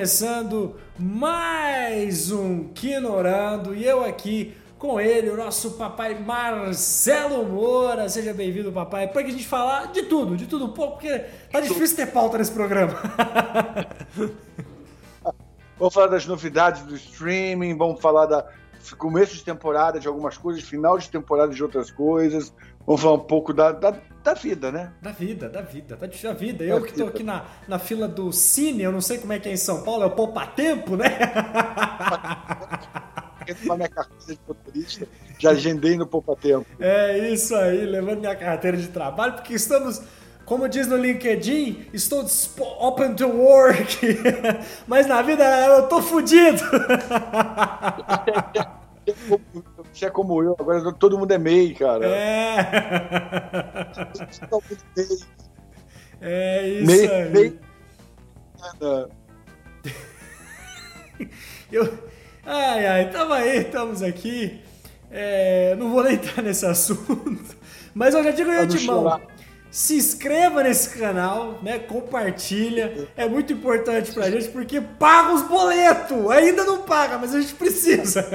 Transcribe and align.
começando 0.00 0.76
mais 0.98 2.32
um 2.32 2.68
Quinorando 2.72 3.74
e 3.74 3.84
eu 3.84 4.02
aqui 4.02 4.56
com 4.78 4.98
ele, 4.98 5.28
o 5.28 5.36
nosso 5.36 5.72
papai 5.72 6.18
Marcelo 6.18 7.44
Moura. 7.44 8.08
Seja 8.08 8.32
bem-vindo, 8.32 8.72
papai, 8.72 9.08
para 9.08 9.22
que 9.22 9.28
a 9.28 9.32
gente 9.32 9.46
falar 9.46 9.92
de 9.92 10.04
tudo, 10.04 10.38
de 10.38 10.46
tudo 10.46 10.64
um 10.64 10.72
pouco, 10.72 10.94
porque 10.94 11.18
tá 11.52 11.60
difícil 11.60 11.98
ter 11.98 12.06
pauta 12.06 12.38
nesse 12.38 12.50
programa. 12.50 12.94
vamos 15.78 15.92
falar 15.92 16.06
das 16.06 16.24
novidades 16.24 16.80
do 16.84 16.96
streaming, 16.96 17.76
vamos 17.76 18.00
falar 18.00 18.24
da 18.24 18.48
começo 18.96 19.34
de 19.34 19.44
temporada 19.44 20.00
de 20.00 20.08
algumas 20.08 20.38
coisas, 20.38 20.62
final 20.62 20.96
de 20.96 21.10
temporada 21.10 21.52
de 21.52 21.62
outras 21.62 21.90
coisas. 21.90 22.54
Vamos 22.86 23.02
falar 23.02 23.14
um 23.14 23.20
pouco 23.20 23.52
da, 23.52 23.72
da, 23.72 23.94
da 24.22 24.34
vida, 24.34 24.72
né? 24.72 24.92
Da 25.00 25.12
vida, 25.12 25.48
da 25.48 25.62
vida, 25.62 25.96
tá 25.96 26.06
da 26.06 26.32
vida. 26.32 26.64
Eu 26.64 26.82
que 26.82 26.92
tô 26.92 27.06
aqui 27.06 27.22
na, 27.22 27.44
na 27.68 27.78
fila 27.78 28.08
do 28.08 28.32
Cine, 28.32 28.82
eu 28.82 28.92
não 28.92 29.00
sei 29.00 29.18
como 29.18 29.32
é 29.32 29.38
que 29.38 29.48
é 29.48 29.52
em 29.52 29.56
São 29.56 29.82
Paulo, 29.82 30.02
é 30.02 30.06
o 30.06 30.10
Poupa 30.10 30.46
Tempo, 30.46 30.96
né? 30.96 31.06
levar 33.46 33.76
minha 33.76 33.88
carteira 33.88 34.34
de 34.34 34.40
motorista, 34.46 35.08
já 35.38 35.50
agendei 35.50 35.96
no 35.96 36.06
Poupa 36.06 36.36
Tempo. 36.36 36.66
É 36.78 37.30
isso 37.30 37.54
aí, 37.54 37.84
levando 37.84 38.20
minha 38.20 38.36
carteira 38.36 38.76
de 38.76 38.88
trabalho, 38.88 39.34
porque 39.34 39.54
estamos 39.54 40.02
como 40.44 40.68
diz 40.68 40.88
no 40.88 40.96
LinkedIn, 40.96 41.86
estou 41.92 42.26
open 42.80 43.14
to 43.14 43.28
work. 43.28 44.00
Mas 44.84 45.06
na 45.06 45.22
vida 45.22 45.44
eu 45.44 45.86
tô 45.86 46.02
fudido. 46.02 46.60
Você 49.92 50.06
é 50.06 50.10
como 50.10 50.42
eu, 50.42 50.56
agora 50.58 50.92
todo 50.92 51.18
mundo 51.18 51.32
é 51.32 51.38
MEI, 51.38 51.74
cara. 51.74 52.06
É. 52.06 52.56
É 56.22 56.68
isso 56.68 56.86
MEI, 56.86 57.08
aí. 57.10 57.30
MEI. 57.30 57.58
Eu... 61.72 62.10
Ai, 62.44 62.86
ai, 62.86 63.10
tamo 63.10 63.32
aí, 63.32 63.58
estamos 63.58 64.02
aqui. 64.02 64.60
É, 65.10 65.74
não 65.76 65.90
vou 65.90 66.02
nem 66.04 66.14
entrar 66.14 66.42
nesse 66.42 66.64
assunto, 66.66 67.56
mas 67.94 68.14
eu 68.14 68.22
já 68.22 68.30
digo 68.30 68.50
de 68.50 68.56
antemão. 68.56 69.20
Se 69.70 69.96
inscreva 69.96 70.62
nesse 70.62 70.98
canal, 70.98 71.60
né? 71.62 71.78
Compartilha. 71.78 73.08
É 73.16 73.28
muito 73.28 73.52
importante 73.52 74.12
pra 74.12 74.30
gente 74.30 74.48
porque 74.48 74.80
paga 74.80 75.32
os 75.32 75.42
boletos. 75.42 76.30
Ainda 76.30 76.64
não 76.64 76.82
paga, 76.82 77.18
mas 77.18 77.34
a 77.34 77.40
gente 77.40 77.54
precisa. 77.54 78.26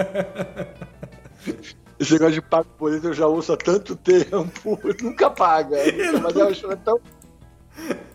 Esse 2.00 2.14
negócio 2.14 2.34
de 2.34 2.42
pago 2.42 2.68
boleto 2.78 3.08
eu 3.08 3.14
já 3.14 3.28
ouço 3.28 3.54
há 3.54 3.58
tanto 3.58 3.96
tempo. 3.96 4.80
Nunca 5.02 5.30
paga. 5.30 5.78
Mas 6.22 6.36
eu 6.36 6.48
acho 6.48 6.78
tão. 6.78 7.00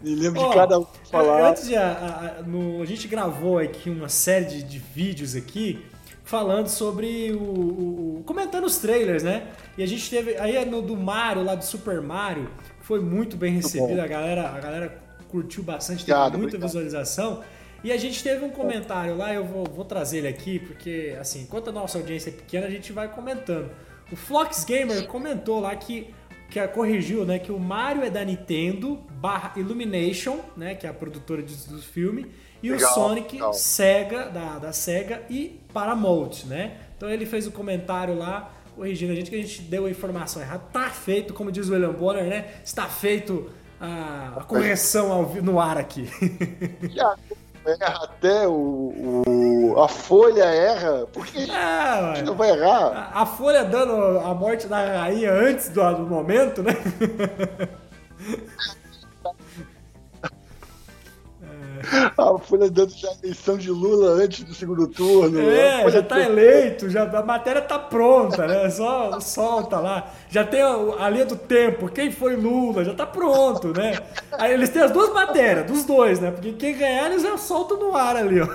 Me 0.03 0.15
lembro 0.15 0.41
oh, 0.43 0.49
de 0.49 0.55
cada 0.55 0.79
um 0.79 0.87
falar. 1.11 1.51
Antes 1.51 1.67
de 1.67 1.77
a, 1.77 2.37
a, 2.39 2.43
no, 2.43 2.83
a 2.83 2.87
gente 2.87 3.07
gravou 3.09 3.59
aqui 3.59 3.91
uma 3.91 4.09
série 4.09 4.47
de, 4.47 4.63
de 4.63 4.79
vídeos 4.79 5.37
aqui 5.37 5.85
falando 6.25 6.69
sobre 6.69 7.33
o, 7.33 7.43
o, 7.43 8.19
o, 8.19 8.23
comentando 8.25 8.65
os 8.65 8.79
trailers, 8.79 9.23
né? 9.23 9.49
E 9.77 9.83
a 9.83 9.87
gente 9.87 10.09
teve 10.09 10.37
aí 10.37 10.65
no 10.65 10.81
do 10.81 10.97
Mario 10.97 11.43
lá 11.43 11.55
do 11.55 11.65
Super 11.65 12.01
Mario 12.01 12.49
foi 12.91 13.01
muito 13.01 13.37
bem 13.37 13.53
recebido, 13.53 14.01
a 14.01 14.07
galera, 14.09 14.49
a 14.49 14.59
galera 14.59 14.99
curtiu 15.29 15.63
bastante, 15.63 16.05
teve 16.05 16.11
obrigado, 16.11 16.33
muita 16.33 16.57
obrigado. 16.57 16.69
visualização. 16.69 17.41
E 17.85 17.93
a 17.93 17.97
gente 17.97 18.21
teve 18.21 18.45
um 18.45 18.51
comentário 18.51 19.17
lá, 19.17 19.33
eu 19.33 19.45
vou, 19.45 19.65
vou 19.65 19.85
trazer 19.85 20.19
ele 20.19 20.27
aqui, 20.27 20.59
porque 20.59 21.17
assim, 21.21 21.43
enquanto 21.43 21.69
a 21.69 21.73
nossa 21.73 21.99
audiência 21.99 22.31
é 22.31 22.33
pequena, 22.33 22.67
a 22.67 22.71
gente 22.71 22.93
vai 22.93 23.07
comentando. 23.07 23.71
O 24.11 24.17
Flox 24.17 24.65
Gamer 24.65 25.07
comentou 25.07 25.61
lá 25.61 25.75
que 25.77 26.13
que 26.51 26.67
corrigiu, 26.67 27.25
né, 27.25 27.39
que 27.39 27.53
o 27.53 27.61
Mario 27.61 28.03
é 28.03 28.11
da 28.11 28.25
Nintendo 28.25 29.01
barra 29.09 29.53
Illumination, 29.57 30.41
né, 30.57 30.75
que 30.75 30.85
é 30.85 30.91
a 30.91 30.93
produtora 30.93 31.41
do, 31.43 31.55
do 31.69 31.81
filme, 31.81 32.27
e 32.61 32.73
legal, 32.73 32.91
o 32.91 32.95
Sonic 32.95 33.35
legal. 33.35 33.53
Sega 33.53 34.25
da, 34.25 34.59
da 34.59 34.73
Sega 34.73 35.23
e 35.31 35.61
Paramount, 35.73 36.47
né? 36.47 36.79
Então 36.97 37.09
ele 37.09 37.25
fez 37.25 37.47
o 37.47 37.51
um 37.51 37.53
comentário 37.53 38.19
lá 38.19 38.53
corrigindo 38.75 39.13
a 39.13 39.15
gente 39.15 39.31
que 39.31 39.37
a 39.37 39.43
gente 39.43 39.63
deu 39.63 39.87
a 39.87 39.91
informação 39.91 40.43
errada. 40.43 40.63
Tá 40.73 40.91
feito, 40.91 41.35
como 41.35 41.51
diz 41.51 41.69
o 41.69 41.73
William 41.73 41.93
Bonner, 41.93 42.25
né? 42.25 42.47
Está 42.65 42.87
feito 42.87 43.51
a, 43.81 44.45
correção 44.47 45.11
ao, 45.11 45.23
no 45.43 45.61
ar 45.61 45.79
aqui. 45.79 46.09
Já 46.91 47.17
erra 47.65 48.05
até 48.05 48.49
o, 48.49 49.23
o, 49.27 49.81
a 49.81 49.89
Folha 49.89 50.45
erra, 50.45 51.07
por 51.13 51.27
que 51.27 51.51
a 51.51 52.15
gente 52.15 52.25
não 52.25 52.35
vai 52.35 52.51
errar? 52.51 53.11
A, 53.13 53.23
a, 53.23 53.27
Folha 53.27 53.65
dando 53.65 54.19
a 54.19 54.35
morte 54.35 54.67
da 54.67 55.03
rainha 55.03 55.33
antes 55.33 55.69
do, 55.69 55.95
do 55.95 56.07
momento, 56.07 56.63
né? 56.63 56.77
A 62.17 62.39
Folha 62.39 62.71
dando 62.71 62.93
já 62.93 63.09
eleição 63.23 63.57
de 63.57 63.71
Lula 63.71 64.23
antes 64.23 64.45
do 64.45 64.55
segundo 64.55 64.87
turno. 64.87 65.41
É, 65.41 65.89
já 65.91 66.03
tá 66.03 66.21
eleito, 66.21 66.89
já, 66.89 67.05
a 67.05 67.23
matéria 67.23 67.63
tá 67.63 67.79
pronta, 67.79 68.47
né? 68.47 68.69
Só 68.71 69.19
solta 69.21 69.79
lá. 69.79 70.11
Já 70.29 70.45
tem 70.45 70.63
a, 70.63 70.75
a 70.99 71.09
linha 71.09 71.27
do 71.27 71.37
tempo, 71.37 71.89
quem 71.89 72.11
foi 72.11 72.37
Lula, 72.37 72.85
já 72.85 72.95
tá 72.95 73.07
pronto, 73.07 73.69
né? 73.69 73.99
Aí 74.33 74.53
eles 74.53 74.71
têm 74.71 74.83
as 74.83 74.91
duas 74.91 75.13
matérias, 75.13 75.67
dos 75.67 75.85
dois, 75.85 76.21
né? 76.21 76.31
Porque 76.31 76.53
quem 76.53 76.77
ganhar 76.77 77.11
eles 77.11 77.23
já 77.23 77.37
soltam 77.37 77.79
no 77.79 77.97
ar 77.97 78.17
ali, 78.17 78.41
ó. 78.41 78.47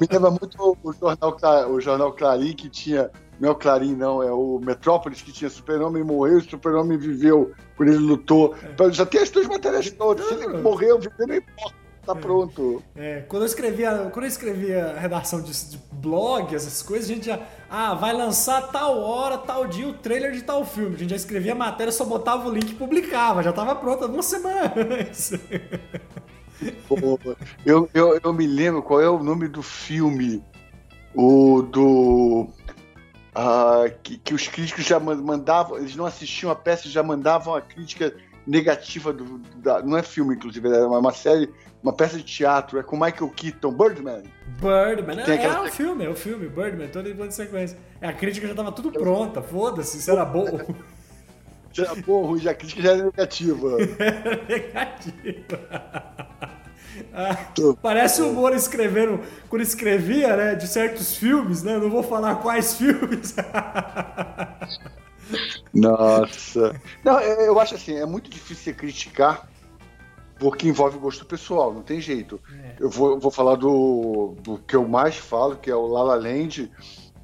Me 0.00 0.08
lembra 0.10 0.30
muito 0.30 0.78
o 0.82 0.92
jornal, 0.92 1.70
o 1.70 1.80
jornal 1.80 2.12
Clarim 2.12 2.54
que 2.54 2.68
tinha 2.68 3.10
não 3.44 3.50
é 3.50 3.52
o 3.52 3.56
Clarim, 3.56 3.94
não, 3.94 4.22
é 4.22 4.32
o 4.32 4.58
Metrópolis 4.58 5.20
que 5.20 5.30
tinha 5.30 5.50
Super-Homem 5.50 6.02
morreu, 6.02 6.40
Super-Homem 6.40 6.96
viveu, 6.96 7.52
por 7.76 7.86
ele 7.86 7.98
lutou. 7.98 8.54
É. 8.62 8.90
Já 8.90 9.04
tem 9.04 9.20
as 9.20 9.28
duas 9.28 9.46
matérias 9.46 9.90
todas. 9.90 10.26
Se 10.26 10.34
ele 10.34 10.48
morreu, 10.62 10.98
viveu, 10.98 11.26
não 11.26 11.34
importa. 11.34 11.74
Tá 12.06 12.12
é. 12.12 12.14
pronto. 12.14 12.82
É, 12.96 13.20
quando 13.28 13.42
eu 13.42 13.46
escrevia, 13.46 14.10
quando 14.12 14.24
eu 14.24 14.28
escrevia 14.28 14.94
redação 14.98 15.42
de, 15.42 15.52
de, 15.52 15.78
blog, 15.92 16.54
essas 16.54 16.82
coisas, 16.82 17.10
a 17.10 17.14
gente 17.14 17.26
já. 17.26 17.38
Ah, 17.68 17.92
vai 17.92 18.14
lançar 18.14 18.62
tal 18.68 18.98
hora, 18.98 19.36
tal 19.36 19.66
dia 19.66 19.88
o 19.88 19.92
trailer 19.92 20.32
de 20.32 20.42
tal 20.42 20.64
filme. 20.64 20.94
A 20.94 20.98
gente 20.98 21.10
já 21.10 21.16
escrevia 21.16 21.52
a 21.52 21.56
matéria, 21.56 21.92
só 21.92 22.06
botava 22.06 22.48
o 22.48 22.52
link 22.52 22.70
e 22.70 22.74
publicava. 22.74 23.42
Já 23.42 23.52
tava 23.52 23.74
pronta 23.76 24.06
uma 24.06 24.22
semana 24.22 24.72
antes. 25.00 25.32
eu, 27.66 27.90
eu, 27.92 28.20
eu 28.22 28.32
me 28.32 28.46
lembro 28.46 28.82
qual 28.82 29.02
é 29.02 29.08
o 29.08 29.22
nome 29.22 29.48
do 29.48 29.62
filme. 29.62 30.42
O 31.14 31.62
do. 31.62 32.48
Uh, 33.36 33.92
que, 34.02 34.16
que, 34.16 34.32
os 34.32 34.46
críticos 34.46 34.84
já 34.84 35.00
mandavam, 35.00 35.76
eles 35.76 35.96
não 35.96 36.06
assistiam 36.06 36.52
a 36.52 36.54
peça, 36.54 36.88
já 36.88 37.02
mandavam 37.02 37.54
a 37.54 37.60
crítica 37.60 38.14
negativa 38.46 39.12
do, 39.12 39.38
da, 39.56 39.82
não 39.82 39.96
é 39.96 40.04
filme 40.04 40.36
inclusive, 40.36 40.68
é 40.68 40.84
uma, 40.86 41.12
série, 41.12 41.50
uma 41.82 41.92
peça 41.92 42.16
de 42.16 42.22
teatro, 42.22 42.78
é 42.78 42.82
com 42.84 42.94
Michael 42.94 43.28
Keaton, 43.30 43.72
Birdman. 43.72 44.22
Birdman, 44.60 45.18
é, 45.18 45.34
aquela... 45.34 45.66
é 45.66 45.68
o 45.68 45.72
filme, 45.72 46.04
é 46.04 46.08
o 46.08 46.14
filme, 46.14 46.48
Birdman, 46.48 46.88
todo 46.88 47.08
em 47.08 47.14
de 47.14 47.34
sequência. 47.34 47.76
A 48.00 48.12
crítica 48.12 48.46
já 48.46 48.54
tava 48.54 48.70
tudo 48.70 48.92
pronta, 48.92 49.42
foda-se, 49.42 49.98
isso 49.98 50.10
era 50.10 50.24
bom. 50.24 50.46
Era 51.76 51.92
bom, 52.06 52.24
ruim, 52.24 52.46
a 52.46 52.54
crítica 52.54 52.82
já 52.82 52.92
era 52.92 53.02
negativa. 53.02 53.68
era 53.98 54.46
negativa. 54.46 55.60
Ah, 57.12 57.36
parece 57.80 58.22
o 58.22 58.32
Moura 58.32 58.56
escrevendo, 58.56 59.20
quando 59.48 59.62
escrevia, 59.62 60.36
né, 60.36 60.54
de 60.54 60.66
certos 60.66 61.16
filmes, 61.16 61.62
né? 61.62 61.78
Não 61.78 61.90
vou 61.90 62.02
falar 62.02 62.36
quais 62.36 62.74
filmes. 62.78 63.34
Nossa. 65.72 66.80
Não, 67.02 67.20
eu 67.20 67.58
acho 67.58 67.74
assim, 67.74 67.96
é 67.96 68.06
muito 68.06 68.30
difícil 68.30 68.74
criticar 68.74 69.48
porque 70.38 70.68
envolve 70.68 70.98
gosto 70.98 71.24
pessoal, 71.24 71.72
não 71.72 71.82
tem 71.82 72.00
jeito. 72.00 72.40
É. 72.52 72.76
Eu 72.80 72.90
vou, 72.90 73.18
vou 73.18 73.30
falar 73.30 73.56
do, 73.56 74.34
do 74.42 74.58
que 74.58 74.76
eu 74.76 74.86
mais 74.86 75.16
falo, 75.16 75.56
que 75.56 75.70
é 75.70 75.74
o 75.74 75.86
La 75.86 76.02
La 76.02 76.14
Land, 76.16 76.70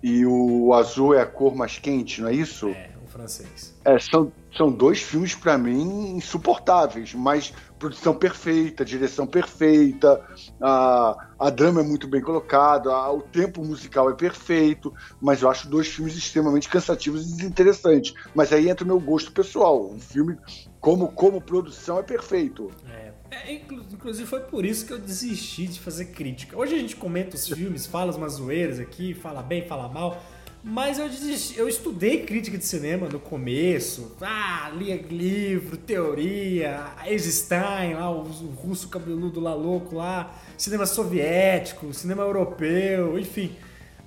e 0.02 0.25
o 0.25 0.73
azul 0.73 1.14
é 1.14 1.20
a 1.20 1.26
cor 1.26 1.55
mais 1.55 1.78
quente, 1.78 2.23
não 2.23 2.28
é 2.28 2.34
isso? 2.34 2.69
É, 2.69 2.90
o 3.05 3.08
francês. 3.08 3.69
É, 3.85 3.99
são, 3.99 4.31
são 4.55 4.71
dois 4.71 5.00
filmes 5.00 5.35
para 5.35 5.56
mim 5.56 6.17
insuportáveis, 6.17 7.15
mas 7.15 7.53
produção 7.79 8.15
perfeita, 8.15 8.85
direção 8.85 9.27
perfeita, 9.27 10.23
a, 10.61 11.29
a 11.38 11.50
drama 11.50 11.81
é 11.81 11.82
muito 11.82 12.06
bem 12.06 12.21
colocada, 12.21 12.91
o 13.11 13.23
tempo 13.23 13.65
musical 13.65 14.11
é 14.11 14.15
perfeito, 14.15 14.93
mas 15.21 15.41
eu 15.41 15.49
acho 15.49 15.67
dois 15.67 15.88
filmes 15.88 16.15
extremamente 16.15 16.69
cansativos 16.69 17.23
e 17.23 17.37
desinteressantes. 17.37 18.12
Mas 18.35 18.53
aí 18.53 18.69
entra 18.69 18.85
o 18.85 18.87
meu 18.87 19.00
gosto 19.00 19.32
pessoal. 19.32 19.93
O 19.93 19.99
filme, 19.99 20.37
como, 20.79 21.11
como 21.12 21.41
produção, 21.41 21.99
é 21.99 22.03
perfeito. 22.03 22.71
É. 22.87 23.11
É, 23.31 23.53
inclusive 23.53 24.26
foi 24.26 24.41
por 24.41 24.65
isso 24.65 24.85
que 24.85 24.93
eu 24.93 24.99
desisti 24.99 25.69
de 25.69 25.79
fazer 25.79 26.06
crítica. 26.06 26.59
Hoje 26.59 26.75
a 26.75 26.79
gente 26.79 26.97
comenta 26.97 27.37
os 27.37 27.47
filmes, 27.47 27.87
fala 27.87 28.15
umas 28.17 28.33
zoeiras 28.33 28.81
aqui, 28.81 29.15
fala 29.15 29.41
bem, 29.41 29.67
fala 29.67 29.88
mal. 29.88 30.21
Mas 30.62 30.99
eu, 30.99 31.09
desisti, 31.09 31.59
eu 31.59 31.67
estudei 31.69 32.25
crítica 32.25 32.59
de 32.59 32.65
cinema 32.65 33.09
no 33.09 33.19
começo. 33.19 34.15
Ah, 34.21 34.71
lia 34.75 34.97
livro, 34.97 35.77
teoria, 35.77 36.85
Eisenstein, 37.07 37.95
lá, 37.95 38.11
o, 38.11 38.21
o 38.21 38.51
russo 38.51 38.89
cabeludo 38.89 39.41
lá 39.41 39.55
louco 39.55 39.97
lá, 39.97 40.35
cinema 40.59 40.85
soviético, 40.85 41.95
cinema 41.95 42.23
europeu, 42.23 43.19
enfim. 43.19 43.57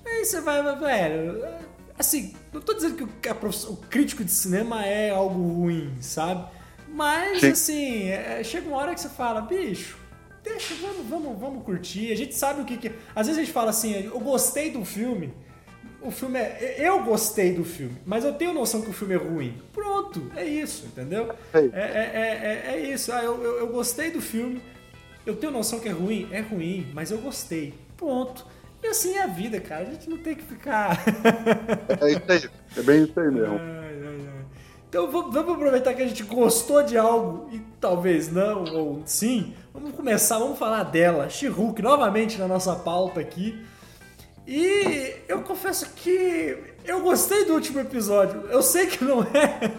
Aí 0.06 0.24
você 0.24 0.40
vai, 0.40 0.62
velho. 0.78 1.44
Assim, 1.98 2.34
não 2.52 2.60
tô 2.60 2.72
dizendo 2.74 2.96
que 2.96 3.02
o, 3.02 3.72
o 3.72 3.76
crítico 3.88 4.24
de 4.24 4.30
cinema 4.30 4.84
é 4.86 5.10
algo 5.10 5.40
ruim, 5.40 5.92
sabe? 6.00 6.46
Mas, 6.88 7.40
Sim. 7.40 7.50
assim, 7.50 8.08
é, 8.08 8.44
chega 8.44 8.68
uma 8.68 8.76
hora 8.76 8.94
que 8.94 9.00
você 9.00 9.08
fala, 9.08 9.40
bicho, 9.40 9.98
deixa, 10.44 10.74
vamos, 10.74 11.08
vamos, 11.08 11.40
vamos 11.40 11.64
curtir. 11.64 12.12
A 12.12 12.16
gente 12.16 12.34
sabe 12.34 12.62
o 12.62 12.64
que, 12.64 12.76
que. 12.76 12.92
Às 13.14 13.26
vezes 13.26 13.42
a 13.42 13.44
gente 13.44 13.52
fala 13.52 13.70
assim, 13.70 13.92
eu 13.92 14.20
gostei 14.20 14.70
do 14.70 14.84
filme. 14.84 15.34
O 16.04 16.10
filme 16.10 16.38
é. 16.38 16.76
Eu 16.78 17.02
gostei 17.02 17.54
do 17.54 17.64
filme, 17.64 17.96
mas 18.04 18.24
eu 18.24 18.34
tenho 18.34 18.52
noção 18.52 18.82
que 18.82 18.90
o 18.90 18.92
filme 18.92 19.14
é 19.14 19.16
ruim. 19.16 19.60
Pronto, 19.72 20.30
é 20.36 20.44
isso, 20.44 20.86
entendeu? 20.86 21.34
É, 21.52 21.58
é, 21.58 21.70
é, 21.72 22.72
é, 22.72 22.74
é 22.74 22.92
isso. 22.92 23.10
Ah, 23.10 23.24
eu, 23.24 23.42
eu, 23.42 23.58
eu 23.60 23.66
gostei 23.68 24.10
do 24.10 24.20
filme, 24.20 24.62
eu 25.24 25.34
tenho 25.34 25.50
noção 25.50 25.80
que 25.80 25.88
é 25.88 25.92
ruim, 25.92 26.28
é 26.30 26.40
ruim, 26.40 26.86
mas 26.92 27.10
eu 27.10 27.18
gostei. 27.18 27.72
Pronto. 27.96 28.46
E 28.82 28.86
assim 28.86 29.14
é 29.16 29.22
a 29.22 29.26
vida, 29.26 29.58
cara. 29.60 29.88
A 29.88 29.90
gente 29.92 30.10
não 30.10 30.18
tem 30.18 30.34
que 30.34 30.42
ficar. 30.42 31.02
é 32.00 32.10
isso 32.10 32.22
aí. 32.28 32.50
É 32.76 32.82
bem 32.82 33.04
isso 33.04 33.18
aí 33.18 33.30
mesmo. 33.30 33.58
Ai, 33.58 34.02
ai, 34.04 34.28
ai. 34.36 34.44
Então 34.86 35.10
vamos 35.10 35.36
aproveitar 35.36 35.94
que 35.94 36.02
a 36.02 36.06
gente 36.06 36.22
gostou 36.22 36.82
de 36.82 36.98
algo 36.98 37.48
e 37.50 37.60
talvez 37.80 38.30
não, 38.30 38.64
ou 38.64 39.02
sim. 39.06 39.54
Vamos 39.72 39.92
começar, 39.92 40.38
vamos 40.38 40.58
falar 40.58 40.84
dela. 40.84 41.30
she 41.30 41.48
novamente 41.82 42.38
na 42.38 42.46
nossa 42.46 42.76
pauta 42.76 43.20
aqui. 43.20 43.58
E 44.46 45.16
eu 45.26 45.42
confesso 45.42 45.90
que 45.94 46.58
eu 46.84 47.00
gostei 47.00 47.44
do 47.44 47.54
último 47.54 47.80
episódio. 47.80 48.46
Eu 48.50 48.62
sei 48.62 48.86
que 48.86 49.02
não 49.02 49.22
é. 49.22 49.72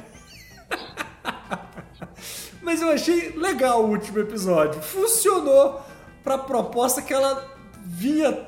Mas 2.62 2.82
eu 2.82 2.90
achei 2.90 3.30
legal 3.38 3.84
o 3.84 3.90
último 3.90 4.20
episódio. 4.20 4.82
Funcionou 4.82 5.82
para 6.24 6.36
a 6.36 6.40
proposta 6.40 7.02
que 7.02 7.14
ela 7.14 7.48
vinha. 7.80 8.48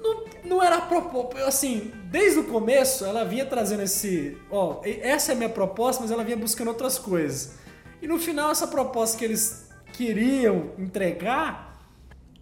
Não, 0.00 0.24
não 0.44 0.62
era 0.62 0.78
a 0.78 0.80
proposta. 0.80 1.46
Assim, 1.46 1.92
desde 2.06 2.40
o 2.40 2.44
começo 2.44 3.04
ela 3.04 3.24
vinha 3.24 3.46
trazendo 3.46 3.82
esse. 3.82 4.36
Ó, 4.50 4.80
essa 4.84 5.30
é 5.30 5.34
a 5.34 5.38
minha 5.38 5.48
proposta, 5.48 6.02
mas 6.02 6.10
ela 6.10 6.24
vinha 6.24 6.36
buscando 6.36 6.68
outras 6.68 6.98
coisas. 6.98 7.52
E 8.02 8.08
no 8.08 8.18
final, 8.18 8.50
essa 8.50 8.66
proposta 8.66 9.16
que 9.16 9.24
eles 9.24 9.68
queriam 9.92 10.72
entregar 10.78 11.67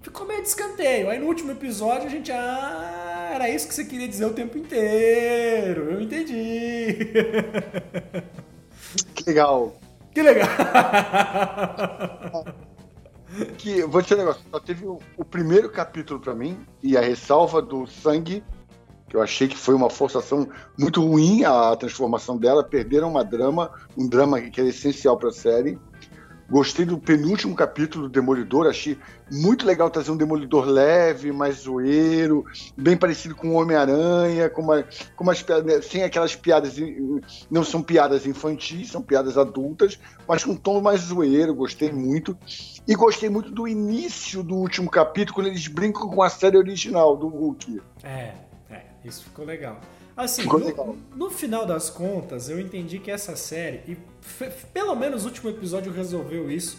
ficou 0.06 0.26
meio 0.26 0.40
de 0.40 0.48
escanteio. 0.48 1.10
Aí 1.10 1.18
no 1.18 1.26
último 1.26 1.50
episódio 1.50 2.06
a 2.06 2.10
gente, 2.10 2.30
ah, 2.30 3.32
era 3.34 3.50
isso 3.50 3.66
que 3.66 3.74
você 3.74 3.84
queria 3.84 4.08
dizer 4.08 4.24
o 4.24 4.32
tempo 4.32 4.56
inteiro. 4.56 5.90
Eu 5.90 6.00
entendi. 6.00 6.96
Que 9.14 9.24
legal. 9.26 9.76
Que 10.14 10.22
legal. 10.22 10.48
que, 13.58 13.82
vou 13.82 14.00
dizer 14.00 14.14
um 14.14 14.18
negócio, 14.18 14.42
só 14.50 14.60
teve 14.60 14.86
o, 14.86 14.98
o 15.16 15.24
primeiro 15.24 15.68
capítulo 15.68 16.20
para 16.20 16.34
mim 16.34 16.56
e 16.82 16.96
a 16.96 17.00
ressalva 17.00 17.60
do 17.60 17.86
sangue, 17.86 18.44
que 19.08 19.16
eu 19.16 19.22
achei 19.22 19.48
que 19.48 19.56
foi 19.56 19.74
uma 19.74 19.90
forçação 19.90 20.48
muito 20.78 21.04
ruim 21.04 21.44
a 21.44 21.74
transformação 21.76 22.38
dela, 22.38 22.62
perderam 22.62 23.10
uma 23.10 23.24
drama, 23.24 23.72
um 23.98 24.08
drama 24.08 24.40
que 24.40 24.60
era 24.60 24.70
essencial 24.70 25.18
para 25.18 25.30
a 25.30 25.32
série. 25.32 25.78
Gostei 26.48 26.84
do 26.84 26.96
penúltimo 26.96 27.56
capítulo 27.56 28.04
do 28.04 28.12
Demolidor, 28.12 28.68
achei 28.68 28.96
muito 29.30 29.66
legal 29.66 29.90
trazer 29.90 30.12
um 30.12 30.16
Demolidor 30.16 30.64
leve, 30.64 31.32
mais 31.32 31.56
zoeiro, 31.62 32.44
bem 32.76 32.96
parecido 32.96 33.34
com 33.34 33.48
o 33.48 33.54
Homem-Aranha, 33.54 34.48
com, 34.48 34.64
com 35.16 35.24
piadas, 35.42 35.86
sem 35.86 36.04
aquelas 36.04 36.36
piadas, 36.36 36.76
não 37.50 37.64
são 37.64 37.82
piadas 37.82 38.26
infantis, 38.26 38.90
são 38.90 39.02
piadas 39.02 39.36
adultas, 39.36 39.98
mas 40.26 40.44
com 40.44 40.52
um 40.52 40.56
tom 40.56 40.80
mais 40.80 41.00
zoeiro, 41.00 41.52
gostei 41.52 41.90
muito. 41.90 42.38
E 42.86 42.94
gostei 42.94 43.28
muito 43.28 43.50
do 43.50 43.66
início 43.66 44.44
do 44.44 44.54
último 44.54 44.88
capítulo, 44.88 45.34
quando 45.34 45.48
eles 45.48 45.66
brincam 45.66 46.08
com 46.08 46.22
a 46.22 46.30
série 46.30 46.56
original 46.56 47.16
do 47.16 47.26
Hulk. 47.26 47.82
É, 48.04 48.34
é, 48.70 48.84
isso 49.04 49.24
ficou 49.24 49.44
legal. 49.44 49.80
Assim, 50.16 50.44
no, 50.44 50.98
no, 51.14 51.30
final 51.30 51.66
das 51.66 51.90
contas, 51.90 52.48
eu 52.48 52.58
entendi 52.58 52.98
que 52.98 53.10
essa 53.10 53.36
série, 53.36 53.82
e 53.86 53.98
pelo 54.72 54.94
menos 54.94 55.24
o 55.24 55.28
último 55.28 55.50
episódio 55.50 55.92
resolveu 55.92 56.50
isso, 56.50 56.78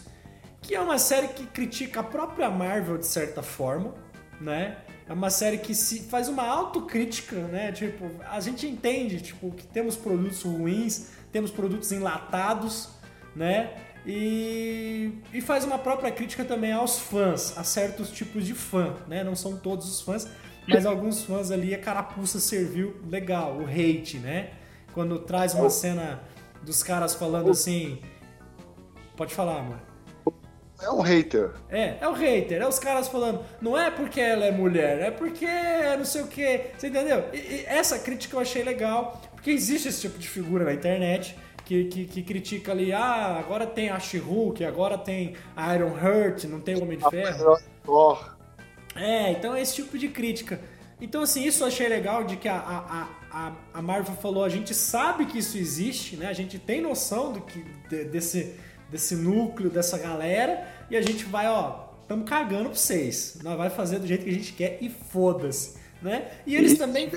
que 0.60 0.74
é 0.74 0.82
uma 0.82 0.98
série 0.98 1.28
que 1.28 1.46
critica 1.46 2.00
a 2.00 2.04
própria 2.04 2.50
Marvel 2.50 2.98
de 2.98 3.06
certa 3.06 3.44
forma, 3.44 3.94
né? 4.42 4.78
É 5.08 5.14
uma 5.14 5.30
série 5.30 5.60
que 5.60 5.74
se 5.76 6.02
faz 6.02 6.28
uma 6.28 6.44
autocrítica, 6.44 7.36
né? 7.48 7.72
Tipo, 7.72 8.10
a 8.30 8.40
gente 8.40 8.68
entende, 8.68 9.22
tipo, 9.22 9.52
que 9.52 9.66
temos 9.68 9.96
produtos 9.96 10.42
ruins, 10.42 11.12
temos 11.32 11.52
produtos 11.52 11.92
enlatados, 11.92 12.90
né? 13.36 13.72
E, 14.06 15.12
e 15.34 15.42
faz 15.42 15.64
uma 15.64 15.78
própria 15.78 16.12
crítica 16.12 16.44
também 16.44 16.72
aos 16.72 16.98
fãs, 16.98 17.58
a 17.58 17.64
certos 17.64 18.10
tipos 18.10 18.46
de 18.46 18.54
fã, 18.54 18.96
né? 19.08 19.24
Não 19.24 19.36
são 19.36 19.58
todos 19.58 19.88
os 19.90 20.02
fãs, 20.02 20.28
mas 20.68 20.86
alguns 20.86 21.24
fãs 21.24 21.52
ali 21.52 21.74
a 21.74 21.80
carapuça 21.80 22.40
serviu 22.40 22.96
legal, 23.08 23.58
o 23.58 23.66
hate, 23.66 24.18
né? 24.18 24.52
Quando 24.94 25.20
traz 25.20 25.54
uma 25.54 25.70
cena 25.70 26.22
dos 26.64 26.84
caras 26.84 27.14
falando 27.16 27.52
assim. 27.52 28.00
Pode 29.16 29.34
falar, 29.34 29.64
mano. 29.64 29.82
É 30.82 30.92
um 30.92 31.02
hater. 31.02 31.52
É, 31.70 31.98
é 32.00 32.08
o 32.08 32.12
um 32.12 32.14
hater. 32.14 32.62
É 32.62 32.68
os 32.68 32.78
caras 32.78 33.08
falando, 33.08 33.44
não 33.60 33.78
é 33.78 33.90
porque 33.90 34.22
ela 34.22 34.46
é 34.46 34.52
mulher, 34.52 35.00
é 35.00 35.12
porque 35.12 35.46
é 35.46 35.98
não 35.98 36.06
sei 36.06 36.22
o 36.22 36.28
quê. 36.28 36.72
Você 36.78 36.88
entendeu? 36.88 37.26
E, 37.34 37.38
e 37.38 37.66
essa 37.66 37.98
crítica 37.98 38.36
eu 38.36 38.40
achei 38.40 38.64
legal, 38.64 39.20
porque 39.34 39.50
existe 39.50 39.88
esse 39.88 40.02
tipo 40.02 40.20
de 40.20 40.28
figura 40.28 40.66
na 40.66 40.74
internet 40.74 41.36
que, 41.66 41.86
que, 41.86 42.06
que 42.06 42.24
critica 42.24 42.72
ali, 42.72 42.94
ah, 42.94 43.38
agora 43.40 43.66
tem 43.66 43.90
a 43.90 44.00
She-Hulk, 44.00 44.64
agora 44.64 44.98
tem 44.98 45.36
a 45.56 45.76
Iron 45.76 45.98
Heart, 45.98 46.46
não 46.46 46.62
tem 46.62 46.76
o 46.76 46.84
Homem 46.84 46.98
de 46.98 47.10
Ferro. 47.10 47.60
Thor. 47.84 48.37
É, 48.98 49.32
então 49.32 49.56
é 49.56 49.62
esse 49.62 49.76
tipo 49.76 49.98
de 49.98 50.10
crítica. 50.10 50.60
Então, 51.00 51.22
assim, 51.22 51.44
isso 51.44 51.64
eu 51.64 51.68
achei 51.68 51.88
legal 51.88 52.24
de 52.24 52.38
que 52.38 52.48
a, 52.48 52.58
a, 52.58 53.08
a, 53.32 53.52
a 53.76 53.82
Marvel 53.82 54.16
falou, 54.16 54.44
a 54.44 54.50
gente 54.50 54.74
sabe 54.74 55.26
que 55.26 55.38
isso 55.38 55.58
existe, 55.58 56.16
né? 56.16 56.28
A 56.28 56.34
gente 56.34 56.58
tem 56.58 56.82
noção 56.82 57.32
do 57.34 57.42
que, 57.42 57.64
de, 57.88 58.06
desse, 58.06 58.56
desse 58.90 59.16
núcleo, 59.16 59.70
dessa 59.70 59.98
galera, 59.98 60.68
e 60.90 60.98
a 60.98 61.02
gente 61.02 61.24
vai, 61.26 61.48
ó, 61.48 61.90
estamos 62.02 62.28
cagando 62.28 62.70
pra 62.70 62.80
vocês. 62.80 63.38
Nós 63.44 63.56
vai 63.58 63.70
fazer 63.70 64.00
do 64.00 64.08
jeito 64.08 64.24
que 64.24 64.30
a 64.32 64.34
gente 64.34 64.54
quer 64.54 64.80
e 64.82 64.90
foda-se, 64.90 65.78
né? 66.02 66.32
E 66.48 66.56
eles 66.56 66.74
e, 66.74 66.78
também... 66.78 67.12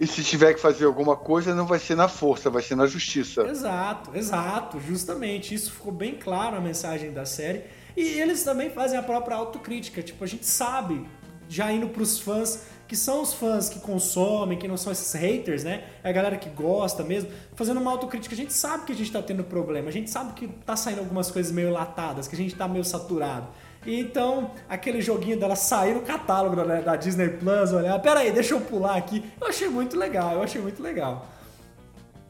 E 0.00 0.06
se 0.08 0.24
tiver 0.24 0.54
que 0.54 0.60
fazer 0.60 0.86
alguma 0.86 1.16
coisa, 1.16 1.54
não 1.54 1.66
vai 1.66 1.78
ser 1.78 1.94
na 1.94 2.08
força, 2.08 2.50
vai 2.50 2.62
ser 2.62 2.74
na 2.74 2.88
justiça. 2.88 3.42
Exato, 3.42 4.10
exato, 4.16 4.80
justamente. 4.80 5.54
Isso 5.54 5.70
ficou 5.70 5.92
bem 5.92 6.16
claro 6.16 6.56
na 6.56 6.60
mensagem 6.60 7.12
da 7.12 7.24
série. 7.24 7.62
E 7.96 8.20
eles 8.20 8.42
também 8.42 8.70
fazem 8.70 8.98
a 8.98 9.02
própria 9.02 9.36
autocrítica. 9.36 10.02
Tipo, 10.02 10.24
a 10.24 10.26
gente 10.26 10.46
sabe, 10.46 11.06
já 11.48 11.70
indo 11.72 11.88
pros 11.88 12.18
fãs, 12.18 12.66
que 12.86 12.96
são 12.96 13.22
os 13.22 13.32
fãs 13.32 13.68
que 13.68 13.80
consomem, 13.80 14.58
que 14.58 14.68
não 14.68 14.76
são 14.76 14.92
esses 14.92 15.12
haters, 15.14 15.64
né? 15.64 15.84
É 16.02 16.10
a 16.10 16.12
galera 16.12 16.36
que 16.36 16.50
gosta 16.50 17.02
mesmo. 17.02 17.30
Fazendo 17.54 17.80
uma 17.80 17.90
autocrítica, 17.90 18.34
a 18.34 18.36
gente 18.36 18.52
sabe 18.52 18.84
que 18.84 18.92
a 18.92 18.94
gente 18.94 19.10
tá 19.10 19.22
tendo 19.22 19.42
problema. 19.44 19.88
A 19.88 19.92
gente 19.92 20.10
sabe 20.10 20.32
que 20.34 20.48
tá 20.48 20.76
saindo 20.76 20.98
algumas 20.98 21.30
coisas 21.30 21.50
meio 21.50 21.70
latadas, 21.70 22.28
que 22.28 22.34
a 22.34 22.38
gente 22.38 22.54
tá 22.54 22.68
meio 22.68 22.84
saturado. 22.84 23.48
E 23.86 23.98
então, 24.00 24.50
aquele 24.68 25.00
joguinho 25.00 25.38
dela 25.38 25.56
sair 25.56 25.94
no 25.94 26.00
catálogo 26.00 26.56
da, 26.56 26.80
da 26.80 26.96
Disney 26.96 27.28
Plus, 27.28 27.72
olhar, 27.72 27.98
pera 28.00 28.20
aí, 28.20 28.32
deixa 28.32 28.54
eu 28.54 28.60
pular 28.60 28.96
aqui. 28.96 29.24
Eu 29.40 29.48
achei 29.48 29.68
muito 29.68 29.96
legal, 29.96 30.32
eu 30.32 30.42
achei 30.42 30.60
muito 30.60 30.82
legal. 30.82 31.26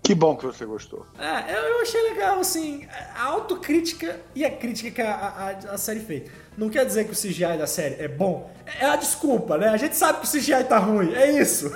Que 0.05 0.15
bom 0.15 0.37
que 0.37 0.45
você 0.45 0.67
gostou. 0.67 1.07
É, 1.19 1.59
eu, 1.59 1.81
achei 1.81 2.03
legal, 2.11 2.39
assim, 2.39 2.87
a 3.17 3.25
autocrítica 3.25 4.21
e 4.35 4.45
a 4.45 4.51
crítica 4.51 4.91
que 4.91 5.01
a, 5.01 5.15
a, 5.15 5.73
a, 5.73 5.79
série 5.79 6.01
fez. 6.01 6.31
Não 6.59 6.69
quer 6.69 6.85
dizer 6.85 7.07
que 7.07 7.13
o 7.13 7.17
CGI 7.17 7.57
da 7.57 7.67
série 7.67 7.95
é 7.95 8.07
bom. 8.07 8.53
É 8.79 8.85
a 8.85 8.97
desculpa, 8.97 9.57
né? 9.57 9.69
A 9.71 9.79
gente 9.79 9.97
sabe 9.97 10.21
que 10.21 10.27
o 10.27 10.31
CGI 10.31 10.65
tá 10.65 10.77
ruim, 10.77 11.15
é 11.15 11.41
isso. 11.41 11.73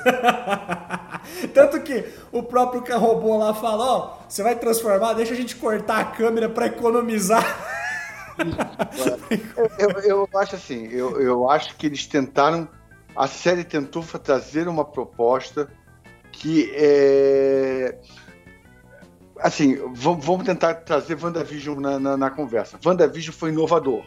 Tanto 1.54 1.80
que 1.80 2.04
o 2.30 2.42
próprio 2.42 2.84
robô 2.98 3.38
lá 3.38 3.54
fala, 3.54 3.84
ó, 3.86 4.18
você 4.28 4.42
vai 4.42 4.56
transformar, 4.56 5.14
deixa 5.14 5.32
a 5.32 5.36
gente 5.36 5.56
cortar 5.56 5.98
a 5.98 6.04
câmera 6.04 6.50
para 6.50 6.66
economizar. 6.66 7.42
eu, 9.56 9.70
eu, 9.78 10.00
eu, 10.00 10.38
acho 10.38 10.54
assim, 10.54 10.86
eu, 10.88 11.18
eu 11.18 11.48
acho 11.48 11.74
que 11.76 11.86
eles 11.86 12.06
tentaram, 12.06 12.68
a 13.16 13.26
série 13.26 13.64
tentou 13.64 14.02
trazer 14.02 14.68
uma 14.68 14.84
proposta 14.84 15.66
que 16.38 16.70
é. 16.74 17.98
Assim, 19.40 19.76
vamos 19.94 20.44
tentar 20.44 20.74
trazer 20.74 21.16
WandaVision 21.22 21.78
na, 21.78 21.98
na, 21.98 22.16
na 22.16 22.30
conversa. 22.30 22.78
WandaVision 22.84 23.34
foi 23.34 23.50
inovador. 23.50 24.04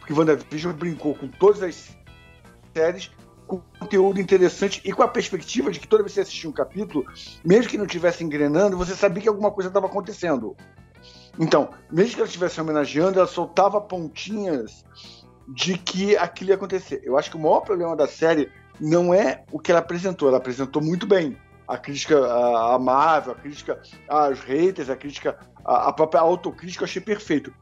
Porque 0.00 0.12
WandaVision 0.12 0.72
brincou 0.72 1.14
com 1.14 1.28
todas 1.28 1.62
as 1.62 1.96
séries, 2.74 3.10
com 3.46 3.60
conteúdo 3.78 4.20
interessante 4.20 4.80
e 4.84 4.92
com 4.92 5.02
a 5.02 5.08
perspectiva 5.08 5.70
de 5.70 5.78
que 5.78 5.86
toda 5.86 6.02
vez 6.02 6.12
que 6.12 6.14
você 6.16 6.22
assistia 6.22 6.50
um 6.50 6.52
capítulo, 6.52 7.04
mesmo 7.44 7.70
que 7.70 7.78
não 7.78 7.86
estivesse 7.86 8.24
engrenando, 8.24 8.76
você 8.76 8.94
sabia 8.96 9.22
que 9.22 9.28
alguma 9.28 9.52
coisa 9.52 9.68
estava 9.68 9.86
acontecendo. 9.86 10.56
Então, 11.38 11.70
mesmo 11.90 12.14
que 12.14 12.20
ela 12.20 12.26
estivesse 12.26 12.60
homenageando, 12.60 13.18
ela 13.18 13.28
soltava 13.28 13.80
pontinhas 13.80 14.84
de 15.48 15.78
que 15.78 16.16
aquilo 16.16 16.50
ia 16.50 16.56
acontecer. 16.56 17.02
Eu 17.04 17.16
acho 17.16 17.30
que 17.30 17.36
o 17.36 17.40
maior 17.40 17.60
problema 17.60 17.94
da 17.94 18.08
série 18.08 18.50
não 18.80 19.14
é 19.14 19.44
o 19.52 19.60
que 19.60 19.70
ela 19.70 19.80
apresentou, 19.80 20.28
ela 20.28 20.38
apresentou 20.38 20.82
muito 20.82 21.06
bem 21.06 21.36
a 21.66 21.76
crítica 21.76 22.16
amável, 22.74 23.32
a 23.32 23.34
crítica 23.34 23.80
aos 24.08 24.40
haters, 24.40 24.90
a 24.90 24.96
crítica, 24.96 25.38
a 25.64 25.92
própria 25.92 26.20
autocrítica, 26.20 26.82
eu 26.82 26.86
achei 26.86 27.02
perfeito. 27.02 27.52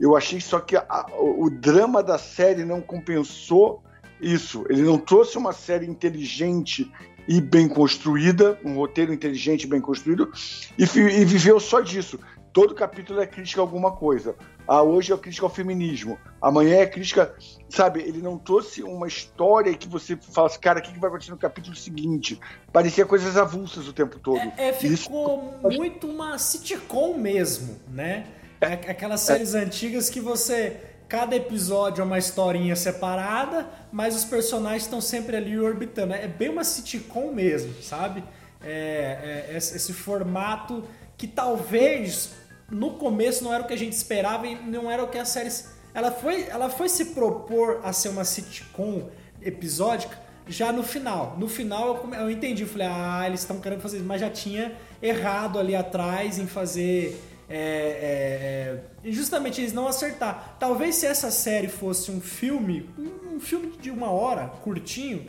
Eu 0.00 0.16
achei 0.16 0.40
só 0.40 0.58
que 0.58 0.76
a, 0.76 1.06
o 1.18 1.48
drama 1.48 2.02
da 2.02 2.18
série 2.18 2.64
não 2.64 2.80
compensou 2.80 3.82
isso. 4.20 4.64
Ele 4.68 4.82
não 4.82 4.98
trouxe 4.98 5.38
uma 5.38 5.52
série 5.52 5.86
inteligente 5.86 6.90
e 7.28 7.40
bem 7.40 7.68
construída, 7.68 8.58
um 8.64 8.74
roteiro 8.74 9.12
inteligente 9.12 9.64
e 9.64 9.66
bem 9.68 9.80
construído, 9.80 10.32
e, 10.76 10.82
e 10.82 11.24
viveu 11.24 11.60
só 11.60 11.80
disso. 11.80 12.18
todo 12.52 12.74
capítulo 12.74 13.20
é 13.20 13.26
crítica 13.26 13.60
a 13.60 13.64
alguma 13.64 13.92
coisa. 13.92 14.34
Ah, 14.66 14.82
hoje 14.82 15.12
é 15.12 15.16
crítica 15.16 15.46
ao 15.46 15.50
feminismo. 15.50 16.18
Amanhã 16.40 16.76
é 16.76 16.86
crítica. 16.86 17.34
Sabe, 17.68 18.00
ele 18.00 18.20
não 18.20 18.38
trouxe 18.38 18.82
uma 18.82 19.08
história 19.08 19.74
que 19.74 19.88
você 19.88 20.16
fala 20.16 20.46
assim, 20.46 20.60
cara, 20.60 20.78
o 20.78 20.82
que 20.82 20.98
vai 20.98 21.08
acontecer 21.08 21.30
no 21.30 21.38
capítulo 21.38 21.74
seguinte? 21.74 22.38
Parecia 22.72 23.06
coisas 23.06 23.36
avulsas 23.36 23.88
o 23.88 23.92
tempo 23.92 24.18
todo. 24.18 24.38
É, 24.38 24.68
é 24.68 24.72
ficou 24.72 25.54
Isso... 25.64 25.78
muito 25.78 26.06
uma 26.06 26.38
sitcom 26.38 27.16
mesmo, 27.16 27.80
né? 27.88 28.26
É, 28.60 28.74
aquelas 28.90 29.20
séries 29.20 29.54
é. 29.54 29.60
antigas 29.60 30.08
que 30.08 30.20
você. 30.20 30.76
Cada 31.08 31.36
episódio 31.36 32.00
é 32.00 32.04
uma 32.04 32.16
historinha 32.16 32.74
separada, 32.74 33.68
mas 33.90 34.16
os 34.16 34.24
personagens 34.24 34.84
estão 34.84 35.00
sempre 35.00 35.36
ali 35.36 35.58
orbitando. 35.58 36.14
É 36.14 36.26
bem 36.26 36.48
uma 36.48 36.64
sitcom 36.64 37.32
mesmo, 37.32 37.82
sabe? 37.82 38.24
É, 38.62 39.48
é, 39.50 39.56
esse 39.56 39.92
formato 39.92 40.84
que 41.18 41.26
talvez 41.26 42.30
no 42.72 42.92
começo 42.92 43.44
não 43.44 43.52
era 43.52 43.62
o 43.62 43.66
que 43.66 43.74
a 43.74 43.78
gente 43.78 43.92
esperava 43.92 44.46
e 44.46 44.54
não 44.54 44.90
era 44.90 45.04
o 45.04 45.08
que 45.08 45.18
a 45.18 45.24
série. 45.24 45.50
Ela 45.94 46.10
foi, 46.10 46.44
ela 46.48 46.70
foi 46.70 46.88
se 46.88 47.06
propor 47.06 47.80
a 47.84 47.92
ser 47.92 48.08
uma 48.08 48.24
sitcom 48.24 49.10
episódica 49.42 50.18
já 50.48 50.72
no 50.72 50.82
final. 50.82 51.36
No 51.38 51.48
final 51.48 52.02
eu, 52.02 52.14
eu 52.14 52.30
entendi, 52.30 52.64
falei, 52.64 52.88
ah, 52.90 53.24
eles 53.26 53.40
estão 53.40 53.60
querendo 53.60 53.80
fazer 53.80 53.98
isso, 53.98 54.06
mas 54.06 54.20
já 54.20 54.30
tinha 54.30 54.72
errado 55.02 55.58
ali 55.58 55.76
atrás 55.76 56.38
em 56.38 56.46
fazer. 56.46 57.20
É, 57.48 58.78
é, 59.04 59.08
é, 59.08 59.12
justamente 59.12 59.60
eles 59.60 59.74
não 59.74 59.86
acertar. 59.86 60.56
Talvez 60.58 60.94
se 60.96 61.06
essa 61.06 61.30
série 61.30 61.68
fosse 61.68 62.10
um 62.10 62.20
filme, 62.20 62.88
um 62.98 63.38
filme 63.38 63.76
de 63.78 63.90
uma 63.90 64.10
hora, 64.10 64.48
curtinho, 64.62 65.26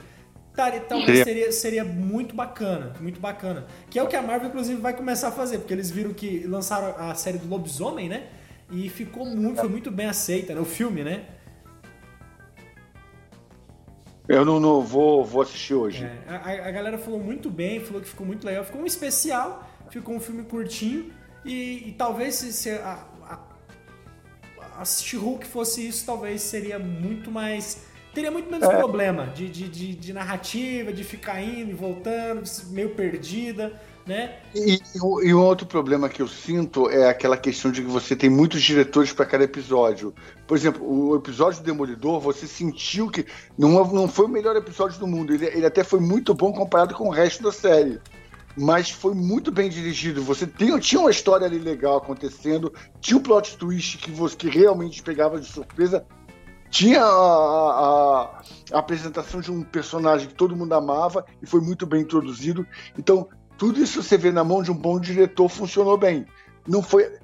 talvez 0.55 1.23
seria, 1.23 1.51
seria 1.51 1.83
muito 1.83 2.35
bacana, 2.35 2.93
muito 2.99 3.19
bacana. 3.19 3.65
Que 3.89 3.97
é 3.97 4.03
o 4.03 4.07
que 4.07 4.15
a 4.15 4.21
Marvel, 4.21 4.49
inclusive, 4.49 4.79
vai 4.79 4.95
começar 4.95 5.29
a 5.29 5.31
fazer, 5.31 5.57
porque 5.57 5.73
eles 5.73 5.89
viram 5.89 6.13
que 6.13 6.45
lançaram 6.45 6.95
a 6.97 7.15
série 7.15 7.37
do 7.37 7.47
Lobisomem, 7.47 8.07
né? 8.07 8.27
E 8.71 8.89
ficou 8.89 9.25
muito, 9.25 9.59
foi 9.59 9.69
muito 9.69 9.91
bem 9.91 10.07
aceita, 10.07 10.53
né? 10.53 10.61
O 10.61 10.65
filme, 10.65 11.03
né? 11.03 11.25
Eu 14.27 14.45
não, 14.45 14.59
não 14.59 14.81
vou, 14.81 15.23
vou 15.25 15.41
assistir 15.41 15.73
hoje. 15.73 16.05
É, 16.05 16.17
a, 16.27 16.67
a, 16.67 16.71
galera 16.71 16.97
falou 16.97 17.19
muito 17.19 17.49
bem, 17.49 17.81
falou 17.81 18.01
que 18.01 18.07
ficou 18.07 18.25
muito 18.25 18.45
legal. 18.45 18.63
Ficou 18.63 18.81
um 18.81 18.85
especial, 18.85 19.69
ficou 19.89 20.15
um 20.15 20.19
filme 20.19 20.43
curtinho. 20.43 21.11
E, 21.43 21.89
e 21.89 21.91
talvez 21.97 22.35
se, 22.35 22.53
se 22.53 22.69
a, 22.69 23.05
a, 23.23 24.81
a 24.81 24.85
She-Hulk 24.85 25.45
fosse 25.45 25.85
isso, 25.85 26.05
talvez 26.05 26.41
seria 26.41 26.79
muito 26.79 27.29
mais 27.29 27.85
teria 28.13 28.31
muito 28.31 28.49
menos 28.49 28.67
é. 28.67 28.77
problema 28.77 29.27
de, 29.27 29.49
de, 29.49 29.67
de, 29.67 29.95
de, 29.95 30.13
narrativa, 30.13 30.93
de 30.93 31.03
ficar 31.03 31.41
indo 31.41 31.71
e 31.71 31.73
voltando, 31.73 32.43
meio 32.69 32.89
perdida, 32.89 33.73
né? 34.05 34.35
E, 34.53 34.79
e, 35.23 35.33
um 35.33 35.41
outro 35.41 35.65
problema 35.65 36.09
que 36.09 36.21
eu 36.21 36.27
sinto 36.27 36.89
é 36.89 37.09
aquela 37.09 37.37
questão 37.37 37.71
de 37.71 37.81
que 37.81 37.87
você 37.87 38.15
tem 38.15 38.29
muitos 38.29 38.61
diretores 38.61 39.11
para 39.13 39.25
cada 39.25 39.43
episódio. 39.43 40.13
Por 40.45 40.57
exemplo, 40.57 40.85
o 40.85 41.15
episódio 41.15 41.61
do 41.61 41.65
Demolidor, 41.65 42.19
você 42.19 42.45
sentiu 42.45 43.09
que 43.09 43.25
não, 43.57 43.69
não 43.91 44.07
foi 44.07 44.25
o 44.25 44.29
melhor 44.29 44.55
episódio 44.55 44.99
do 44.99 45.07
mundo. 45.07 45.33
Ele, 45.33 45.45
ele 45.45 45.65
até 45.65 45.83
foi 45.83 45.99
muito 45.99 46.33
bom 46.33 46.53
comparado 46.53 46.93
com 46.93 47.07
o 47.07 47.11
resto 47.11 47.43
da 47.43 47.51
série 47.51 47.99
mas 48.55 48.89
foi 48.89 49.15
muito 49.15 49.51
bem 49.51 49.69
dirigido. 49.69 50.21
Você 50.23 50.45
tem, 50.45 50.77
tinha 50.79 51.01
uma 51.01 51.11
história 51.11 51.45
ali 51.45 51.57
legal 51.57 51.97
acontecendo, 51.97 52.71
tinha 53.01 53.17
um 53.17 53.21
plot 53.21 53.57
twist 53.57 53.97
que 53.97 54.11
você 54.11 54.35
que 54.35 54.47
realmente 54.47 55.01
pegava 55.01 55.39
de 55.39 55.47
surpresa, 55.47 56.05
tinha 56.73 57.03
a, 57.03 57.05
a, 57.05 58.41
a, 58.73 58.79
apresentação 58.79 59.39
de 59.39 59.51
um 59.51 59.61
personagem 59.61 60.27
que 60.27 60.33
todo 60.33 60.55
mundo 60.55 60.73
amava 60.73 61.23
e 61.39 61.45
foi 61.45 61.61
muito 61.61 61.85
bem 61.85 62.01
introduzido. 62.01 62.65
Então, 62.97 63.29
tudo 63.59 63.79
isso 63.79 64.01
você 64.01 64.17
vê 64.17 64.31
na 64.31 64.43
mão 64.43 64.63
de 64.63 64.71
um 64.71 64.75
bom 64.75 64.99
diretor 64.99 65.47
funcionou 65.47 65.95
bem. 65.99 66.25
Não 66.67 66.81
foi. 66.81 67.15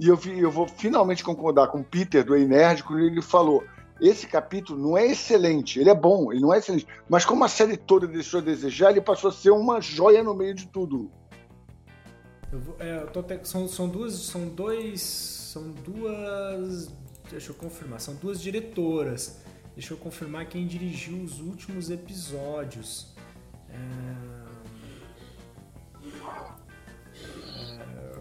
E 0.00 0.08
eu, 0.08 0.18
eu 0.38 0.50
vou 0.50 0.66
finalmente 0.66 1.22
concordar 1.22 1.68
com 1.68 1.80
o 1.80 1.84
Peter 1.84 2.24
do 2.24 2.34
Nerd 2.34 2.82
quando 2.82 3.00
ele 3.00 3.20
falou: 3.20 3.62
esse 4.00 4.26
capítulo 4.26 4.80
não 4.80 4.96
é 4.96 5.06
excelente, 5.06 5.78
ele 5.78 5.90
é 5.90 5.94
bom, 5.94 6.32
ele 6.32 6.40
não 6.40 6.54
é 6.54 6.58
excelente, 6.58 6.86
mas 7.06 7.26
como 7.26 7.44
a 7.44 7.48
série 7.48 7.76
toda 7.76 8.06
deixou 8.06 8.40
a 8.40 8.42
desejar, 8.42 8.90
ele 8.90 9.02
passou 9.02 9.28
a 9.28 9.32
ser 9.34 9.50
uma 9.50 9.82
joia 9.82 10.22
no 10.22 10.34
meio 10.34 10.54
de 10.54 10.66
tudo. 10.68 11.10
Vou, 12.50 12.76
é, 12.78 13.04
te, 13.04 13.46
são, 13.46 13.68
são 13.68 13.86
duas, 13.86 14.14
são 14.14 14.48
dois, 14.48 15.02
são 15.02 15.70
duas 15.72 16.88
Deixa 17.34 17.50
eu 17.50 17.56
confirmar. 17.56 18.00
São 18.00 18.14
duas 18.14 18.40
diretoras. 18.40 19.40
Deixa 19.74 19.92
eu 19.92 19.98
confirmar 19.98 20.46
quem 20.46 20.68
dirigiu 20.68 21.20
os 21.20 21.40
últimos 21.40 21.90
episódios. 21.90 23.12
É... 23.68 23.74
É... 27.80 28.20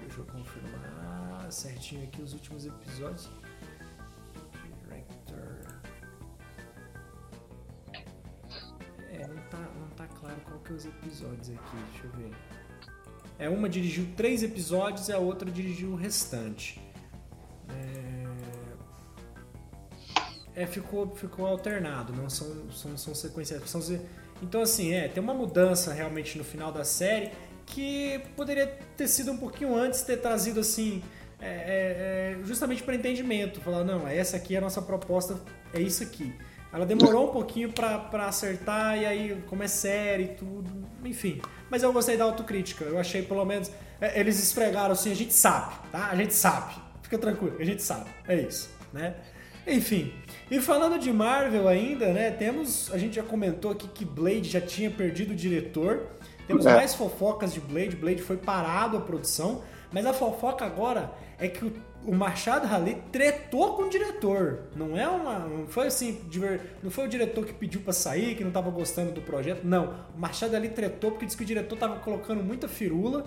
Deixa 0.00 0.20
eu 0.20 0.24
confirmar 0.24 1.52
certinho 1.52 2.04
aqui 2.04 2.22
os 2.22 2.32
últimos 2.32 2.64
episódios. 2.64 3.28
Director. 4.82 5.82
É, 9.10 9.26
não 9.26 9.42
tá, 9.50 9.58
não 9.58 9.88
tá 9.90 10.06
claro 10.06 10.40
qual 10.40 10.58
que 10.60 10.72
é 10.72 10.74
os 10.74 10.86
episódios 10.86 11.50
aqui. 11.50 11.76
Deixa 11.92 12.06
eu 12.06 12.12
ver. 12.12 12.34
É, 13.38 13.50
uma 13.50 13.68
dirigiu 13.68 14.08
três 14.16 14.42
episódios 14.42 15.06
e 15.10 15.12
a 15.12 15.18
outra 15.18 15.50
dirigiu 15.50 15.90
o 15.90 15.96
restante. 15.96 16.80
É, 20.54 20.62
é, 20.62 20.66
ficou, 20.66 21.14
ficou 21.14 21.46
alternado, 21.46 22.12
não 22.12 22.30
são, 22.30 22.70
são, 22.70 22.96
são 22.96 23.14
sequências. 23.14 23.62
São, 23.68 23.80
então, 24.42 24.62
assim, 24.62 24.92
é, 24.92 25.08
tem 25.08 25.22
uma 25.22 25.34
mudança 25.34 25.92
realmente 25.92 26.36
no 26.38 26.44
final 26.44 26.72
da 26.72 26.84
série 26.84 27.30
que 27.66 28.20
poderia 28.36 28.66
ter 28.96 29.08
sido 29.08 29.32
um 29.32 29.36
pouquinho 29.36 29.74
antes, 29.74 30.02
ter 30.02 30.18
trazido 30.18 30.60
assim. 30.60 31.02
É, 31.38 31.46
é, 31.48 32.40
é 32.40 32.44
justamente 32.44 32.82
para 32.82 32.94
entendimento, 32.94 33.60
falar, 33.60 33.84
não, 33.84 34.08
essa 34.08 34.38
aqui 34.38 34.54
é 34.54 34.58
a 34.58 34.60
nossa 34.60 34.80
proposta, 34.80 35.38
é 35.74 35.80
isso 35.80 36.02
aqui. 36.02 36.32
Ela 36.72 36.84
demorou 36.84 37.28
um 37.28 37.32
pouquinho 37.32 37.72
para 37.72 38.26
acertar, 38.26 38.98
e 38.98 39.06
aí, 39.06 39.42
como 39.46 39.62
é 39.62 39.68
série 39.68 40.24
e 40.24 40.28
tudo, 40.28 40.70
enfim. 41.04 41.40
Mas 41.70 41.82
eu 41.82 41.92
gostei 41.92 42.16
da 42.16 42.24
autocrítica, 42.24 42.84
eu 42.84 42.98
achei 42.98 43.22
pelo 43.22 43.44
menos. 43.44 43.70
É, 44.00 44.18
eles 44.20 44.38
esfregaram 44.42 44.92
assim, 44.92 45.10
a 45.10 45.14
gente 45.14 45.32
sabe, 45.32 45.74
tá? 45.90 46.08
A 46.08 46.14
gente 46.14 46.34
sabe. 46.34 46.74
Fica 47.06 47.18
tranquilo, 47.18 47.54
a 47.60 47.62
gente 47.62 47.84
sabe. 47.84 48.10
É 48.26 48.34
isso, 48.34 48.68
né? 48.92 49.14
Enfim. 49.64 50.12
E 50.50 50.60
falando 50.60 50.98
de 50.98 51.12
Marvel 51.12 51.68
ainda, 51.68 52.12
né? 52.12 52.32
Temos. 52.32 52.92
A 52.92 52.98
gente 52.98 53.14
já 53.14 53.22
comentou 53.22 53.70
aqui 53.70 53.86
que 53.86 54.04
Blade 54.04 54.50
já 54.50 54.60
tinha 54.60 54.90
perdido 54.90 55.30
o 55.30 55.36
diretor. 55.36 56.08
Temos 56.48 56.66
é. 56.66 56.74
mais 56.74 56.96
fofocas 56.96 57.54
de 57.54 57.60
Blade. 57.60 57.94
Blade 57.94 58.22
foi 58.22 58.36
parado 58.36 58.96
a 58.96 59.00
produção. 59.00 59.62
Mas 59.92 60.04
a 60.04 60.12
fofoca 60.12 60.64
agora 60.64 61.12
é 61.38 61.46
que 61.46 61.64
o, 61.64 61.72
o 62.04 62.12
Machado 62.12 62.66
Rali 62.66 63.00
tretou 63.12 63.74
com 63.74 63.84
o 63.84 63.88
diretor. 63.88 64.64
Não 64.74 64.98
é 64.98 65.08
uma. 65.08 65.38
Não 65.38 65.68
foi 65.68 65.86
assim. 65.86 66.20
Não 66.82 66.90
foi 66.90 67.04
o 67.04 67.08
diretor 67.08 67.46
que 67.46 67.54
pediu 67.54 67.82
para 67.82 67.92
sair, 67.92 68.34
que 68.34 68.42
não 68.42 68.50
tava 68.50 68.68
gostando 68.72 69.12
do 69.12 69.22
projeto. 69.22 69.62
Não. 69.62 69.94
O 70.12 70.18
Machado 70.18 70.56
ali 70.56 70.70
tretou 70.70 71.12
porque 71.12 71.24
disse 71.24 71.36
que 71.36 71.44
o 71.44 71.46
diretor 71.46 71.78
tava 71.78 72.00
colocando 72.00 72.42
muita 72.42 72.66
firula. 72.66 73.24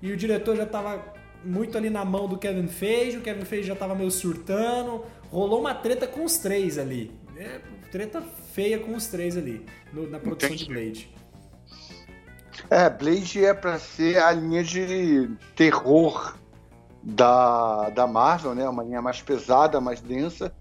E 0.00 0.10
o 0.10 0.16
diretor 0.16 0.56
já 0.56 0.64
tava 0.64 1.20
muito 1.44 1.76
ali 1.76 1.90
na 1.90 2.04
mão 2.04 2.28
do 2.28 2.38
Kevin 2.38 2.68
Feige, 2.68 3.18
o 3.18 3.22
Kevin 3.22 3.44
Feige 3.44 3.68
já 3.68 3.74
tava 3.74 3.94
meio 3.94 4.10
surtando, 4.10 5.04
rolou 5.30 5.60
uma 5.60 5.74
treta 5.74 6.06
com 6.06 6.24
os 6.24 6.38
três 6.38 6.78
ali. 6.78 7.12
É, 7.36 7.60
treta 7.90 8.22
feia 8.52 8.78
com 8.78 8.94
os 8.94 9.06
três 9.06 9.36
ali, 9.36 9.64
no, 9.92 10.08
na 10.08 10.18
produção 10.18 10.50
Entendi. 10.50 10.64
de 10.66 10.74
Blade. 10.74 11.14
É, 12.70 12.88
Blade 12.88 13.44
é 13.44 13.54
para 13.54 13.78
ser 13.78 14.18
a 14.18 14.32
linha 14.32 14.62
de 14.62 15.30
terror 15.56 16.36
da, 17.02 17.90
da 17.90 18.06
Marvel, 18.06 18.54
né? 18.54 18.68
Uma 18.68 18.84
linha 18.84 19.02
mais 19.02 19.20
pesada, 19.20 19.80
mais 19.80 20.00
densa. 20.00 20.54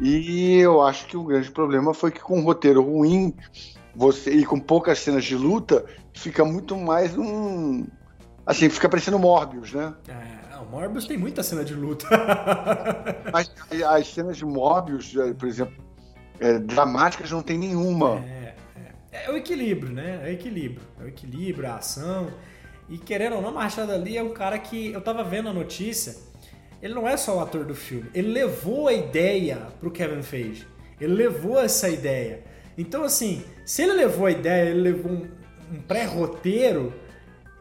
E 0.00 0.56
eu 0.58 0.82
acho 0.82 1.06
que 1.06 1.16
o 1.16 1.24
grande 1.24 1.50
problema 1.50 1.94
foi 1.94 2.10
que 2.10 2.20
com 2.20 2.38
um 2.38 2.42
roteiro 2.42 2.82
ruim 2.82 3.34
você 3.94 4.32
e 4.32 4.44
com 4.44 4.58
poucas 4.58 4.98
cenas 4.98 5.24
de 5.24 5.36
luta, 5.36 5.84
fica 6.12 6.44
muito 6.44 6.76
mais 6.76 7.16
um, 7.16 7.86
Assim, 8.46 8.68
fica 8.68 8.88
parecendo 8.88 9.18
Morbius, 9.18 9.72
né? 9.72 9.94
É, 10.06 10.56
o 10.58 10.66
Morbius 10.66 11.06
tem 11.06 11.16
muita 11.16 11.42
cena 11.42 11.64
de 11.64 11.74
luta. 11.74 12.06
Mas 13.32 13.50
as 13.86 14.08
cenas 14.08 14.36
de 14.36 14.44
Morbius, 14.44 15.16
é, 15.16 15.32
por 15.32 15.48
exemplo, 15.48 15.74
é, 16.38 16.58
dramáticas 16.58 17.30
não 17.30 17.42
tem 17.42 17.56
nenhuma. 17.56 18.22
É, 18.26 18.54
é, 19.12 19.26
é, 19.26 19.30
o 19.30 19.36
equilíbrio, 19.36 19.92
né? 19.92 20.20
É 20.22 20.28
o 20.28 20.32
equilíbrio. 20.32 20.82
É 21.00 21.04
o 21.04 21.08
equilíbrio, 21.08 21.68
a 21.70 21.76
ação. 21.76 22.28
E 22.88 22.98
querendo 22.98 23.36
ou 23.36 23.42
não, 23.42 23.52
Machado 23.52 23.92
ali 23.92 24.16
é 24.16 24.22
um 24.22 24.34
cara 24.34 24.58
que. 24.58 24.92
Eu 24.92 25.00
tava 25.00 25.24
vendo 25.24 25.48
a 25.48 25.52
notícia. 25.52 26.14
Ele 26.82 26.92
não 26.92 27.08
é 27.08 27.16
só 27.16 27.38
o 27.38 27.40
ator 27.40 27.64
do 27.64 27.74
filme. 27.74 28.10
Ele 28.12 28.28
levou 28.28 28.88
a 28.88 28.92
ideia 28.92 29.68
pro 29.80 29.90
Kevin 29.90 30.22
Feige. 30.22 30.66
Ele 31.00 31.14
levou 31.14 31.58
essa 31.58 31.88
ideia. 31.88 32.44
Então, 32.76 33.04
assim, 33.04 33.42
se 33.64 33.82
ele 33.82 33.94
levou 33.94 34.26
a 34.26 34.30
ideia, 34.30 34.68
ele 34.68 34.80
levou 34.80 35.12
um, 35.12 35.28
um 35.72 35.80
pré-roteiro 35.80 36.92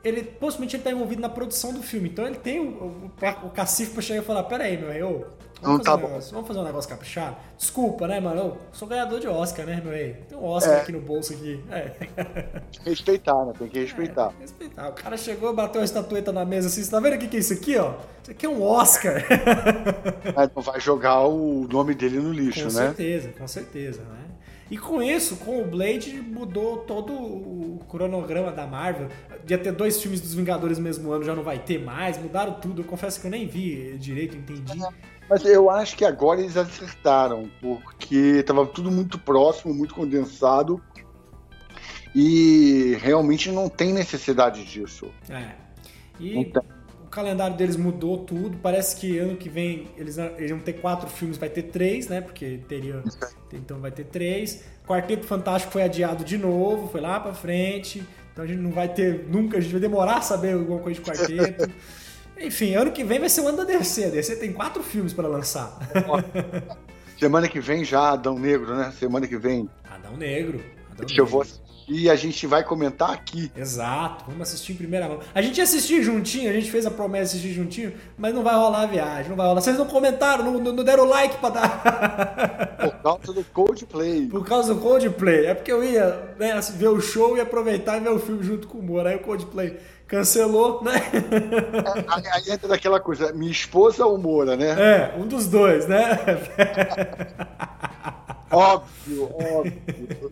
ele 0.04 0.24
possivelmente 0.24 0.76
ele 0.76 0.84
tá 0.84 0.92
envolvido 0.92 1.22
na 1.22 1.30
produção 1.30 1.74
do 1.74 1.82
filme. 1.82 2.10
Então 2.10 2.26
ele 2.26 2.36
tem 2.38 2.60
o, 2.60 3.12
o, 3.12 3.12
o 3.48 3.50
cacife 3.50 3.92
pra 3.92 4.02
chegar 4.02 4.22
e 4.22 4.26
falar: 4.26 4.44
peraí, 4.44 4.78
meu, 4.78 4.92
eu, 4.92 5.28
Não 5.62 5.78
fazer 5.78 5.84
tá 5.84 5.96
um 5.96 6.00
vamos 6.00 6.48
fazer 6.48 6.60
um 6.60 6.64
negócio 6.64 6.90
caprichado? 6.90 7.38
Desculpa, 7.58 8.08
né, 8.08 8.20
mano? 8.20 8.40
Eu 8.42 8.58
sou 8.74 8.88
ganhador 8.88 9.20
de 9.20 9.28
Oscar, 9.28 9.66
né, 9.66 9.82
meu 9.84 9.94
rei? 9.94 10.14
Tem 10.28 10.38
um 10.38 10.44
Oscar 10.44 10.78
É. 10.78 10.82
aqui 10.82 10.92
no 10.92 11.00
bolso 11.02 11.34
aqui. 11.34 11.64
É. 11.72 11.94
Respeitar, 12.86 13.46
né? 13.46 13.54
Tem 13.58 13.68
que 13.70 13.80
respeitar. 13.80 14.34
É, 14.38 14.42
respeitar. 14.42 14.90
O 14.90 14.94
cara 14.94 15.16
chegou, 15.18 15.54
bateu 15.54 15.82
a 15.82 15.86
estatueta 15.86 16.32
na 16.34 16.44
mesa 16.46 16.68
assim, 16.68 16.84
você 16.84 16.92
tá 16.92 17.00
vendo 17.00 17.16
o 17.16 17.20
que, 17.20 17.36
é 17.36 17.40
isso 17.40 17.54
aqui, 17.54 17.78
ó? 17.78 17.94
Isso 18.22 18.32
aqui 18.32 18.46
é 18.46 18.50
um 18.50 18.62
Oscar. 18.62 19.24
Mas 20.36 20.50
não 20.56 20.62
vai 20.62 20.80
jogar 20.82 21.22
o 21.28 21.68
nome 21.72 21.94
dele 21.96 22.20
no 22.20 22.32
lixo, 22.34 22.68
com 22.68 22.74
né? 22.74 22.88
certeza, 22.88 23.30
com 23.38 23.48
certeza, 23.48 24.02
né? 24.04 24.33
E 24.72 24.78
com 24.78 25.04
isso, 25.04 25.38
com 25.38 25.62
o 25.62 25.66
Blade, 25.68 26.22
mudou 26.22 26.78
todo 26.78 27.14
o 27.14 27.80
cronograma 27.90 28.52
da 28.52 28.66
Marvel. 28.66 29.10
Ia 29.48 29.58
ter 29.58 29.72
dois 29.72 30.02
filmes 30.02 30.22
dos 30.22 30.34
Vingadores 30.34 30.78
no 30.78 30.84
mesmo 30.84 31.12
ano, 31.12 31.24
já 31.24 31.36
não 31.36 31.44
vai 31.44 31.60
ter 31.60 31.80
mais. 31.80 32.18
Mudaram 32.18 32.54
tudo. 32.54 32.82
Eu 32.82 32.86
confesso 32.86 33.20
que 33.22 33.28
eu 33.28 33.32
nem 33.32 33.46
vi 33.48 33.98
direito, 33.98 34.36
entendi. 34.38 34.80
Mas 35.30 35.46
eu 35.46 35.70
acho 35.70 35.96
que 35.96 36.04
agora 36.06 36.42
eles 36.42 36.58
acertaram, 36.58 37.50
porque 37.62 38.44
tava 38.44 38.66
tudo 38.66 38.90
muito 38.92 39.20
próximo, 39.20 39.74
muito 39.74 39.94
condensado. 39.94 40.82
E 42.16 42.96
realmente 43.02 43.52
não 43.52 43.68
tem 43.68 43.92
necessidade 43.92 44.64
disso. 44.66 45.12
É. 45.30 45.52
E 46.20 46.36
Não 46.36 46.44
tem. 46.44 46.62
o 46.62 46.73
calendário 47.14 47.56
deles 47.56 47.76
mudou 47.76 48.18
tudo. 48.18 48.58
Parece 48.58 48.96
que 48.96 49.18
ano 49.18 49.38
que 49.38 49.50
vem 49.50 49.88
eles, 49.98 50.18
eles 50.18 50.52
vão 50.52 50.60
ter 50.60 50.74
quatro 50.74 51.10
filmes, 51.10 51.38
vai 51.38 51.50
ter 51.50 51.64
três, 51.64 52.08
né? 52.08 52.22
Porque 52.22 52.60
teria. 52.68 53.04
Então 53.52 53.80
vai 53.80 53.92
ter 53.92 54.06
três. 54.06 54.64
Quarteto 54.88 55.26
Fantástico 55.26 55.72
foi 55.72 55.84
adiado 55.84 56.24
de 56.24 56.38
novo, 56.38 56.88
foi 56.90 57.02
lá 57.02 57.20
pra 57.20 57.34
frente. 57.34 58.04
Então 58.32 58.44
a 58.44 58.48
gente 58.48 58.60
não 58.60 58.72
vai 58.72 58.90
ter 58.90 59.26
nunca, 59.30 59.58
a 59.58 59.62
gente 59.62 59.72
vai 59.72 59.82
demorar 59.82 60.18
a 60.18 60.22
saber 60.22 60.54
alguma 60.54 60.80
coisa 60.80 61.00
de 61.00 61.06
quarteto. 61.06 61.72
Enfim, 62.40 62.74
ano 62.74 62.92
que 62.92 63.04
vem 63.04 63.20
vai 63.20 63.30
ser 63.30 63.42
o 63.42 63.48
ano 63.48 63.58
da 63.58 63.64
DC. 63.64 64.06
A 64.06 64.10
DC 64.10 64.36
tem 64.38 64.52
quatro 64.52 64.82
filmes 64.82 65.14
pra 65.14 65.28
lançar. 65.28 65.78
Semana 67.18 67.48
que 67.48 67.60
vem 67.60 67.86
já 67.86 68.12
Adão 68.14 68.38
Negro, 68.40 68.76
né? 68.76 68.92
Semana 69.00 69.28
que 69.28 69.38
vem 69.38 69.70
Adão 69.84 70.18
Negro. 70.18 70.60
Adão 70.92 71.06
eu 71.16 71.26
vou 71.26 71.44
Negro. 71.44 71.54
assistir 71.54 71.63
e 71.88 72.10
a 72.10 72.16
gente 72.16 72.46
vai 72.48 72.64
comentar 72.64 73.12
aqui. 73.12 73.52
Exato, 73.56 74.26
vamos 74.28 74.42
assistir 74.42 74.74
em 74.74 74.76
primeira 74.76 75.08
mão. 75.08 75.20
A 75.34 75.42
gente 75.42 75.58
ia 75.58 75.64
assistir 75.64 76.02
juntinho, 76.02 76.50
a 76.50 76.54
gente 76.54 76.72
fez 76.72 76.86
a 76.86 76.92
promessa 76.92 77.34
de 77.34 77.40
assistir 77.40 77.54
juntinho, 77.54 77.94
mas 78.18 78.34
não 78.34 78.44
vai 78.44 78.56
rolar 78.56 78.82
a 78.82 78.86
viagem, 78.86 79.30
não 79.30 79.36
vai 79.36 79.48
rolar. 79.48 79.62
Vocês 79.62 79.78
não 79.78 79.86
comentaram, 79.86 80.52
não, 80.52 80.74
não 80.74 80.84
deram 80.84 81.06
like 81.06 81.38
pra 81.38 81.50
dar. 81.50 82.78
Por 82.84 83.02
causa 83.02 83.34
do 83.34 83.44
Coldplay. 83.46 84.28
Por 84.28 84.46
causa 84.46 84.74
do 84.74 84.80
Coldplay. 84.80 85.46
É 85.46 85.54
porque 85.54 85.72
eu 85.72 85.84
ia 85.84 86.36
né, 86.38 86.60
ver 86.76 86.90
o 86.90 87.00
show 87.00 87.38
e 87.38 87.42
aproveitar 87.42 87.98
e 87.98 88.02
ver 88.02 88.10
o 88.10 88.20
filme 88.20 88.44
junto 88.44 88.68
com 88.68 88.78
o 88.80 88.84
Moro. 88.84 89.08
Aí 89.08 89.16
o 89.16 89.20
Coldplay 89.20 89.78
cancelou, 90.08 90.84
né? 90.84 90.94
Aí, 92.08 92.24
aí 92.28 92.54
entra 92.54 92.68
daquela 92.68 93.00
coisa, 93.00 93.34
minha 93.34 93.52
esposa 93.52 94.06
ou 94.06 94.18
Moura, 94.18 94.56
né? 94.56 94.76
É, 94.80 95.16
um 95.18 95.26
dos 95.28 95.48
dois, 95.48 95.88
né? 95.88 96.20
Óbvio, 98.54 99.32
óbvio. 99.34 100.32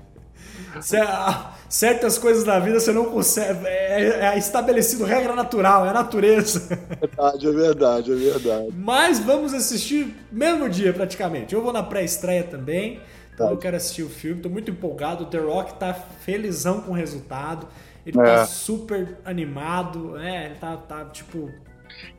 Certas 1.69 2.17
coisas 2.17 2.43
da 2.43 2.59
vida 2.59 2.79
você 2.79 2.91
não 2.91 3.05
consegue. 3.05 3.65
É, 3.65 4.33
é 4.33 4.37
estabelecido 4.37 5.03
regra 5.05 5.33
natural, 5.35 5.85
é 5.85 5.89
a 5.89 5.93
natureza. 5.93 6.59
verdade, 6.99 7.47
é 7.47 7.51
verdade, 7.51 8.11
é 8.11 8.15
verdade. 8.15 8.69
Mas 8.75 9.19
vamos 9.19 9.53
assistir 9.53 10.15
mesmo 10.31 10.69
dia, 10.69 10.93
praticamente. 10.93 11.53
Eu 11.53 11.61
vou 11.61 11.73
na 11.73 11.83
pré-estreia 11.83 12.43
também. 12.43 12.99
Então 13.33 13.47
Tá. 13.47 13.53
eu 13.53 13.57
quero 13.57 13.77
assistir 13.77 14.03
o 14.03 14.09
filme, 14.09 14.41
tô 14.41 14.49
muito 14.49 14.69
empolgado. 14.69 15.23
O 15.23 15.27
The 15.27 15.37
Rock 15.39 15.73
tá 15.75 15.93
felizão 15.93 16.81
com 16.81 16.91
o 16.91 16.95
resultado. 16.95 17.67
Ele 18.05 18.19
É. 18.19 18.23
tá 18.23 18.45
super 18.45 19.17
animado, 19.25 20.11
né? 20.11 20.47
Ele 20.47 20.55
tá, 20.55 20.75
tá 20.77 21.05
tipo. 21.05 21.49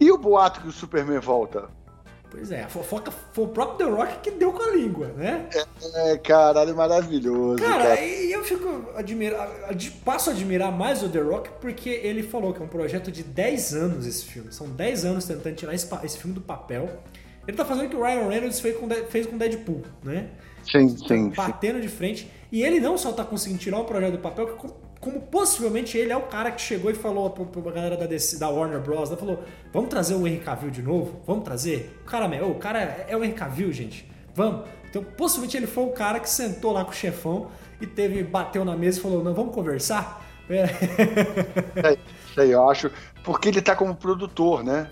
E 0.00 0.11
o 0.11 0.18
boato 0.18 0.61
que 0.61 0.68
o 0.68 0.73
Superman 0.73 1.18
volta? 1.18 1.68
Pois 2.32 2.50
é, 2.50 2.62
a 2.62 2.68
fofoca 2.68 3.12
foi 3.34 3.44
o 3.44 3.48
próprio 3.48 3.86
The 3.86 3.94
Rock 3.94 4.20
que 4.20 4.30
deu 4.30 4.52
com 4.54 4.62
a 4.62 4.70
língua, 4.70 5.08
né? 5.08 5.50
É, 5.94 6.16
caralho, 6.16 6.74
maravilhoso. 6.74 7.62
Cara, 7.62 7.88
cara. 7.88 8.00
e 8.00 8.32
eu 8.32 8.42
fico 8.42 8.86
admira, 8.96 9.38
ad- 9.68 9.90
passo 10.02 10.30
a 10.30 10.32
admirar 10.32 10.72
mais 10.72 11.02
o 11.02 11.10
The 11.10 11.21
Rock 11.21 11.50
porque 11.60 11.90
ele 11.90 12.23
falou 12.23 12.54
que 12.54 12.62
é 12.62 12.64
um 12.64 12.68
projeto 12.68 13.12
de 13.12 13.23
10 13.23 13.75
anos 13.75 14.06
esse 14.06 14.25
filme. 14.25 14.50
São 14.50 14.66
10 14.66 15.04
anos 15.04 15.26
tentando 15.26 15.54
tirar 15.54 15.75
esse, 15.75 15.86
esse 16.02 16.16
filme 16.16 16.34
do 16.34 16.40
papel. 16.40 16.88
Ele 17.47 17.54
tá 17.54 17.66
fazendo 17.66 17.86
o 17.86 17.90
que 17.90 17.97
o 17.97 18.02
Ryan 18.02 18.26
Reynolds 18.28 18.60
fez 18.60 18.78
com, 18.78 18.88
fez 19.10 19.26
com 19.26 19.36
Deadpool, 19.36 19.82
né? 20.02 20.28
Sim, 20.64 20.88
sim, 20.88 21.06
sim. 21.06 21.28
batendo 21.36 21.82
de 21.82 21.88
frente. 21.88 22.30
E 22.50 22.62
ele 22.62 22.80
não 22.80 22.97
só 22.97 23.12
tá 23.12 23.25
conseguindo 23.25 23.60
tirar 23.60 23.78
o 23.78 23.84
projeto 23.84 24.12
do 24.12 24.18
papel, 24.18 24.47
que 24.56 24.66
como, 25.02 25.21
possivelmente 25.21 25.99
ele 25.99 26.12
é 26.12 26.17
o 26.17 26.23
cara 26.23 26.52
que 26.52 26.62
chegou 26.62 26.88
e 26.88 26.95
falou 26.95 27.28
pra, 27.28 27.45
pra 27.45 27.73
galera 27.73 27.97
da, 27.97 28.06
DC 28.06 28.38
da 28.38 28.49
Warner 28.49 28.80
Bros. 28.80 29.10
Né, 29.10 29.17
falou: 29.17 29.43
vamos 29.73 29.91
trazer 29.91 30.15
o 30.15 30.25
Henry 30.25 30.38
Cavill 30.38 30.71
de 30.71 30.80
novo? 30.80 31.21
Vamos 31.26 31.43
trazer? 31.43 31.99
O 32.02 32.04
cara, 32.04 32.28
meu, 32.28 32.49
o 32.49 32.54
cara 32.54 32.80
é, 32.80 33.06
é 33.08 33.17
o 33.17 33.25
Henry 33.25 33.34
Cavill, 33.34 33.73
gente. 33.73 34.08
Vamos. 34.32 34.65
Então, 34.88 35.02
possivelmente 35.02 35.56
ele 35.56 35.67
foi 35.67 35.84
o 35.84 35.91
cara 35.91 36.21
que 36.21 36.30
sentou 36.30 36.71
lá 36.71 36.84
com 36.84 36.93
o 36.93 36.95
chefão 36.95 37.50
e 37.80 37.86
teve, 37.86 38.23
bateu 38.23 38.65
na 38.65 38.76
mesa 38.76 39.00
e 39.00 39.02
falou: 39.02 39.25
não, 39.25 39.34
vamos 39.34 39.52
conversar? 39.52 40.25
É, 40.49 40.62
É, 40.62 41.99
isso 42.30 42.41
aí, 42.41 42.52
eu 42.52 42.71
acho. 42.71 42.88
Porque 43.25 43.49
ele 43.49 43.60
tá 43.60 43.75
como 43.75 43.97
produtor, 43.97 44.62
né? 44.62 44.86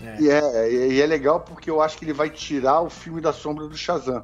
é. 0.00 0.06
é. 0.06 0.16
E 0.20 0.30
é, 0.30 0.72
e 0.92 1.00
é 1.00 1.06
legal 1.06 1.40
porque 1.40 1.68
eu 1.68 1.82
acho 1.82 1.98
que 1.98 2.04
ele 2.04 2.12
vai 2.12 2.30
tirar 2.30 2.80
o 2.80 2.88
filme 2.88 3.20
da 3.20 3.32
sombra 3.32 3.66
do 3.66 3.76
Shazam. 3.76 4.22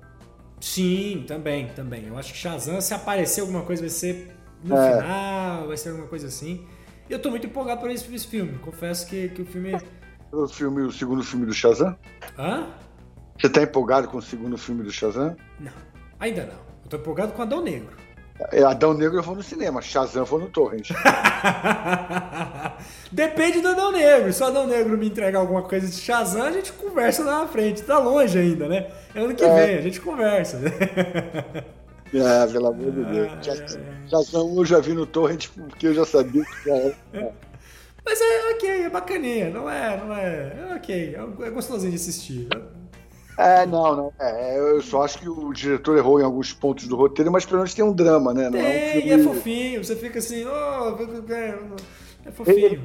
Sim, 0.61 1.25
também, 1.27 1.69
também. 1.75 2.07
Eu 2.07 2.17
acho 2.17 2.33
que 2.33 2.39
Shazam, 2.39 2.81
se 2.81 2.95
aparecer 2.95 3.41
alguma 3.41 3.63
coisa, 3.63 3.83
vai 3.83 3.91
ser 3.91 4.42
no 4.63 4.77
É. 4.77 5.01
final, 5.01 5.67
vai 5.69 5.77
ser 5.77 5.91
alguma 5.91 6.09
coisa 6.09 6.27
assim. 6.29 6.67
E 7.09 7.13
eu 7.13 7.19
tô 7.21 7.31
muito 7.31 7.47
empolgado 7.47 7.81
por 7.81 7.91
esse, 7.91 8.13
esse 8.15 8.27
filme. 8.27 8.59
Confesso 8.59 9.07
que, 9.07 9.29
que 9.31 9.43
o 9.43 9.47
filme. 9.47 9.77
O, 10.31 10.49
filme, 10.49 10.83
o 10.83 10.93
segundo 10.93 11.23
filme 11.23 11.45
do 11.47 11.53
Shazam? 11.53 11.97
Hã? 12.39 12.67
Você 13.39 13.49
tá 13.49 13.63
empolgado 13.63 14.09
com 14.09 14.19
o 14.19 14.23
segundo 14.23 14.57
filme 14.57 14.83
do 14.83 14.91
Shazam? 14.91 15.37
Não, 15.61 15.73
ainda 16.21 16.43
não. 16.47 16.73
Eu 16.85 16.89
tô 16.91 16.97
empolgado 16.97 17.33
com 17.33 17.43
Adão 17.43 17.63
Negro. 17.63 17.97
É, 18.51 18.63
Adão 18.63 18.95
Negro 18.95 19.19
eu 19.19 19.23
vou 19.23 19.37
no 19.37 19.43
cinema, 19.43 19.81
Shazam 19.83 20.23
eu 20.23 20.27
vou 20.27 20.39
no 20.41 20.49
Torrent. 20.49 20.91
Depende 23.13 23.61
do 23.61 23.69
Adão 23.69 23.93
Negro. 23.93 24.33
Se 24.33 24.43
o 24.43 24.47
Adão 24.47 24.67
Negro 24.67 24.97
me 24.97 25.07
entregar 25.07 25.39
alguma 25.41 25.63
coisa 25.63 25.87
de 25.87 25.95
Shazam, 25.97 26.43
a 26.43 26.53
gente 26.53 26.73
conversa 26.73 27.23
lá 27.25 27.41
na 27.41 27.47
frente. 27.49 27.83
Tá 27.83 27.99
longe 27.99 28.39
ainda, 28.39 28.69
né? 28.69 28.89
É 29.15 29.21
ano 29.21 29.35
que 29.35 29.45
É. 29.45 29.67
vem, 29.67 29.77
a 29.79 29.83
gente 29.83 30.01
conversa. 30.01 30.61
É, 32.15 32.47
pelo 32.47 32.67
amor 32.67 32.93
de 32.93 33.05
Deus. 33.05 33.33
Ah, 33.33 33.51
é, 33.51 34.09
Shazam 34.09 34.55
eu 34.57 34.65
já 34.65 34.81
vi 34.81 34.93
no 34.93 35.07
Torrent 35.07 35.49
porque 35.49 35.87
eu 35.87 35.95
já 35.95 36.05
sabia 36.05 36.45
que 36.45 36.69
já 36.69 36.77
era. 36.77 37.33
Mas 38.05 38.21
é 38.21 38.51
ok, 38.55 38.71
é 38.85 38.91
bacaninha. 38.91 39.51
Não 39.51 39.71
é, 39.71 39.97
não 39.97 40.15
é. 40.15 40.71
É 40.71 40.75
ok, 40.77 41.17
é 41.43 41.51
gostosinho 41.51 41.91
de 41.91 41.97
assistir. 41.97 42.49
É, 43.39 43.65
não, 43.65 43.97
não. 43.97 44.13
É, 44.21 44.59
eu 44.59 44.83
só 44.83 45.03
acho 45.05 45.19
que 45.19 45.29
o 45.29 45.53
diretor 45.53 45.97
errou 45.97 46.21
em 46.21 46.25
alguns 46.25 46.53
pontos 46.53 46.87
do 46.87 46.97
roteiro, 46.97 47.33
mas 47.33 47.47
pelo 47.47 47.59
menos 47.59 47.73
tem 47.73 47.85
um 47.85 47.93
drama, 47.93 48.35
né? 48.35 48.51
Não 48.51 48.59
é 48.59 48.63
um 48.63 48.65
Tem, 48.65 48.93
filme... 48.93 49.09
e 49.09 49.13
é 49.13 49.19
fofinho. 49.19 49.85
Você 49.85 49.97
fica 49.97 50.19
assim, 50.19 50.45
oh, 50.45 50.97
é 52.25 52.31
fofinho. 52.31 52.85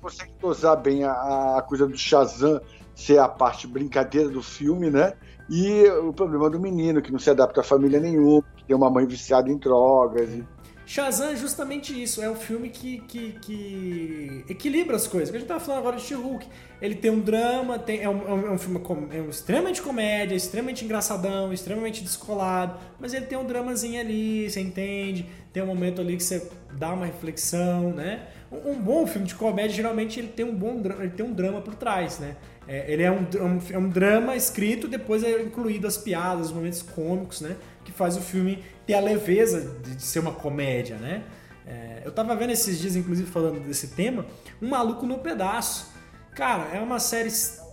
consegue 0.00 0.32
dosar 0.40 0.76
bem 0.76 1.04
a, 1.04 1.12
a 1.58 1.62
coisa 1.62 1.86
do 1.86 1.96
Shazam 1.96 2.60
ser 2.94 3.18
a 3.18 3.28
parte 3.28 3.66
brincadeira 3.66 4.28
do 4.28 4.42
filme, 4.42 4.90
né? 4.90 5.12
E 5.48 5.84
o 5.88 6.12
problema 6.12 6.50
do 6.50 6.58
menino, 6.58 7.00
que 7.00 7.12
não 7.12 7.18
se 7.18 7.30
adapta 7.30 7.60
a 7.60 7.64
família 7.64 8.00
nenhuma, 8.00 8.42
que 8.56 8.64
tem 8.64 8.74
uma 8.76 8.90
mãe 8.90 9.06
viciada 9.06 9.50
em 9.50 9.56
drogas. 9.56 10.28
E... 10.30 10.44
Shazam 10.84 11.30
é 11.30 11.36
justamente 11.36 12.00
isso, 12.00 12.22
é 12.22 12.30
um 12.30 12.36
filme 12.36 12.68
que, 12.68 12.98
que, 13.08 13.32
que 13.40 14.44
equilibra 14.48 14.94
as 14.94 15.06
coisas. 15.08 15.34
A 15.34 15.38
gente 15.38 15.48
tava 15.48 15.58
falando 15.58 15.80
agora 15.80 15.96
de 15.96 16.02
She-Hulk. 16.02 16.46
Ele 16.80 16.94
tem 16.94 17.10
um 17.10 17.18
drama, 17.20 17.76
tem, 17.78 18.02
é, 18.02 18.08
um, 18.08 18.28
é 18.28 18.32
um- 18.32 18.46
é 18.46 18.50
um 18.52 18.58
filme 18.58 18.78
com- 18.78 19.08
é 19.10 19.20
um 19.20 19.28
extremamente 19.28 19.82
comédia, 19.82 20.34
extremamente 20.36 20.84
engraçadão, 20.84 21.52
extremamente 21.52 22.04
descolado, 22.04 22.78
mas 23.00 23.14
ele 23.14 23.26
tem 23.26 23.36
um 23.36 23.44
dramazinho 23.44 24.00
ali, 24.00 24.48
você 24.48 24.60
entende? 24.60 25.26
Tem 25.52 25.62
um 25.62 25.66
momento 25.66 26.00
ali 26.00 26.16
que 26.16 26.22
você 26.22 26.48
dá 26.72 26.92
uma 26.92 27.06
reflexão, 27.06 27.92
né? 27.92 28.28
Um, 28.52 28.72
um 28.72 28.80
bom 28.80 29.06
filme 29.06 29.26
de 29.26 29.34
comédia, 29.34 29.74
geralmente, 29.74 30.20
ele 30.20 30.28
tem 30.28 30.44
um 30.44 30.54
bom 30.54 30.80
ele 31.00 31.10
tem 31.10 31.26
um 31.26 31.32
drama 31.32 31.60
por 31.60 31.74
trás, 31.74 32.18
né? 32.20 32.36
É, 32.68 32.92
ele 32.92 33.02
é 33.02 33.10
um, 33.10 33.22
dr- 33.24 33.42
um- 33.42 33.60
é 33.70 33.78
um 33.78 33.88
drama 33.88 34.34
escrito, 34.36 34.88
depois 34.88 35.22
é 35.22 35.40
incluído 35.40 35.86
as 35.86 35.96
piadas, 35.96 36.46
os 36.46 36.52
momentos 36.52 36.82
cômicos, 36.82 37.40
né? 37.40 37.56
Que 37.84 37.92
faz 37.92 38.16
o 38.16 38.20
filme 38.20 38.62
ter 38.86 38.94
a 38.94 39.00
leveza 39.00 39.78
de, 39.84 39.94
de 39.96 40.02
ser 40.02 40.18
uma 40.18 40.32
comédia, 40.32 40.96
né? 40.96 41.22
É, 41.66 42.02
eu 42.04 42.12
tava 42.12 42.34
vendo 42.36 42.50
esses 42.50 42.78
dias, 42.80 42.96
inclusive, 42.96 43.28
falando 43.30 43.60
desse 43.60 43.88
tema, 43.88 44.24
Um 44.60 44.68
Maluco 44.68 45.04
no 45.06 45.18
Pedaço. 45.18 45.92
Cara, 46.34 46.68
é 46.74 46.80
uma 46.80 46.98
série... 46.98 47.28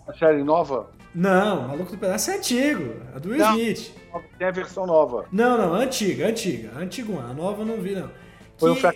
A 0.08 0.14
série 0.14 0.44
nova 0.44 0.90
Não, 1.14 1.68
Maluco 1.68 1.92
no 1.94 1.98
Pedaço 1.98 2.32
é 2.32 2.38
antigo, 2.38 2.96
é 3.16 3.20
do 3.20 3.30
Will 3.30 3.38
Não. 3.40 3.58
Smith. 3.60 3.92
tem 4.38 4.48
a 4.48 4.52
versão 4.52 4.86
nova. 4.86 5.26
Não, 5.32 5.58
não, 5.58 5.74
antiga, 5.76 6.28
antiga. 6.28 6.72
Antiga, 6.78 7.20
a 7.20 7.34
nova 7.34 7.62
eu 7.62 7.66
não 7.66 7.78
vi, 7.82 7.96
não. 7.96 8.10
Foi 8.58 8.72
um 8.72 8.76
Que, 8.76 8.82
fra- 8.82 8.96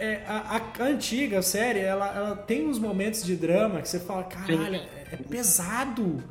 é, 0.00 0.24
a, 0.26 0.60
a 0.78 0.82
antiga 0.84 1.42
série, 1.42 1.80
ela, 1.80 2.14
ela 2.14 2.36
tem 2.36 2.66
uns 2.68 2.78
momentos 2.78 3.22
de 3.22 3.36
drama 3.36 3.80
que 3.82 3.88
você 3.88 4.00
fala, 4.00 4.24
caralho, 4.24 4.76
é, 4.76 5.06
é 5.12 5.16
pesado. 5.16 6.22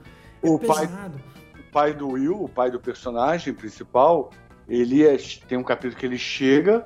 É 0.42 0.50
O 0.50 0.58
pai- 0.60 0.88
pesado. 0.88 1.22
O 1.60 1.72
pai 1.72 1.94
do 1.94 2.10
Will, 2.10 2.44
o 2.44 2.50
pai 2.50 2.72
do 2.72 2.80
personagem 2.80 3.54
principal, 3.54 4.32
ele 4.68 5.06
é- 5.06 5.18
tem 5.48 5.58
um 5.58 5.64
capítulo 5.64 6.00
que 6.00 6.06
ele 6.06 6.18
chega 6.18 6.86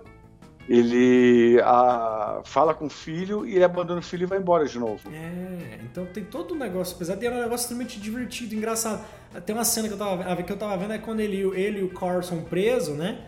ele 0.67 1.59
a, 1.61 2.41
fala 2.45 2.73
com 2.73 2.85
o 2.85 2.89
filho 2.89 3.45
e 3.45 3.55
ele 3.55 3.63
abandona 3.63 3.99
o 3.99 4.03
filho 4.03 4.23
e 4.23 4.25
vai 4.25 4.37
embora 4.39 4.65
de 4.65 4.79
novo. 4.79 5.09
É, 5.11 5.79
então 5.83 6.05
tem 6.05 6.23
todo 6.23 6.53
um 6.53 6.57
negócio, 6.57 6.95
apesar 6.95 7.15
de 7.15 7.21
ser 7.21 7.31
um 7.31 7.35
negócio 7.35 7.63
extremamente 7.65 7.99
divertido, 7.99 8.55
engraçado. 8.55 9.03
Tem 9.45 9.53
uma 9.53 9.65
cena 9.65 9.87
que 9.87 9.93
eu 9.93 9.97
tava, 9.97 10.43
que 10.43 10.51
eu 10.51 10.57
tava 10.57 10.77
vendo 10.77 10.93
é 10.93 10.97
quando 10.97 11.19
ele, 11.19 11.41
ele 11.57 11.79
e 11.79 11.83
o 11.83 11.89
Carl 11.89 12.21
são 12.23 12.43
presos, 12.43 12.95
né? 12.95 13.19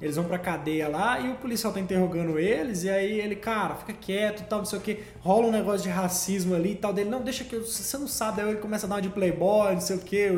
Eles 0.00 0.16
vão 0.16 0.24
pra 0.24 0.38
cadeia 0.38 0.88
lá 0.88 1.20
e 1.20 1.30
o 1.30 1.36
policial 1.36 1.72
tá 1.72 1.80
interrogando 1.80 2.38
eles, 2.38 2.84
e 2.84 2.90
aí 2.90 3.20
ele, 3.20 3.36
cara, 3.36 3.74
fica 3.76 3.92
quieto 3.92 4.46
tal, 4.48 4.58
não 4.58 4.66
sei 4.66 4.78
o 4.78 4.82
que. 4.82 5.02
Rola 5.20 5.46
um 5.46 5.52
negócio 5.52 5.82
de 5.82 5.88
racismo 5.88 6.54
ali 6.54 6.72
e 6.72 6.76
tal 6.76 6.92
dele, 6.92 7.08
não, 7.08 7.22
deixa 7.22 7.44
que 7.44 7.54
eu, 7.54 7.64
você 7.64 7.96
não 7.96 8.08
sabe, 8.08 8.42
aí 8.42 8.48
ele 8.48 8.58
começa 8.58 8.86
a 8.86 8.88
dar 8.88 8.96
uma 8.96 9.02
de 9.02 9.08
playboy, 9.08 9.72
não 9.72 9.80
sei 9.80 9.96
o 9.96 10.00
que. 10.00 10.28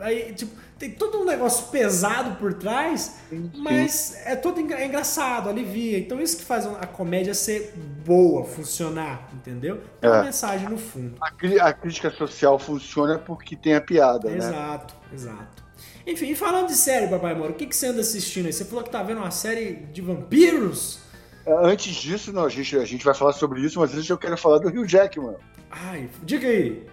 Aí, 0.00 0.32
tipo, 0.32 0.52
tem 0.78 0.92
todo 0.92 1.18
um 1.18 1.24
negócio 1.24 1.66
pesado 1.68 2.36
por 2.36 2.54
trás, 2.54 3.18
mas 3.56 4.16
é 4.24 4.36
todo 4.36 4.60
é 4.72 4.86
engraçado, 4.86 5.48
alivia. 5.48 5.98
Então 5.98 6.20
isso 6.20 6.36
que 6.36 6.44
faz 6.44 6.66
a 6.66 6.86
comédia 6.86 7.34
ser 7.34 7.74
boa, 8.04 8.44
funcionar, 8.44 9.28
entendeu? 9.34 9.80
Tem 10.00 10.08
uma 10.08 10.20
é. 10.20 10.24
mensagem 10.24 10.68
no 10.68 10.78
fundo. 10.78 11.16
A, 11.20 11.68
a, 11.68 11.72
crítica 11.72 12.10
social 12.10 12.58
funciona 12.58 13.18
porque 13.18 13.56
tem 13.56 13.74
a 13.74 13.80
piada, 13.80 14.30
exato, 14.30 14.52
né? 14.52 14.56
Exato, 14.56 14.94
exato. 15.12 15.67
Enfim, 16.08 16.34
falando 16.34 16.68
de 16.68 16.74
série, 16.74 17.06
Papai 17.06 17.34
Moro, 17.34 17.52
o 17.52 17.54
que, 17.54 17.66
que 17.66 17.76
você 17.76 17.88
anda 17.88 18.00
assistindo 18.00 18.46
aí? 18.46 18.52
Você 18.52 18.64
falou 18.64 18.82
que 18.82 18.88
tá 18.88 19.02
vendo 19.02 19.18
uma 19.18 19.30
série 19.30 19.74
de 19.92 20.00
vampiros? 20.00 21.00
É, 21.44 21.52
antes 21.52 21.94
disso, 21.96 22.32
não, 22.32 22.46
a, 22.46 22.48
gente, 22.48 22.74
a 22.78 22.84
gente 22.86 23.04
vai 23.04 23.12
falar 23.12 23.34
sobre 23.34 23.60
isso, 23.60 23.78
mas 23.78 23.94
antes 23.94 24.08
eu 24.08 24.16
quero 24.16 24.38
falar 24.38 24.56
do 24.56 24.68
Hugh 24.68 24.88
Jackman. 24.88 25.36
Ai, 25.70 26.08
diga 26.22 26.48
aí. 26.48 26.86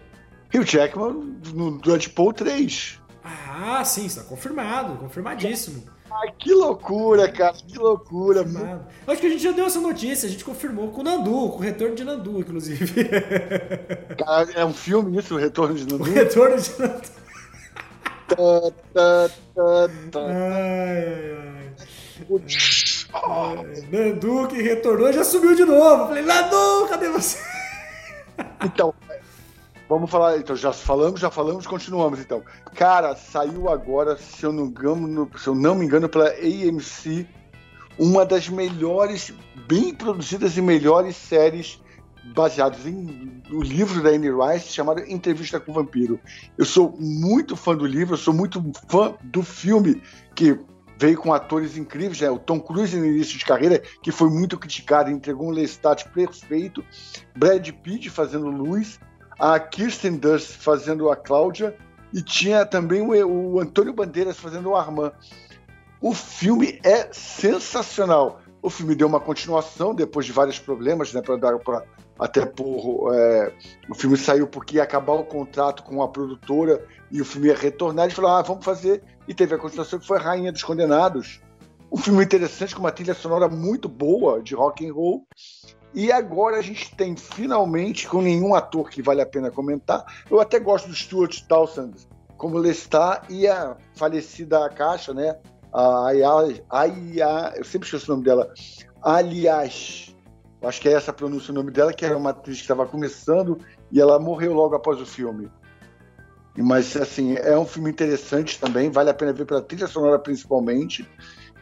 Hugh 0.54 0.65
Jackman 0.65 1.39
no 1.54 1.80
Deadpool 1.80 2.34
3. 2.34 2.99
Ah, 3.23 3.86
sim, 3.86 4.06
está 4.06 4.21
confirmado, 4.21 4.97
confirmadíssimo. 4.97 5.82
Ai, 6.12 6.34
que 6.38 6.54
loucura, 6.54 7.32
cara, 7.32 7.54
que 7.54 7.78
loucura. 7.78 8.43
Mano. 8.43 8.86
Acho 9.08 9.21
que 9.21 9.28
a 9.28 9.30
gente 9.30 9.43
já 9.43 9.51
deu 9.51 9.65
essa 9.65 9.80
notícia, 9.80 10.28
a 10.28 10.32
gente 10.32 10.43
confirmou 10.43 10.89
com 10.89 10.99
o 10.99 11.04
Nandu, 11.04 11.49
com 11.49 11.58
o 11.58 11.62
retorno 11.62 11.95
de 11.95 12.04
Nandu, 12.04 12.39
inclusive. 12.39 13.06
Cara, 14.17 14.51
é 14.51 14.65
um 14.65 14.73
filme 14.73 15.17
isso, 15.17 15.36
o 15.36 15.38
retorno 15.38 15.73
de 15.73 15.86
Nandu? 15.88 16.04
O 16.04 16.13
retorno 16.13 16.62
de 16.62 16.80
Nandu. 16.80 17.14
Ai, 23.14 24.48
que 24.48 24.62
retornou 24.62 25.14
já 25.14 25.24
subiu 25.24 25.56
de 25.56 25.64
novo. 25.64 26.08
Falei, 26.08 26.24
Nandu, 26.24 26.88
cadê 26.90 27.10
você? 27.10 27.38
Então, 28.64 28.94
vamos 29.88 30.10
falar. 30.10 30.38
Então, 30.38 30.56
já 30.56 30.74
falamos, 30.74 31.20
já 31.20 31.30
falamos, 31.30 31.68
continuamos 31.68 32.20
então. 32.20 32.44
Cara, 32.74 33.16
saiu 33.16 33.70
agora, 33.70 34.18
se 34.18 34.44
eu 34.44 34.52
não, 34.52 34.66
engano, 34.66 35.30
se 35.38 35.48
eu 35.48 35.56
não 35.56 35.76
me 35.76 35.86
engano, 35.86 36.10
pela 36.10 36.30
AMC, 36.30 37.28
uma 37.98 38.26
das 38.26 38.50
melhores, 38.50 39.34
bem 39.68 39.94
produzidas 39.94 40.58
e 40.58 40.62
melhores 40.62 41.16
séries 41.16 41.80
baseados 42.34 42.86
em 42.86 43.42
o 43.52 43.62
livro 43.62 44.02
da 44.02 44.10
Anne 44.10 44.30
Rice 44.30 44.74
chamado 44.74 45.02
Entrevista 45.02 45.60
com 45.60 45.72
o 45.72 45.76
Vampiro. 45.76 46.20
Eu 46.58 46.66
sou 46.66 46.96
muito 47.00 47.56
fã 47.56 47.76
do 47.76 47.86
livro, 47.86 48.16
eu 48.16 48.18
sou 48.18 48.34
muito 48.34 48.64
fã 48.90 49.14
do 49.24 49.44
filme 49.44 50.02
que 50.34 50.58
veio 50.98 51.18
com 51.18 51.34
atores 51.34 51.78
incríveis, 51.78 52.22
né? 52.22 52.30
O 52.30 52.40
Tom 52.40 52.60
Cruise 52.60 52.98
no 52.98 53.06
início 53.06 53.38
de 53.38 53.46
carreira, 53.46 53.82
que 54.02 54.12
foi 54.12 54.30
muito 54.30 54.58
criticado, 54.58 55.12
entregou 55.12 55.48
um 55.48 55.52
Lestat 55.52 56.10
perfeito, 56.10 56.84
Brad 57.36 57.70
Pitt 57.70 58.10
fazendo 58.10 58.50
Luz, 58.50 59.00
a 59.38 59.60
Kirsten 59.60 60.16
Dunst 60.16 60.58
fazendo 60.58 61.10
a 61.10 61.16
Cláudia 61.16 61.76
e 62.14 62.22
tinha 62.22 62.66
também 62.66 63.02
o, 63.02 63.28
o 63.28 63.60
Antônio 63.60 63.94
Bandeiras 63.94 64.38
fazendo 64.38 64.70
o 64.70 64.76
Armand. 64.76 65.12
O 66.02 66.14
filme 66.14 66.80
é 66.84 67.10
sensacional. 67.12 68.42
O 68.62 68.70
filme 68.70 68.96
deu 68.96 69.08
uma 69.08 69.20
continuação 69.20 69.94
depois 69.94 70.26
de 70.26 70.32
vários 70.32 70.58
problemas, 70.58 71.14
né, 71.14 71.22
para 71.22 71.36
até 72.19 72.45
por 72.45 73.13
é, 73.13 73.54
o 73.89 73.95
filme 73.95 74.17
saiu 74.17 74.47
porque 74.47 74.78
ia 74.78 74.84
acabar 74.84 75.13
o 75.13 75.25
contrato 75.25 75.84
com 75.84 76.01
a 76.01 76.08
produtora 76.08 76.86
e 77.12 77.21
o 77.21 77.25
filme 77.25 77.47
ia 77.47 77.56
retornar. 77.56 78.06
Eles 78.06 78.15
falaram, 78.15 78.38
ah, 78.38 78.41
vamos 78.41 78.63
fazer. 78.63 79.04
E 79.28 79.34
teve 79.34 79.56
a 79.56 79.58
continuação 79.58 79.99
que 79.99 80.08
foi 80.08 80.17
Rainha 80.17 80.51
dos 80.51 80.63
Condenados. 80.63 81.41
Um 81.91 81.97
filme 81.97 82.23
interessante, 82.23 82.73
com 82.73 82.82
uma 82.82 82.91
trilha 82.91 83.13
sonora 83.13 83.47
muito 83.47 83.88
boa 83.88 84.41
de 84.41 84.56
rock 84.56 84.88
and 84.88 84.93
roll. 84.93 85.28
E 85.93 86.12
agora 86.12 86.58
a 86.58 86.62
gente 86.62 86.93
tem 86.95 87.15
finalmente, 87.15 88.08
com 88.08 88.21
nenhum 88.21 88.54
ator 88.54 88.89
que 88.89 89.01
vale 89.01 89.21
a 89.21 89.25
pena 89.25 89.49
comentar, 89.49 90.04
eu 90.30 90.41
até 90.41 90.60
gosto 90.60 90.89
do 90.89 90.93
Stuart 90.93 91.41
Townsend 91.47 92.08
como 92.38 92.58
Lestat 92.58 93.25
e 93.30 93.47
a 93.47 93.78
falecida 93.93 94.69
Caixa, 94.69 95.13
né? 95.13 95.38
A 95.73 96.08
Aya, 96.08 97.54
eu 97.56 97.63
sempre 97.63 97.86
esqueço 97.86 98.12
o 98.12 98.15
nome 98.15 98.25
dela, 98.25 98.54
aliás, 99.01 100.14
acho 100.67 100.82
que 100.82 100.89
é 100.89 100.93
essa 100.93 101.13
pronúncia 101.13 101.51
o 101.51 101.56
nome 101.56 101.71
dela, 101.71 101.93
que 101.93 102.06
era 102.06 102.17
uma 102.17 102.32
atriz 102.32 102.58
que 102.58 102.63
estava 102.63 102.86
começando 102.86 103.58
e 103.91 103.99
ela 103.99 104.19
morreu 104.19 104.54
logo 104.54 104.75
após 104.75 104.99
o 104.99 105.06
filme. 105.06 105.49
Mas, 106.58 106.95
assim, 106.95 107.36
é 107.36 107.58
um 107.58 107.65
filme 107.65 107.89
interessante 107.89 108.60
também, 108.60 108.89
vale 108.89 109.10
a 109.10 109.13
pena 109.13 109.34
ver 109.34 109.45
pela 109.45 109.62
trilha 109.62 109.88
sonora 109.88 110.17
principalmente. 110.17 111.08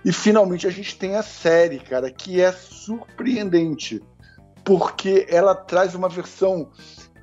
E 0.05 0.11
finalmente 0.11 0.67
a 0.67 0.69
gente 0.69 0.97
tem 0.97 1.15
a 1.15 1.23
série, 1.23 1.79
cara, 1.79 2.11
que 2.11 2.39
é 2.41 2.51
surpreendente, 2.51 4.03
porque 4.63 5.25
ela 5.29 5.55
traz 5.55 5.95
uma 5.95 6.09
versão 6.09 6.69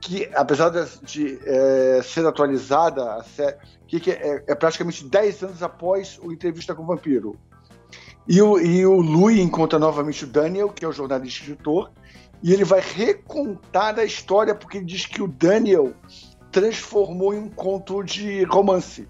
que, 0.00 0.28
apesar 0.34 0.70
de, 0.70 1.00
de 1.02 1.40
é, 1.44 2.00
ser 2.02 2.26
atualizada, 2.26 3.22
série, 3.22 3.56
que, 3.86 4.10
é, 4.10 4.44
é 4.48 4.54
praticamente 4.54 5.06
10 5.06 5.42
anos 5.42 5.62
após 5.62 6.18
o 6.22 6.32
Entrevista 6.32 6.74
com 6.74 6.82
o 6.82 6.86
Vampiro. 6.86 7.38
E 8.30 8.40
o, 8.40 8.60
e 8.60 8.86
o 8.86 9.00
Louis 9.00 9.40
encontra 9.40 9.76
novamente 9.76 10.22
o 10.22 10.26
Daniel, 10.28 10.68
que 10.68 10.84
é 10.84 10.88
o 10.88 10.92
jornalista 10.92 11.40
escritor, 11.40 11.90
e 12.40 12.52
ele 12.52 12.62
vai 12.62 12.80
recontar 12.80 13.98
a 13.98 14.04
história, 14.04 14.54
porque 14.54 14.78
ele 14.78 14.86
diz 14.86 15.04
que 15.04 15.20
o 15.20 15.26
Daniel 15.26 15.92
transformou 16.52 17.34
em 17.34 17.40
um 17.40 17.48
conto 17.48 18.04
de 18.04 18.44
romance. 18.44 19.08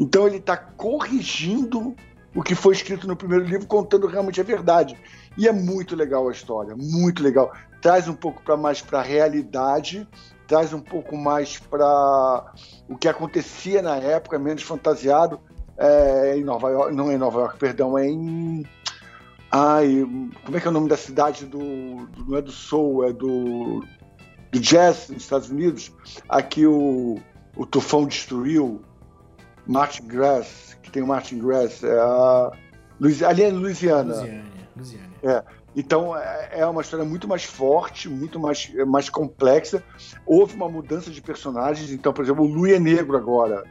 Então 0.00 0.26
ele 0.26 0.38
está 0.38 0.56
corrigindo 0.56 1.94
o 2.34 2.42
que 2.42 2.54
foi 2.54 2.72
escrito 2.72 3.06
no 3.06 3.14
primeiro 3.14 3.44
livro, 3.44 3.66
contando 3.66 4.06
realmente 4.06 4.40
a 4.40 4.44
verdade. 4.44 4.98
E 5.36 5.46
é 5.46 5.52
muito 5.52 5.94
legal 5.94 6.30
a 6.30 6.32
história, 6.32 6.74
muito 6.74 7.22
legal. 7.22 7.52
Traz 7.82 8.08
um 8.08 8.14
pouco 8.14 8.42
para 8.42 8.56
mais 8.56 8.80
para 8.80 9.00
a 9.00 9.02
realidade, 9.02 10.08
traz 10.48 10.72
um 10.72 10.80
pouco 10.80 11.14
mais 11.14 11.58
para 11.58 12.54
o 12.88 12.96
que 12.96 13.06
acontecia 13.06 13.82
na 13.82 13.96
época, 13.96 14.38
menos 14.38 14.62
fantasiado, 14.62 15.38
é, 15.78 16.36
em 16.36 16.44
Nova 16.44 16.70
York, 16.70 16.94
não 16.94 17.10
é 17.10 17.14
em 17.14 17.18
Nova 17.18 17.40
York, 17.40 17.58
perdão, 17.58 17.98
é 17.98 18.06
em. 18.06 18.64
Ai, 19.50 20.04
como 20.44 20.56
é 20.56 20.60
que 20.60 20.66
é 20.66 20.70
o 20.70 20.72
nome 20.72 20.88
da 20.88 20.96
cidade 20.96 21.46
do. 21.46 22.06
do 22.06 22.24
não 22.28 22.36
é 22.36 22.42
do 22.42 22.52
Soul, 22.52 23.04
é 23.04 23.12
do. 23.12 23.84
do 24.50 24.60
jazz 24.60 25.08
nos 25.08 25.22
Estados 25.22 25.50
Unidos. 25.50 25.92
Aqui 26.28 26.66
o, 26.66 27.18
o 27.56 27.66
tufão 27.66 28.06
destruiu 28.06 28.80
Martin 29.66 30.06
Grass, 30.06 30.76
que 30.82 30.90
tem 30.90 31.02
o 31.02 31.06
Martin 31.06 31.38
Grass, 31.38 31.82
é 31.84 31.98
a. 31.98 32.50
ali 33.28 33.42
é 33.42 33.50
Louisiana. 33.50 34.14
Louisiana, 34.14 34.44
Louisiana. 34.76 35.06
É. 35.22 35.42
Então 35.76 36.16
é, 36.16 36.60
é 36.60 36.66
uma 36.66 36.80
história 36.80 37.04
muito 37.04 37.28
mais 37.28 37.44
forte, 37.44 38.08
muito 38.08 38.40
mais, 38.40 38.72
mais 38.86 39.10
complexa. 39.10 39.84
Houve 40.24 40.56
uma 40.56 40.68
mudança 40.68 41.10
de 41.10 41.20
personagens. 41.20 41.92
Então, 41.92 42.14
por 42.14 42.24
exemplo, 42.24 42.44
o 42.44 42.48
Louis 42.48 42.72
é 42.72 42.78
negro 42.78 43.14
agora. 43.16 43.62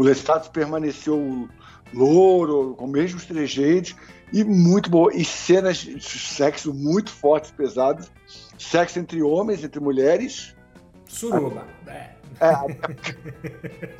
O 0.00 0.02
Lestat 0.02 0.48
permaneceu 0.48 1.46
louro, 1.92 2.74
com 2.74 2.86
os 2.86 2.90
mesmos 2.90 3.26
trejeitos, 3.26 3.94
e 4.32 4.42
muito 4.42 4.88
boa. 4.88 5.14
E 5.14 5.22
cenas 5.22 5.76
de 5.76 6.00
sexo 6.00 6.72
muito 6.72 7.10
fortes, 7.10 7.50
pesadas. 7.50 8.10
Sexo 8.58 8.98
entre 8.98 9.22
homens, 9.22 9.62
entre 9.62 9.78
mulheres. 9.78 10.56
Suruba. 11.06 11.66
É, 11.86 12.12
até, 12.40 13.18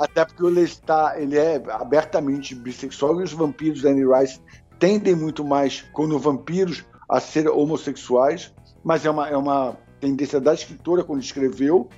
até, 0.00 0.24
porque 0.24 0.42
o 0.42 0.48
Lestat 0.48 1.20
ele 1.20 1.36
é 1.36 1.62
abertamente 1.68 2.54
bissexual 2.54 3.20
e 3.20 3.24
os 3.24 3.34
vampiros 3.34 3.82
da 3.82 3.90
Annie 3.90 4.06
Rice 4.06 4.40
tendem 4.78 5.14
muito 5.14 5.44
mais, 5.44 5.84
quando 5.92 6.18
vampiros, 6.18 6.82
a 7.10 7.20
ser 7.20 7.46
homossexuais, 7.46 8.54
mas 8.82 9.04
é 9.04 9.10
uma, 9.10 9.28
é 9.28 9.36
uma 9.36 9.76
tendência 10.00 10.40
da 10.40 10.54
escritora 10.54 11.04
quando 11.04 11.20
escreveu. 11.20 11.90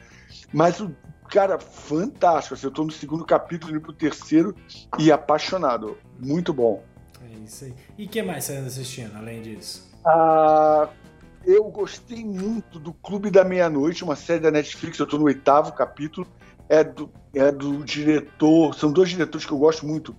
Mas 0.52 0.80
o 0.80 0.90
cara, 1.32 1.58
fantástico. 1.58 2.54
Assim, 2.54 2.66
eu 2.66 2.70
tô 2.70 2.84
no 2.84 2.92
segundo 2.92 3.24
capítulo, 3.24 3.72
indo 3.72 3.80
pro 3.80 3.92
terceiro 3.92 4.54
e 4.98 5.10
apaixonado. 5.10 5.96
Muito 6.20 6.52
bom. 6.52 6.84
É 7.22 7.38
isso 7.44 7.64
aí. 7.64 7.74
E 7.96 8.04
o 8.04 8.08
que 8.08 8.22
mais 8.22 8.44
você 8.44 8.56
anda 8.56 8.66
assistindo, 8.66 9.16
além 9.16 9.40
disso? 9.40 9.90
Ah, 10.04 10.88
eu 11.44 11.64
gostei 11.64 12.22
muito 12.22 12.78
do 12.78 12.92
Clube 12.92 13.30
da 13.30 13.42
Meia-Noite, 13.42 14.04
uma 14.04 14.14
série 14.14 14.40
da 14.40 14.50
Netflix. 14.50 14.98
Eu 14.98 15.06
tô 15.06 15.16
no 15.16 15.24
oitavo 15.24 15.72
capítulo. 15.72 16.26
É 16.68 16.84
do, 16.84 17.10
é 17.34 17.50
do 17.50 17.82
diretor. 17.82 18.74
São 18.74 18.92
dois 18.92 19.08
diretores 19.08 19.46
que 19.46 19.52
eu 19.52 19.58
gosto 19.58 19.86
muito. 19.86 20.14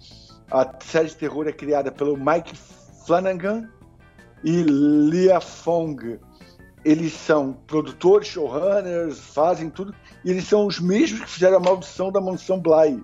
A 0.50 0.68
série 0.84 1.10
de 1.10 1.16
terror 1.16 1.48
é 1.48 1.52
criada 1.52 1.92
pelo 1.92 2.18
Mike 2.18 2.56
Flanagan 3.06 3.70
e 4.44 4.64
Lia 4.64 5.40
Fong 5.40 6.20
eles 6.84 7.14
são 7.14 7.54
produtores, 7.54 8.28
showrunners, 8.28 9.20
fazem 9.20 9.70
tudo, 9.70 9.94
e 10.24 10.30
eles 10.30 10.48
são 10.48 10.68
os 10.68 10.80
mesmos 10.80 11.22
que 11.22 11.30
fizeram 11.30 11.58
a 11.58 11.60
Maldição 11.60 12.12
da 12.12 12.20
Mansão 12.20 12.60
Bly, 12.60 13.04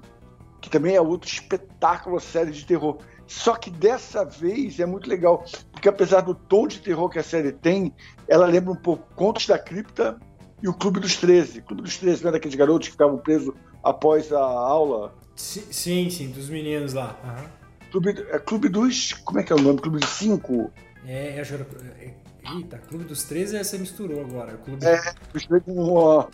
que 0.62 0.70
também 0.70 0.96
é 0.96 1.02
outro 1.02 1.30
espetáculo, 1.30 2.20
série 2.20 2.52
de 2.52 2.66
terror. 2.66 2.98
Só 3.26 3.56
que 3.56 3.70
dessa 3.70 4.26
vez 4.26 4.80
é 4.80 4.86
muito 4.86 5.10
legal, 5.10 5.46
porque 5.72 5.88
apesar 5.88 6.22
do 6.22 6.34
tom 6.34 6.68
de 6.68 6.80
terror 6.80 7.10
que 7.10 7.20
a 7.20 7.24
série 7.24 7.52
tem, 7.52 7.94
ela 8.28 8.48
lembra 8.48 8.72
um 8.72 8.76
pouco 8.76 9.08
Contos 9.16 9.46
da 9.46 9.58
Cripta 9.58 10.20
e 10.62 10.68
o 10.68 10.74
Clube 10.74 11.00
dos 11.00 11.16
13. 11.16 11.60
O 11.60 11.64
Clube 11.64 11.84
dos 11.84 11.98
13 11.98 12.24
não 12.24 12.30
é 12.30 12.34
daqueles 12.34 12.56
garotos 12.56 12.88
que 12.88 12.94
ficavam 12.94 13.18
presos 13.18 13.54
após 13.84 14.34
a 14.34 14.42
aula? 14.42 15.14
Sim, 15.36 16.10
sim, 16.10 16.32
dos 16.32 16.50
meninos 16.50 16.94
lá. 16.94 17.18
Uhum. 17.24 17.60
Clube, 17.92 18.26
é 18.30 18.40
Clube 18.40 18.68
dos. 18.68 19.14
Como 19.14 19.40
é 19.40 19.44
que 19.44 19.54
é 19.54 19.56
o 19.56 19.62
nome? 19.62 19.80
Clube 19.80 20.00
dos 20.00 20.10
5? 20.10 20.72
É, 21.06 21.40
acho 21.40 21.56
que 21.56 21.62
era. 21.62 22.29
Eita, 22.56 22.78
Clube 22.78 23.04
dos 23.04 23.24
13 23.24 23.64
você 23.64 23.78
misturou 23.78 24.22
agora. 24.22 24.58
Clube... 24.58 24.86
É, 24.86 25.14
misturei 25.34 25.62
com. 25.62 26.28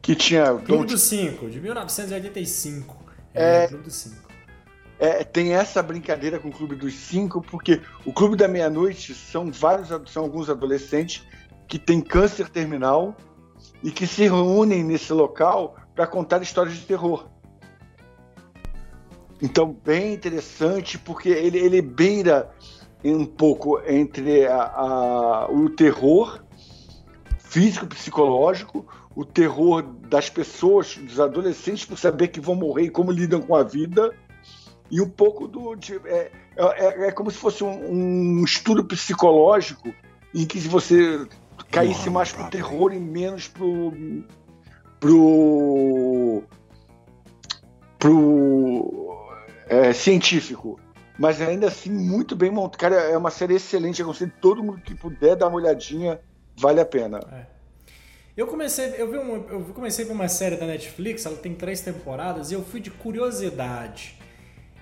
Que 0.00 0.14
tinha. 0.14 0.54
Clube 0.54 0.86
dos 0.86 1.02
5, 1.02 1.50
de 1.50 1.60
1985. 1.60 3.04
É, 3.34 3.64
é 3.64 3.68
Clube 3.68 3.84
dos 3.84 3.94
5. 3.94 4.26
É, 4.98 5.24
tem 5.24 5.52
essa 5.52 5.82
brincadeira 5.82 6.38
com 6.38 6.48
o 6.48 6.52
Clube 6.52 6.74
dos 6.74 6.94
Cinco, 6.94 7.42
porque 7.42 7.82
o 8.04 8.12
Clube 8.12 8.34
da 8.34 8.48
Meia-Noite 8.48 9.14
são 9.14 9.52
vários, 9.52 9.88
são 10.10 10.22
alguns 10.22 10.48
adolescentes 10.48 11.22
que 11.68 11.78
têm 11.78 12.00
câncer 12.00 12.48
terminal 12.48 13.14
e 13.82 13.90
que 13.90 14.06
se 14.06 14.22
reúnem 14.22 14.82
nesse 14.82 15.12
local 15.12 15.76
para 15.94 16.06
contar 16.06 16.40
histórias 16.40 16.76
de 16.76 16.86
terror. 16.86 17.28
Então, 19.42 19.76
bem 19.84 20.14
interessante, 20.14 20.98
porque 20.98 21.28
ele, 21.28 21.58
ele 21.58 21.82
beira 21.82 22.50
um 23.14 23.26
pouco 23.26 23.80
entre 23.86 24.46
a, 24.46 24.62
a, 24.62 25.50
o 25.50 25.70
terror 25.70 26.42
físico-psicológico, 27.38 28.86
o 29.14 29.24
terror 29.24 29.82
das 29.82 30.28
pessoas, 30.28 30.96
dos 30.96 31.18
adolescentes, 31.18 31.84
por 31.84 31.98
saber 31.98 32.28
que 32.28 32.40
vão 32.40 32.54
morrer 32.54 32.84
e 32.84 32.90
como 32.90 33.10
lidam 33.10 33.40
com 33.40 33.54
a 33.54 33.62
vida, 33.62 34.14
e 34.90 35.00
um 35.00 35.08
pouco 35.08 35.48
do. 35.48 35.74
De, 35.74 35.96
é, 36.04 36.30
é, 36.56 37.08
é, 37.08 37.12
como 37.12 37.30
se 37.30 37.38
fosse 37.38 37.64
um, 37.64 38.40
um, 38.40 38.44
estudo 38.44 38.84
psicológico 38.84 39.92
em 40.34 40.46
que 40.46 40.58
você 40.60 41.26
caísse 41.70 42.10
mais 42.10 42.32
pro 42.32 42.48
terror 42.50 42.92
e 42.92 42.98
menos 42.98 43.48
pro. 43.48 43.92
pro. 45.00 46.42
pro. 47.98 49.16
É, 49.68 49.92
científico. 49.92 50.78
Mas 51.18 51.40
ainda 51.40 51.68
assim, 51.68 51.90
muito 51.90 52.36
bem 52.36 52.50
montado. 52.50 52.78
Cara, 52.78 52.96
é 52.96 53.16
uma 53.16 53.30
série 53.30 53.54
excelente. 53.54 54.00
Eu 54.00 54.06
aconselho 54.06 54.32
todo 54.40 54.62
mundo 54.62 54.80
que 54.80 54.94
puder 54.94 55.36
dar 55.36 55.48
uma 55.48 55.56
olhadinha, 55.56 56.20
vale 56.56 56.80
a 56.80 56.84
pena. 56.84 57.20
É. 57.32 57.46
Eu 58.36 58.46
comecei, 58.46 58.94
eu 58.98 59.10
vi 59.10 59.16
eu 59.16 59.60
comecei 59.74 60.04
por 60.04 60.12
uma 60.12 60.28
série 60.28 60.56
da 60.56 60.66
Netflix, 60.66 61.24
ela 61.24 61.36
tem 61.36 61.54
três 61.54 61.80
temporadas, 61.80 62.50
e 62.50 62.54
eu 62.54 62.62
fui 62.62 62.80
de 62.80 62.90
curiosidade 62.90 64.16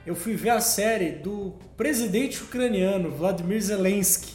eu 0.06 0.14
fui 0.14 0.34
ver 0.34 0.50
a 0.50 0.60
série 0.60 1.12
do 1.12 1.54
presidente 1.76 2.42
ucraniano, 2.42 3.10
Vladimir 3.10 3.60
Zelensky, 3.60 4.34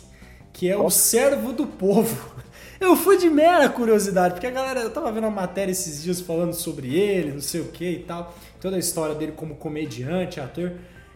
que 0.51 0.67
é 0.67 0.75
o 0.75 0.89
servo 0.89 1.53
do 1.53 1.67
povo. 1.67 2.39
Eu 2.79 2.95
fui 2.95 3.17
de 3.17 3.29
mera 3.29 3.67
curiosidade, 3.67 4.35
porque 4.35 4.47
a 4.47 4.51
galera, 4.51 4.79
eu 4.79 4.89
tava 4.89 5.11
vendo 5.11 5.25
uma 5.25 5.41
matéria 5.41 5.69
esses 5.69 6.01
dias 6.01 6.21
falando 6.21 6.53
sobre 6.53 6.97
ele, 6.97 7.33
não 7.33 7.41
sei 7.41 7.59
o 7.59 7.65
que 7.65 7.85
e 7.85 7.99
tal, 7.99 8.33
toda 8.59 8.77
a 8.77 8.79
história 8.79 9.13
dele 9.13 9.33
como 9.33 9.57
comediante, 9.57 10.39
ator, 10.39 10.71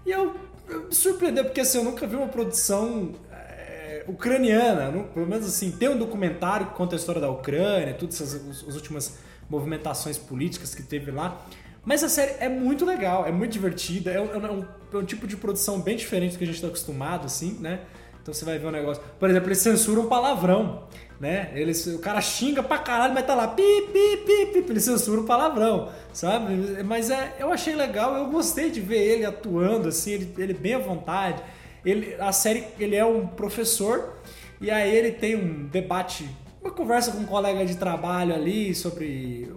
e 0.06 0.12
eu 0.12 0.36
me 0.68 0.94
surpreendeu, 0.94 1.46
porque 1.46 1.62
assim, 1.62 1.78
eu 1.78 1.84
nunca 1.84 2.06
vi 2.08 2.16
uma 2.16 2.28
produção 2.28 3.14
é, 3.32 4.04
ucraniana, 4.08 4.92
não, 4.92 5.04
pelo 5.04 5.28
menos 5.28 5.46
assim, 5.46 5.72
tem 5.72 5.90
um 5.90 5.98
documentário 5.98 6.68
que 6.68 6.74
conta 6.74 6.96
a 6.96 6.98
história 6.98 7.22
da 7.22 7.30
Ucrânia, 7.30 7.94
todas 7.94 8.22
essas 8.22 8.68
as 8.68 8.76
últimas 8.76 9.18
movimentações 9.50 10.18
políticas 10.18 10.74
que 10.74 10.84
teve 10.84 11.12
lá, 11.12 11.46
mas 11.86 12.04
a 12.04 12.10
série 12.10 12.36
é 12.40 12.48
muito 12.48 12.86
legal, 12.86 13.26
é 13.26 13.32
muito 13.32 13.52
divertida, 13.52 14.12
é 14.12 14.22
um, 14.22 14.34
é 14.34 14.52
um, 14.52 14.66
é 14.94 14.98
um 14.98 15.04
tipo 15.04 15.28
de 15.28 15.36
produção 15.36 15.82
bem 15.82 15.98
diferente 15.98 16.34
do 16.34 16.38
que 16.38 16.44
a 16.44 16.48
gente 16.48 16.56
está 16.56 16.68
acostumado, 16.68 17.26
assim, 17.26 17.58
né? 17.60 17.82
Então 18.22 18.34
você 18.34 18.46
vai 18.46 18.58
ver 18.58 18.68
um 18.68 18.72
negócio. 18.72 19.04
Por 19.20 19.30
exemplo, 19.30 19.50
eles 19.50 19.58
censuram 19.58 20.08
palavrão, 20.08 20.88
né? 21.24 21.52
Eles, 21.56 21.88
o 21.88 22.00
cara 22.00 22.20
xinga 22.20 22.62
pra 22.62 22.78
caralho, 22.78 23.14
mas 23.14 23.26
tá 23.26 23.34
lá, 23.34 23.48
pi, 23.48 23.64
pi, 23.94 24.18
pi, 24.26 24.62
pi, 24.62 24.66
ele 24.70 24.80
censura 24.82 25.22
o 25.22 25.24
palavrão, 25.24 25.90
sabe? 26.12 26.84
Mas 26.84 27.10
é, 27.10 27.38
eu 27.40 27.50
achei 27.50 27.74
legal, 27.74 28.18
eu 28.18 28.26
gostei 28.26 28.70
de 28.70 28.82
ver 28.82 28.98
ele 28.98 29.26
atuando, 29.26 29.88
assim, 29.88 30.12
ele, 30.12 30.34
ele 30.38 30.54
bem 30.54 30.74
à 30.74 30.80
vontade. 30.80 31.42
Ele, 31.86 32.14
a 32.20 32.34
série, 32.34 32.66
ele 32.78 32.98
é 32.98 33.06
um 33.06 33.26
professor, 33.26 34.18
e 34.60 34.70
aí 34.70 34.94
ele 34.94 35.12
tem 35.12 35.38
um 35.38 35.66
debate, 35.66 36.30
uma 36.62 36.72
conversa 36.72 37.14
com 37.14 37.20
um 37.20 37.26
colega 37.26 37.66
de 37.66 37.78
trabalho 37.78 38.36
ali 38.36 38.76
sobre 38.76 39.50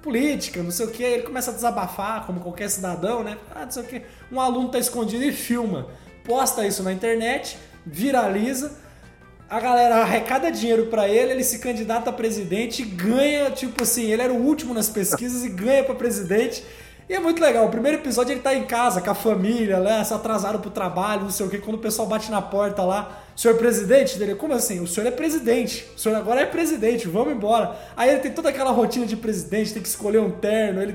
política, 0.00 0.62
não 0.62 0.70
sei 0.70 0.86
o 0.86 0.90
que, 0.90 1.02
ele 1.02 1.22
começa 1.24 1.50
a 1.50 1.54
desabafar, 1.54 2.24
como 2.24 2.40
qualquer 2.40 2.70
cidadão, 2.70 3.22
né? 3.22 3.36
Ah, 3.54 3.66
não 3.66 3.70
sei 3.70 3.82
o 3.82 3.86
que. 3.86 4.02
Um 4.32 4.40
aluno 4.40 4.70
tá 4.70 4.78
escondido 4.78 5.22
e 5.22 5.32
filma, 5.32 5.88
posta 6.24 6.66
isso 6.66 6.82
na 6.82 6.94
internet, 6.94 7.58
viraliza, 7.84 8.88
a 9.50 9.58
galera 9.58 9.96
arrecada 9.96 10.48
dinheiro 10.52 10.86
para 10.86 11.08
ele, 11.08 11.32
ele 11.32 11.42
se 11.42 11.58
candidata 11.58 12.08
a 12.08 12.12
presidente 12.12 12.82
e 12.82 12.84
ganha, 12.84 13.50
tipo 13.50 13.82
assim, 13.82 14.04
ele 14.04 14.22
era 14.22 14.32
o 14.32 14.40
último 14.40 14.72
nas 14.72 14.88
pesquisas 14.88 15.44
e 15.44 15.48
ganha 15.48 15.82
para 15.82 15.96
presidente. 15.96 16.62
E 17.08 17.14
é 17.14 17.18
muito 17.18 17.42
legal. 17.42 17.66
O 17.66 17.68
primeiro 17.68 17.98
episódio 17.98 18.32
ele 18.32 18.40
tá 18.40 18.54
em 18.54 18.64
casa 18.64 19.00
com 19.00 19.10
a 19.10 19.14
família, 19.14 19.80
né? 19.80 20.04
Se 20.04 20.14
atrasaram 20.14 20.60
pro 20.60 20.70
trabalho, 20.70 21.22
não 21.22 21.30
sei 21.30 21.44
o 21.44 21.50
que. 21.50 21.58
Quando 21.58 21.74
o 21.74 21.80
pessoal 21.80 22.06
bate 22.06 22.30
na 22.30 22.40
porta 22.40 22.84
lá, 22.84 23.24
senhor 23.34 23.56
presidente 23.56 24.16
dele, 24.16 24.36
como 24.36 24.54
assim? 24.54 24.78
O 24.78 24.86
senhor 24.86 25.08
é 25.08 25.10
presidente. 25.10 25.84
O 25.96 25.98
senhor 25.98 26.14
agora 26.14 26.42
é 26.42 26.46
presidente, 26.46 27.08
vamos 27.08 27.34
embora. 27.34 27.76
Aí 27.96 28.08
ele 28.08 28.20
tem 28.20 28.30
toda 28.30 28.50
aquela 28.50 28.70
rotina 28.70 29.04
de 29.04 29.16
presidente, 29.16 29.72
tem 29.72 29.82
que 29.82 29.88
escolher 29.88 30.20
um 30.20 30.30
terno, 30.30 30.80
ele, 30.80 30.92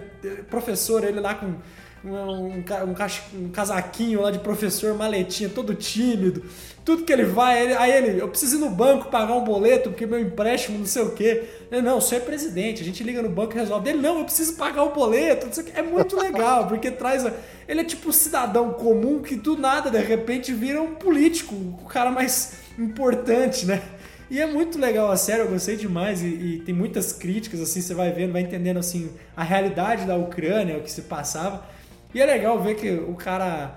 professor, 0.49 1.03
ele 1.03 1.19
lá 1.19 1.35
com 1.35 1.55
um, 2.05 2.47
um, 2.49 3.45
um, 3.45 3.49
casaquinho 3.49 4.21
lá 4.21 4.29
de 4.29 4.39
professor, 4.39 4.93
maletinha, 4.93 5.49
todo 5.49 5.73
tímido. 5.73 6.43
Tudo 6.83 7.03
que 7.03 7.11
ele 7.11 7.23
vai, 7.23 7.63
ele, 7.63 7.73
aí 7.73 7.91
ele, 7.91 8.21
eu 8.21 8.29
preciso 8.29 8.57
ir 8.57 8.59
no 8.59 8.69
banco 8.69 9.09
pagar 9.09 9.33
um 9.33 9.43
boleto 9.43 9.89
porque 9.89 10.05
meu 10.05 10.19
empréstimo 10.19 10.77
não 10.77 10.85
sei 10.85 11.01
o 11.01 11.11
quê. 11.11 11.43
Ele, 11.71 11.81
não, 11.81 11.99
você 11.99 12.17
é 12.17 12.19
presidente, 12.19 12.81
a 12.81 12.85
gente 12.85 13.03
liga 13.03 13.21
no 13.21 13.29
banco 13.29 13.53
e 13.53 13.59
resolve. 13.59 13.89
Ele, 13.89 14.01
não, 14.01 14.19
eu 14.19 14.25
preciso 14.25 14.55
pagar 14.55 14.83
o 14.83 14.89
um 14.89 14.93
boleto, 14.93 15.47
não 15.47 15.53
sei 15.53 15.63
o 15.63 15.65
quê. 15.65 15.73
É 15.75 15.81
muito 15.81 16.15
legal, 16.15 16.67
porque 16.69 16.91
traz. 16.91 17.25
A, 17.25 17.33
ele 17.67 17.81
é 17.81 17.83
tipo 17.83 18.09
um 18.09 18.11
cidadão 18.13 18.73
comum 18.73 19.19
que 19.21 19.35
do 19.35 19.57
nada, 19.57 19.89
de 19.89 19.99
repente, 19.99 20.53
vira 20.53 20.79
um 20.81 20.93
político, 20.93 21.55
o 21.55 21.85
cara 21.85 22.11
mais 22.11 22.53
importante, 22.77 23.65
né? 23.65 23.81
E 24.29 24.41
é 24.41 24.45
muito 24.45 24.79
legal 24.79 25.11
a 25.11 25.17
série, 25.17 25.41
eu 25.41 25.47
gostei 25.47 25.75
demais 25.75 26.21
e, 26.21 26.27
e, 26.27 26.59
tem 26.59 26.73
muitas 26.73 27.13
críticas, 27.13 27.61
assim, 27.61 27.79
você 27.79 27.93
vai 27.93 28.11
vendo, 28.11 28.33
vai 28.33 28.41
entendendo, 28.41 28.77
assim, 28.77 29.11
a 29.35 29.43
realidade 29.43 30.05
da 30.05 30.15
Ucrânia, 30.15 30.77
o 30.77 30.81
que 30.81 30.91
se 30.91 31.03
passava. 31.03 31.63
E 32.15 32.21
é 32.21 32.25
legal 32.25 32.57
ver 32.63 32.75
que 32.75 32.89
o 32.89 33.13
cara, 33.13 33.75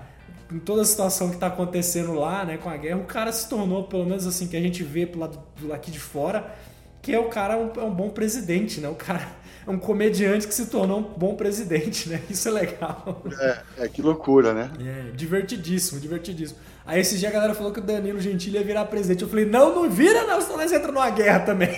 em 0.49 0.59
toda 0.59 0.81
a 0.81 0.85
situação 0.85 1.27
que 1.27 1.35
está 1.35 1.47
acontecendo 1.47 2.13
lá, 2.13 2.45
né, 2.45 2.55
com 2.55 2.69
a 2.69 2.77
guerra, 2.77 2.97
o 2.97 3.03
cara 3.03 3.33
se 3.33 3.49
tornou, 3.49 3.83
pelo 3.83 4.05
menos 4.05 4.25
assim, 4.25 4.47
que 4.47 4.55
a 4.55 4.61
gente 4.61 4.81
vê 4.81 5.05
pro 5.05 5.19
lado 5.19 5.43
do 5.57 5.73
aqui 5.73 5.91
de 5.91 5.99
fora, 5.99 6.55
que 7.01 7.13
é 7.13 7.19
o 7.19 7.27
cara 7.27 7.57
um, 7.57 7.69
é 7.75 7.83
um 7.83 7.93
bom 7.93 8.09
presidente, 8.09 8.79
né? 8.79 8.87
O 8.87 8.95
cara 8.95 9.27
é 9.67 9.69
um 9.69 9.77
comediante 9.77 10.47
que 10.47 10.53
se 10.53 10.67
tornou 10.67 10.99
um 10.99 11.03
bom 11.03 11.35
presidente, 11.35 12.07
né? 12.07 12.21
Isso 12.29 12.47
é 12.47 12.51
legal. 12.51 13.21
É, 13.41 13.57
é 13.79 13.89
que 13.89 14.01
loucura, 14.01 14.53
né? 14.53 14.71
É, 14.79 15.11
divertidíssimo, 15.11 15.99
divertidíssimo. 15.99 16.59
Aí 16.85 17.01
esse 17.01 17.17
dia 17.17 17.27
a 17.27 17.33
galera 17.33 17.53
falou 17.53 17.73
que 17.73 17.81
o 17.81 17.83
Danilo 17.83 18.21
Gentili 18.21 18.57
ia 18.57 18.63
virar 18.63 18.85
presidente. 18.85 19.21
Eu 19.21 19.27
falei, 19.27 19.43
não, 19.43 19.75
não 19.75 19.89
vira 19.89 20.23
não, 20.23 20.39
senão 20.39 20.55
nós 20.55 20.71
entramos 20.71 20.95
numa 20.95 21.09
guerra 21.09 21.41
também. 21.41 21.77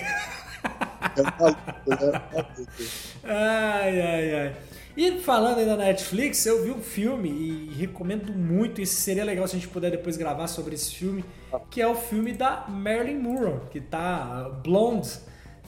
ai, 3.24 4.00
ai, 4.00 4.34
ai. 4.36 4.56
E 4.96 5.18
falando 5.20 5.58
aí 5.58 5.66
da 5.66 5.76
Netflix, 5.76 6.44
eu 6.44 6.64
vi 6.64 6.70
um 6.70 6.82
filme 6.82 7.30
e 7.30 7.74
recomendo 7.78 8.32
muito, 8.32 8.80
e 8.80 8.86
seria 8.86 9.24
legal 9.24 9.48
se 9.48 9.56
a 9.56 9.58
gente 9.58 9.68
puder 9.68 9.90
depois 9.90 10.18
gravar 10.18 10.46
sobre 10.48 10.74
esse 10.74 10.94
filme, 10.94 11.24
que 11.70 11.80
é 11.80 11.86
o 11.86 11.94
filme 11.94 12.32
da 12.32 12.66
Marilyn 12.68 13.18
Monroe, 13.18 13.60
que 13.70 13.80
tá 13.80 14.50
Blonde, 14.62 15.10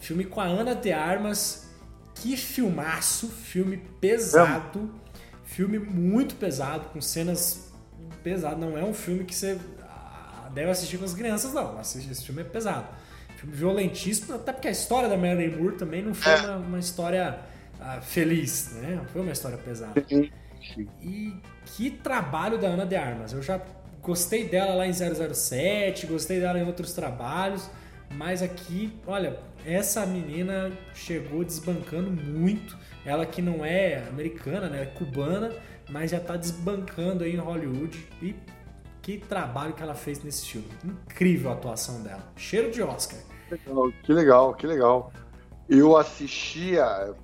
filme 0.01 0.25
com 0.25 0.41
a 0.41 0.45
Ana 0.45 0.75
de 0.75 0.93
Armas. 0.93 1.65
Que 2.17 2.37
filmaço, 2.37 3.29
filme 3.29 3.79
pesado, 4.01 4.89
filme 5.45 5.79
muito 5.79 6.37
pesado, 6.37 6.91
com 6.91 7.01
cenas 7.01 7.73
pesadas. 8.23 8.59
Não 8.59 8.79
é 8.79 8.85
um 8.85 8.95
filme 8.95 9.25
que 9.25 9.35
você 9.35 9.59
ah, 9.83 10.49
deve 10.55 10.71
assistir 10.71 10.97
com 10.97 11.05
as 11.05 11.13
crianças, 11.13 11.53
não. 11.53 11.81
Esse 11.81 12.01
filme 12.25 12.43
é 12.43 12.45
pesado. 12.45 12.87
Filme 13.37 13.57
violentíssimo, 13.57 14.35
até 14.35 14.53
porque 14.53 14.69
a 14.69 14.71
história 14.71 15.09
da 15.09 15.17
Marilyn 15.17 15.57
Monroe 15.57 15.77
também 15.77 16.03
não 16.03 16.15
foi 16.15 16.33
é. 16.33 16.41
uma, 16.41 16.57
uma 16.57 16.79
história 16.79 17.37
uh, 17.85 18.03
feliz, 18.03 18.73
né? 18.75 19.05
Foi 19.13 19.21
uma 19.21 19.33
história 19.33 19.59
pesada. 19.59 20.03
E 21.03 21.35
que 21.67 21.91
trabalho 21.91 22.59
da 22.59 22.69
Ana 22.69 22.87
de 22.87 22.97
Armas. 22.97 23.33
Eu 23.33 23.43
já 23.43 23.61
gostei 24.03 24.49
dela 24.49 24.75
lá 24.75 24.87
em 24.87 24.93
007, 24.93 26.07
gostei 26.07 26.41
dela 26.41 26.59
em 26.59 26.67
outros 26.67 26.93
trabalhos, 26.93 27.71
mas 28.11 28.43
aqui, 28.43 28.93
olha, 29.07 29.39
essa 29.67 30.05
menina 30.07 30.73
chegou 30.95 31.45
desbancando 31.45 32.11
muito. 32.11 32.77
Ela 33.05 33.27
que 33.27 33.43
não 33.43 33.65
é 33.65 34.07
americana, 34.09 34.69
né? 34.69 34.83
É 34.83 34.87
cubana, 34.87 35.53
mas 35.91 36.11
já 36.11 36.21
tá 36.21 36.37
desbancando 36.37 37.25
aí 37.25 37.35
em 37.35 37.39
Hollywood. 37.39 38.07
E 38.23 38.35
que 39.03 39.19
trabalho 39.19 39.75
que 39.75 39.83
ela 39.83 39.95
fez 39.95 40.23
nesse 40.23 40.47
filme. 40.47 40.69
Incrível 40.85 41.51
a 41.51 41.55
atuação 41.55 42.03
dela. 42.03 42.33
Cheiro 42.37 42.71
de 42.71 42.83
Oscar. 42.83 43.19
Que 44.03 44.13
legal, 44.13 44.55
que 44.55 44.67
legal. 44.67 45.13
Eu 45.69 45.97
assistia, 45.97 47.15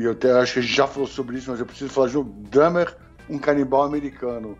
e 0.00 0.04
eu 0.04 0.12
até 0.12 0.32
acho 0.32 0.54
que 0.54 0.58
a 0.58 0.62
gente 0.62 0.74
já 0.74 0.86
falou 0.86 1.08
sobre 1.08 1.38
isso, 1.38 1.50
mas 1.50 1.60
eu 1.60 1.66
preciso 1.66 1.90
falar 1.90 2.08
de 2.08 2.18
um 2.18 2.24
Drummer, 2.24 2.96
um 3.28 3.38
canibal 3.38 3.82
americano. 3.82 4.58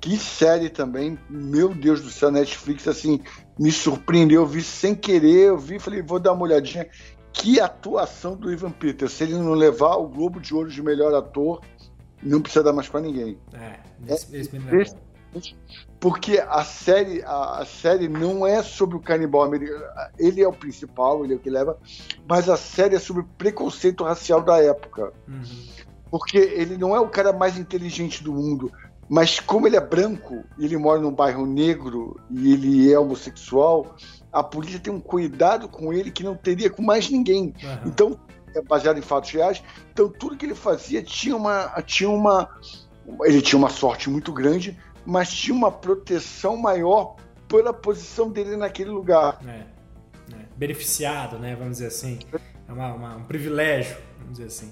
Que 0.00 0.16
série 0.16 0.70
também, 0.70 1.18
meu 1.28 1.74
Deus 1.74 2.00
do 2.00 2.10
céu, 2.10 2.30
Netflix, 2.30 2.86
assim, 2.86 3.20
me 3.58 3.72
surpreendeu. 3.72 4.42
Eu 4.42 4.46
vi 4.46 4.62
sem 4.62 4.94
querer, 4.94 5.48
eu 5.48 5.58
vi 5.58 5.78
falei, 5.78 6.02
vou 6.02 6.20
dar 6.20 6.32
uma 6.32 6.44
olhadinha. 6.44 6.88
Que 7.32 7.60
atuação 7.60 8.36
do 8.36 8.50
Ivan 8.52 8.70
Peters. 8.70 9.12
Se 9.12 9.24
ele 9.24 9.34
não 9.34 9.52
levar 9.52 9.96
o 9.96 10.08
Globo 10.08 10.40
de 10.40 10.54
Ouro 10.54 10.70
de 10.70 10.82
melhor 10.82 11.12
ator, 11.14 11.60
não 12.22 12.40
precisa 12.40 12.64
dar 12.64 12.72
mais 12.72 12.88
para 12.88 13.00
ninguém. 13.00 13.38
É, 13.52 14.12
esse, 14.12 14.34
é, 14.34 14.40
esse 14.40 14.56
esse, 14.76 14.96
porque 16.00 16.38
a 16.38 16.64
série, 16.64 17.22
a, 17.22 17.60
a, 17.60 17.66
série 17.66 18.08
não 18.08 18.46
é 18.46 18.62
sobre 18.62 18.96
o 18.96 19.00
canibal 19.00 19.42
americano. 19.42 19.84
Ele 20.18 20.42
é 20.42 20.48
o 20.48 20.52
principal, 20.52 21.24
ele 21.24 21.34
é 21.34 21.36
o 21.36 21.40
que 21.40 21.50
leva, 21.50 21.76
mas 22.28 22.48
a 22.48 22.56
série 22.56 22.94
é 22.94 23.00
sobre 23.00 23.22
o 23.22 23.28
preconceito 23.36 24.04
racial 24.04 24.42
da 24.42 24.62
época. 24.62 25.12
Uhum. 25.26 25.42
Porque 26.10 26.38
ele 26.38 26.76
não 26.76 26.94
é 26.94 27.00
o 27.00 27.08
cara 27.08 27.32
mais 27.32 27.58
inteligente 27.58 28.22
do 28.22 28.32
mundo, 28.32 28.72
mas 29.08 29.40
como 29.40 29.66
ele 29.66 29.76
é 29.76 29.80
branco, 29.80 30.44
ele 30.58 30.76
mora 30.76 31.00
num 31.00 31.12
bairro 31.12 31.46
negro 31.46 32.18
e 32.30 32.52
ele 32.52 32.92
é 32.92 32.98
homossexual, 32.98 33.96
a 34.32 34.42
polícia 34.42 34.78
tem 34.78 34.92
um 34.92 35.00
cuidado 35.00 35.68
com 35.68 35.92
ele 35.92 36.10
que 36.10 36.22
não 36.22 36.36
teria 36.36 36.70
com 36.70 36.82
mais 36.82 37.10
ninguém. 37.10 37.54
Uhum. 37.62 37.78
Então, 37.86 38.20
é 38.54 38.62
baseado 38.62 38.98
em 38.98 39.02
fatos 39.02 39.30
reais. 39.30 39.62
Então, 39.92 40.08
tudo 40.08 40.36
que 40.36 40.46
ele 40.46 40.54
fazia 40.54 41.02
tinha 41.02 41.36
uma, 41.36 41.68
tinha 41.82 42.10
uma, 42.10 42.48
ele 43.24 43.40
tinha 43.40 43.58
uma 43.58 43.70
sorte 43.70 44.10
muito 44.10 44.32
grande 44.32 44.78
mas 45.08 45.32
tinha 45.32 45.56
uma 45.56 45.72
proteção 45.72 46.54
maior 46.54 47.16
pela 47.48 47.72
posição 47.72 48.28
dele 48.30 48.58
naquele 48.58 48.90
lugar. 48.90 49.40
É, 49.46 49.64
é. 50.34 50.46
Beneficiado, 50.54 51.38
né? 51.38 51.56
Vamos 51.56 51.78
dizer 51.78 51.86
assim. 51.86 52.18
É 52.68 52.70
uma, 52.70 52.92
uma, 52.92 53.16
um 53.16 53.24
privilégio, 53.24 53.96
vamos 54.18 54.32
dizer 54.32 54.48
assim. 54.48 54.70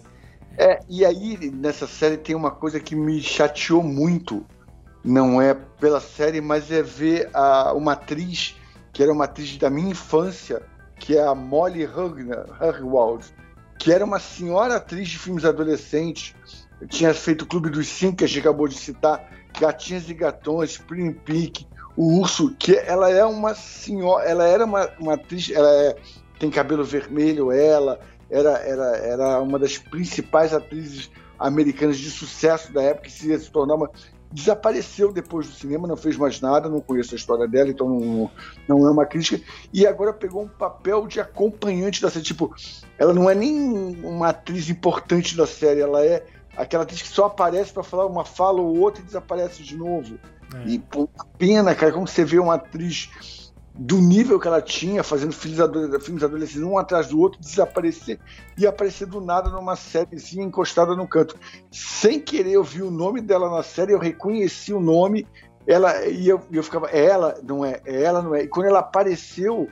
É, 0.59 0.81
e 0.91 1.07
aí 1.07 1.51
nessa 1.51 1.87
série 1.87 2.19
tem 2.19 2.37
uma 2.37 2.51
coisa 2.51 2.79
que 2.79 2.95
me 2.95 3.19
chateou 3.23 3.83
muito. 3.83 4.45
Não 5.03 5.41
é 5.41 5.55
pela 5.55 6.01
série, 6.01 6.43
mas 6.43 6.71
é 6.71 6.83
ver 6.83 7.31
a, 7.33 7.73
uma 7.73 7.93
atriz 7.93 8.57
que 8.93 9.03
era 9.03 9.11
uma 9.11 9.25
atriz 9.25 9.57
da 9.57 9.71
minha 9.71 9.93
infância, 9.93 10.61
que 10.99 11.17
é 11.17 11.23
a 11.23 11.35
Molly 11.35 11.87
Hurwald, 11.87 13.25
que 13.79 13.91
era 13.91 14.05
uma 14.05 14.19
senhora 14.19 14.77
atriz 14.77 15.09
de 15.09 15.19
filmes 15.19 15.47
adolescentes. 15.47 16.35
tinha 16.91 17.15
feito 17.15 17.43
o 17.43 17.47
Clube 17.47 17.71
dos 17.71 17.89
Cinco, 17.89 18.17
que 18.17 18.25
a 18.25 18.27
gente 18.27 18.41
acabou 18.41 18.69
de 18.69 18.75
citar, 18.75 19.31
Gatinhas 19.59 20.09
e 20.09 20.15
Gatões, 20.15 20.71
Spring 20.71 21.13
Peak, 21.13 21.67
o 21.97 22.21
Urso, 22.21 22.55
que 22.59 22.77
ela 22.77 23.11
é 23.11 23.25
uma 23.25 23.55
senhora, 23.55 24.25
ela 24.25 24.47
era 24.47 24.65
uma, 24.65 24.89
uma 24.99 25.15
atriz, 25.15 25.51
ela 25.51 25.69
é, 25.69 25.97
tem 26.39 26.51
cabelo 26.51 26.85
vermelho, 26.85 27.51
ela 27.51 27.99
era, 28.31 28.59
era, 28.59 28.97
era 28.99 29.41
uma 29.41 29.59
das 29.59 29.79
principais 29.79 30.53
atrizes 30.53 31.11
americanas 31.39 31.99
de 31.99 32.11
sucesso 32.11 32.73
da 32.73 32.83
época, 32.83 33.07
que 33.07 33.13
se, 33.13 33.39
se 33.39 33.51
tornar 33.51 33.75
uma. 33.75 33.91
Desapareceu 34.33 35.13
depois 35.13 35.47
do 35.47 35.55
cinema, 35.55 35.87
não 35.87 35.97
fez 35.97 36.17
mais 36.17 36.41
nada, 36.41 36.69
não 36.69 36.81
conheço 36.81 37.15
a 37.15 37.17
história 37.17 37.47
dela, 37.47 37.71
então 37.71 37.89
não, 37.89 38.31
não 38.67 38.87
é 38.87 38.91
uma 38.91 39.07
crítica. 39.07 39.41
E 39.73 39.87
agora 39.87 40.13
pegou 40.13 40.43
um 40.43 40.49
papel 40.49 41.07
de 41.07 41.21
acompanhante 41.21 42.03
da 42.03 42.11
série. 42.11 42.25
Tipo, 42.25 42.53
ela 42.99 43.15
não 43.15 43.31
é 43.31 43.35
nem 43.37 43.57
uma 44.05 44.31
atriz 44.31 44.69
importante 44.69 45.37
da 45.37 45.47
série, 45.47 45.81
ela 45.81 46.05
é 46.05 46.27
aquela 46.57 46.85
atriz 46.85 47.03
que 47.03 47.09
só 47.09 47.27
aparece 47.27 47.73
para 47.73 47.83
falar 47.83 48.07
uma 48.07 48.25
fala 48.25 48.61
ou 48.61 48.79
outra 48.79 49.03
e 49.03 49.05
desaparece 49.05 49.63
de 49.63 49.77
novo. 49.77 50.19
É. 50.55 50.69
E 50.69 50.79
pô, 50.79 51.09
pena, 51.39 51.75
cara, 51.75 51.93
como 51.93 52.07
você 52.07 52.25
vê 52.25 52.39
uma 52.39 52.55
atriz 52.55 53.11
do 53.79 53.99
nível 53.99 54.41
que 54.41 54.49
ela 54.49 54.63
tinha, 54.63 55.03
fazendo 55.03 55.33
filmes, 55.33 55.61
adolescentes 55.61 56.63
um 56.63 56.79
atrás 56.79 57.09
do 57.09 57.21
outro, 57.21 57.41
desaparecer 57.41 58.19
e 58.57 58.67
aparecer 58.67 59.07
do 59.07 59.21
nada 59.21 59.51
numa 59.51 59.77
sériezinha 59.77 60.45
encostada 60.45 60.97
no 60.97 61.07
canto. 61.07 61.37
Sem 61.71 62.19
querer 62.19 62.53
eu 62.53 62.65
vi 62.65 62.83
o 62.83 62.91
nome 62.91 63.21
dela 63.21 63.51
na 63.51 63.63
série, 63.63 63.93
eu 63.93 63.99
reconheci 63.99 64.73
o 64.73 64.81
nome, 64.81 65.27
ela 65.67 66.07
e 66.07 66.27
eu, 66.27 66.41
eu 66.51 66.63
ficava, 66.63 66.89
é 66.91 67.05
ela, 67.05 67.39
não 67.43 67.65
é, 67.65 67.81
é 67.85 68.03
ela, 68.03 68.23
não 68.23 68.35
é. 68.35 68.45
E 68.45 68.49
quando 68.49 68.67
ela 68.67 68.79
apareceu, 68.79 69.69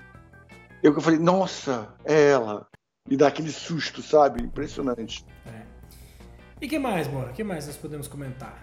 eu 0.83 1.01
falei, 1.01 1.19
nossa, 1.19 1.89
é 2.05 2.31
ela. 2.31 2.67
E 3.09 3.17
dá 3.17 3.29
aquele 3.29 3.51
susto, 3.51 4.03
sabe? 4.03 4.43
Impressionante. 4.43 5.25
É. 6.65 6.67
E 6.67 6.69
que 6.69 6.79
mais, 6.79 7.07
Mora? 7.09 7.31
O 7.31 7.33
que 7.35 7.45
mais 7.45 7.67
nós 7.67 7.77
podemos 7.77 8.09
comentar? 8.09 8.59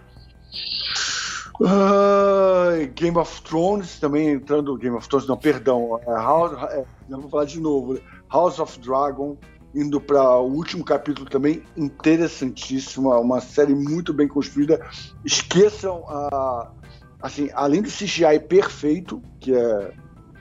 Uh, 1.60 2.88
Game 2.96 3.16
of 3.16 3.42
Thrones, 3.44 4.00
também 4.00 4.30
entrando. 4.30 4.76
Game 4.76 4.96
of 4.96 5.08
Thrones, 5.08 5.28
não, 5.28 5.38
perdão. 5.38 5.94
Uh, 5.94 6.12
House, 6.12 6.52
uh, 6.54 6.86
vou 7.08 7.30
falar 7.30 7.46
de 7.46 7.60
novo. 7.60 8.00
House 8.34 8.58
of 8.58 8.80
Dragon, 8.80 9.38
indo 9.76 10.02
para 10.02 10.40
o 10.40 10.52
último 10.52 10.84
capítulo 10.84 11.30
também, 11.30 11.62
interessantíssima. 11.78 13.20
Uma 13.20 13.40
série 13.40 13.76
muito 13.76 14.12
bem 14.12 14.28
construída. 14.28 14.84
Esqueçam, 15.24 16.04
a, 16.08 16.72
assim, 17.22 17.52
além 17.54 17.84
do 17.84 17.90
CGI 17.90 18.40
perfeito, 18.48 19.22
que 19.40 19.54
é 19.54 19.94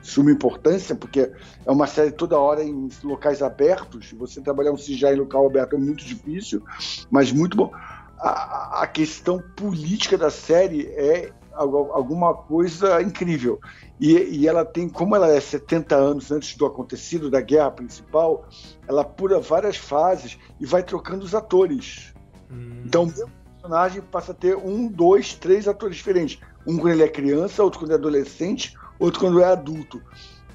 suma 0.02 0.30
importância, 0.30 0.94
porque 0.94 1.30
é 1.64 1.70
uma 1.70 1.86
série 1.86 2.10
toda 2.10 2.38
hora 2.38 2.62
em 2.62 2.88
locais 3.02 3.42
abertos. 3.42 4.12
Você 4.12 4.40
trabalhar 4.40 4.72
um 4.72 4.76
CGI 4.76 5.14
em 5.14 5.16
local 5.16 5.46
aberto 5.46 5.76
é 5.76 5.78
muito 5.78 6.04
difícil, 6.04 6.62
mas 7.10 7.32
muito 7.32 7.56
bom. 7.56 7.70
A, 8.18 8.82
a 8.82 8.86
questão 8.86 9.42
política 9.56 10.18
da 10.18 10.30
série 10.30 10.86
é 10.88 11.32
alguma 11.52 12.34
coisa 12.34 13.02
incrível. 13.02 13.60
E, 13.98 14.14
e, 14.14 14.48
ela 14.48 14.64
tem, 14.64 14.88
como 14.88 15.14
ela 15.14 15.28
é 15.28 15.40
70 15.40 15.94
anos 15.94 16.30
antes 16.30 16.56
do 16.56 16.64
acontecido 16.64 17.30
da 17.30 17.40
guerra 17.40 17.70
principal, 17.70 18.46
ela 18.88 19.04
pula 19.04 19.40
várias 19.40 19.76
fases 19.76 20.38
e 20.58 20.64
vai 20.64 20.82
trocando 20.82 21.24
os 21.24 21.34
atores. 21.34 22.14
Hum. 22.50 22.82
Então, 22.84 23.04
o 23.04 23.06
mesmo 23.06 23.30
personagem 23.54 24.02
passa 24.02 24.32
a 24.32 24.34
ter 24.34 24.56
um, 24.56 24.88
dois, 24.88 25.34
três 25.34 25.68
atores 25.68 25.96
diferentes. 25.96 26.40
Um 26.66 26.78
quando 26.78 26.94
ele 26.94 27.02
é 27.02 27.08
criança, 27.08 27.62
outro 27.62 27.80
quando 27.80 27.92
é 27.92 27.94
adolescente, 27.94 28.74
outro 29.00 29.18
quando 29.18 29.40
é 29.40 29.46
adulto. 29.46 30.00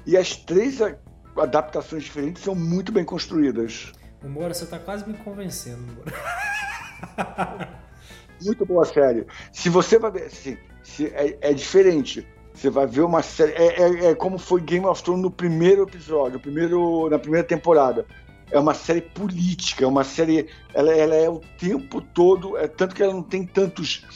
E 0.06 0.16
as 0.16 0.36
três 0.36 0.78
adaptações 1.36 2.04
diferentes 2.04 2.42
são 2.42 2.54
muito 2.54 2.92
bem 2.92 3.04
construídas. 3.04 3.92
O 4.24 4.28
Moura, 4.28 4.54
você 4.54 4.64
está 4.64 4.78
quase 4.78 5.06
me 5.06 5.14
convencendo, 5.18 5.82
Moura. 5.92 6.12
muito 8.42 8.64
boa 8.64 8.84
série. 8.84 9.26
Se 9.52 9.68
você 9.68 9.98
vai 9.98 10.10
ver, 10.12 10.24
assim, 10.24 10.56
se 10.82 11.06
é, 11.06 11.36
é 11.40 11.52
diferente. 11.52 12.26
Você 12.54 12.70
vai 12.70 12.86
ver 12.86 13.02
uma 13.02 13.22
série. 13.22 13.52
É, 13.52 13.82
é, 13.82 14.04
é, 14.06 14.14
como 14.14 14.38
foi 14.38 14.62
Game 14.62 14.86
of 14.86 15.02
Thrones 15.02 15.22
no 15.22 15.30
primeiro 15.30 15.82
episódio, 15.82 16.40
primeiro, 16.40 17.10
na 17.10 17.18
primeira 17.18 17.46
temporada. 17.46 18.06
É 18.50 18.58
uma 18.58 18.72
série 18.72 19.02
política, 19.02 19.84
é 19.84 19.86
uma 19.86 20.04
série. 20.04 20.48
Ela, 20.72 20.94
ela 20.94 21.14
é 21.14 21.28
o 21.28 21.40
tempo 21.58 22.00
todo. 22.00 22.56
É, 22.56 22.66
tanto 22.66 22.94
que 22.94 23.02
ela 23.02 23.12
não 23.12 23.22
tem 23.22 23.44
tantos 23.44 24.06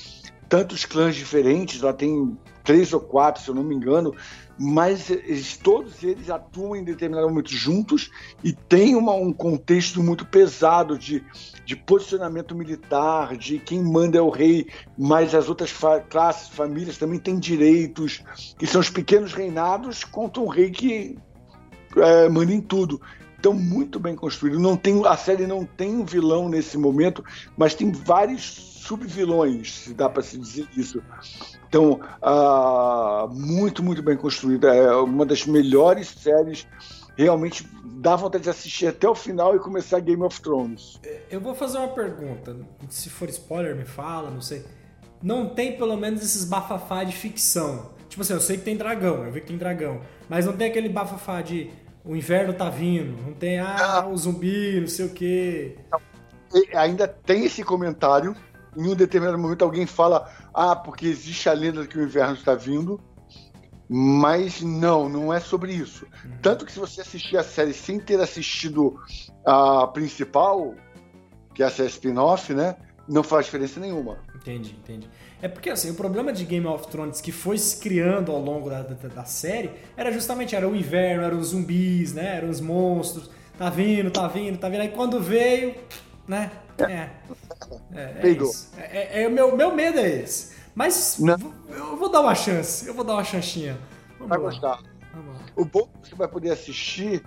tantos 0.49 0.85
clãs 0.85 1.15
diferentes, 1.15 1.81
ela 1.81 1.93
tem 1.95 2.37
três 2.65 2.93
ou 2.93 3.01
quatro, 3.01 3.43
se 3.43 3.49
eu 3.49 3.55
não 3.55 3.63
me 3.63 3.75
engano, 3.75 4.15
mas 4.59 5.09
eles, 5.09 5.57
todos 5.57 6.03
eles 6.03 6.29
atuam 6.29 6.77
em 6.77 6.85
determinado 6.85 7.29
momento 7.29 7.51
juntos 7.51 8.11
e 8.45 8.53
tem 8.53 8.95
uma, 8.95 9.15
um 9.15 9.33
contexto 9.33 10.03
muito 10.03 10.27
pesado 10.27 10.99
de, 10.99 11.25
de 11.65 11.75
posicionamento 11.75 12.55
militar, 12.55 13.37
de 13.37 13.59
quem 13.59 13.83
manda 13.83 14.19
é 14.19 14.21
o 14.21 14.29
rei, 14.29 14.67
mas 14.99 15.35
as 15.35 15.49
outras 15.49 15.71
fa 15.71 16.01
classes, 16.01 16.49
famílias 16.49 16.99
também 16.99 17.19
têm 17.19 17.39
direitos, 17.39 18.23
que 18.59 18.67
são 18.67 18.81
os 18.81 18.91
pequenos 18.91 19.33
reinados 19.33 20.05
contra 20.05 20.43
um 20.43 20.49
rei 20.49 20.71
que 20.71 21.17
é, 21.97 22.29
manda 22.29 22.53
em 22.53 22.61
tudo. 22.61 23.01
Então, 23.41 23.55
muito 23.55 23.99
bem 23.99 24.15
construído. 24.15 24.61
Não 24.61 24.77
tem, 24.77 25.03
a 25.07 25.17
série 25.17 25.47
não 25.47 25.65
tem 25.65 25.97
um 25.97 26.05
vilão 26.05 26.47
nesse 26.47 26.77
momento, 26.77 27.25
mas 27.57 27.75
tem 27.75 27.91
vários 27.91 28.43
subvilões, 28.43 29.79
se 29.79 29.95
dá 29.95 30.11
para 30.11 30.23
se 30.23 30.37
dizer 30.37 30.69
isso. 30.77 31.03
Então, 31.67 31.99
uh, 32.23 33.27
muito, 33.33 33.83
muito 33.83 34.03
bem 34.03 34.15
construída. 34.15 34.75
É 34.75 34.95
uma 34.95 35.25
das 35.25 35.47
melhores 35.47 36.09
séries. 36.09 36.67
Realmente 37.17 37.67
dá 37.97 38.15
vontade 38.15 38.45
de 38.45 38.51
assistir 38.51 38.89
até 38.89 39.09
o 39.09 39.15
final 39.15 39.57
e 39.57 39.59
começar 39.59 40.01
Game 40.01 40.23
of 40.23 40.39
Thrones. 40.43 41.01
É, 41.03 41.23
eu 41.31 41.41
vou 41.41 41.55
fazer 41.55 41.79
uma 41.79 41.89
pergunta. 41.89 42.55
Se 42.91 43.09
for 43.09 43.31
spoiler, 43.31 43.75
me 43.75 43.87
fala, 43.87 44.31
não 44.31 44.43
sei. 44.43 44.67
Não 45.23 45.49
tem 45.49 45.79
pelo 45.79 45.97
menos 45.97 46.21
esses 46.21 46.45
bafafá 46.45 47.05
de 47.05 47.13
ficção. 47.17 47.93
Tipo 48.11 48.21
assim, 48.21 48.35
eu 48.35 48.41
sei 48.41 48.59
que 48.59 48.65
tem 48.65 48.77
dragão, 48.77 49.25
eu 49.25 49.33
vi 49.33 49.41
que 49.41 49.47
tem 49.47 49.57
dragão. 49.57 50.03
Mas 50.29 50.45
não 50.45 50.53
tem 50.55 50.69
aquele 50.69 50.91
bafafá 50.91 51.41
de 51.41 51.71
o 52.05 52.17
inverno 52.17 52.53
tá 52.53 52.69
vindo, 52.71 53.21
não 53.23 53.33
tem, 53.33 53.59
ah, 53.59 54.07
o 54.07 54.17
zumbi, 54.17 54.81
não 54.81 54.89
sei 54.89 55.07
o 55.07 55.11
quê. 55.11 55.77
Ainda 56.75 57.07
tem 57.07 57.45
esse 57.45 57.63
comentário, 57.63 58.35
em 58.77 58.89
um 58.89 58.95
determinado 58.95 59.39
momento 59.39 59.65
alguém 59.65 59.87
fala, 59.87 60.31
ah, 60.55 60.75
porque 60.75 61.07
existe 61.07 61.49
a 61.49 61.53
lenda 61.53 61.87
que 61.87 61.99
o 61.99 62.03
inverno 62.03 62.35
está 62.35 62.55
vindo, 62.55 63.01
mas 63.89 64.63
não, 64.63 65.09
não 65.09 65.35
é 65.35 65.41
sobre 65.41 65.73
isso. 65.73 66.07
Uhum. 66.25 66.31
Tanto 66.41 66.65
que 66.65 66.73
se 66.73 66.79
você 66.79 67.01
assistir 67.01 67.37
a 67.37 67.43
série 67.43 67.73
sem 67.73 67.99
ter 67.99 68.21
assistido 68.21 68.97
a 69.45 69.87
principal, 69.89 70.75
que 71.55 71.63
é 71.63 71.67
a 71.67 71.71
série 71.71 71.89
spin-off, 71.89 72.55
né, 72.55 72.77
não 73.09 73.23
faz 73.23 73.47
diferença 73.47 73.81
nenhuma. 73.81 74.19
Entendi, 74.35 74.77
entendi. 74.81 75.11
É 75.43 75.49
porque 75.49 75.71
assim, 75.71 75.91
o 75.91 75.95
problema 75.95 76.33
de 76.33 76.45
Game 76.45 76.67
of 76.67 76.89
Thrones 76.89 77.21
que 77.21 77.33
foi 77.33 77.57
se 77.57 77.79
criando 77.79 78.31
ao 78.31 78.41
longo 78.41 78.69
da, 78.69 78.83
da, 78.83 79.09
da 79.09 79.25
série 79.25 79.71
era 79.97 80.13
justamente 80.13 80.55
era 80.55 80.69
o 80.69 80.77
inverno, 80.77 81.25
eram 81.25 81.39
os 81.39 81.49
zumbis, 81.49 82.13
né? 82.13 82.37
Eram 82.37 82.51
os 82.51 82.61
monstros. 82.61 83.31
Tá 83.59 83.71
vindo, 83.71 84.11
tá 84.11 84.27
vindo, 84.29 84.59
tá 84.59 84.69
vindo. 84.69 84.81
Aí 84.81 84.89
quando 84.89 85.21
veio, 85.21 85.75
né? 86.27 86.51
É. 86.79 86.83
É, 86.93 87.11
é, 87.95 88.31
é, 88.79 89.21
é, 89.21 89.23
é, 89.23 89.29
meu, 89.29 89.57
meu 89.57 89.75
medo 89.75 89.99
é 89.99 90.09
esse. 90.09 90.55
Mas 90.75 91.19
não. 91.19 91.37
eu 91.69 91.97
vou 91.97 92.11
dar 92.11 92.21
uma 92.21 92.35
chance, 92.35 92.87
eu 92.87 92.95
vou 92.95 93.05
dar 93.05 93.15
uma 93.15 93.25
chanchinha. 93.25 93.77
Vamos 94.19 94.29
vai 94.29 94.39
lá. 94.39 94.45
gostar. 94.45 94.83
O 95.57 95.65
bom 95.65 95.89
que 96.03 96.09
você 96.09 96.15
vai 96.15 96.29
poder 96.29 96.51
assistir, 96.51 97.23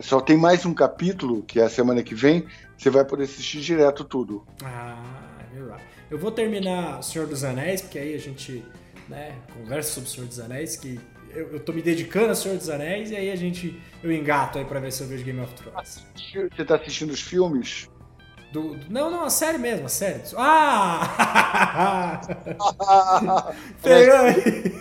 só 0.00 0.20
tem 0.20 0.36
mais 0.36 0.64
um 0.64 0.72
capítulo, 0.72 1.42
que 1.42 1.60
é 1.60 1.64
a 1.64 1.68
semana 1.68 2.02
que 2.02 2.14
vem, 2.14 2.46
você 2.78 2.88
vai 2.88 3.04
poder 3.04 3.24
assistir 3.24 3.60
direto 3.60 4.04
tudo. 4.04 4.46
Ah, 4.64 4.96
é 5.52 5.54
verdade. 5.54 5.82
Eu 6.14 6.18
vou 6.20 6.30
terminar 6.30 7.02
Senhor 7.02 7.26
dos 7.26 7.42
Anéis, 7.42 7.80
porque 7.80 7.98
aí 7.98 8.14
a 8.14 8.18
gente 8.18 8.64
né, 9.08 9.34
conversa 9.52 9.90
sobre 9.90 10.08
Senhor 10.08 10.28
dos 10.28 10.38
Anéis, 10.38 10.76
que 10.76 11.00
eu, 11.34 11.54
eu 11.54 11.58
tô 11.58 11.72
me 11.72 11.82
dedicando 11.82 12.30
a 12.30 12.36
Senhor 12.36 12.56
dos 12.56 12.70
Anéis, 12.70 13.10
e 13.10 13.16
aí 13.16 13.32
a 13.32 13.36
gente, 13.36 13.82
eu 14.00 14.12
engato 14.12 14.56
aí 14.58 14.64
pra 14.64 14.78
ver 14.78 14.92
se 14.92 15.02
eu 15.02 15.08
vejo 15.08 15.24
Game 15.24 15.40
of 15.40 15.52
Thrones. 15.54 16.06
Você 16.54 16.64
tá 16.64 16.76
assistindo 16.76 17.10
os 17.10 17.20
filmes? 17.20 17.90
Do, 18.52 18.76
do, 18.76 18.92
não, 18.92 19.10
não, 19.10 19.24
a 19.24 19.30
série 19.30 19.58
mesmo, 19.58 19.86
a 19.86 19.88
série. 19.88 20.22
Ah! 20.36 22.20
Pegou 23.82 24.14
aí! 24.22 24.72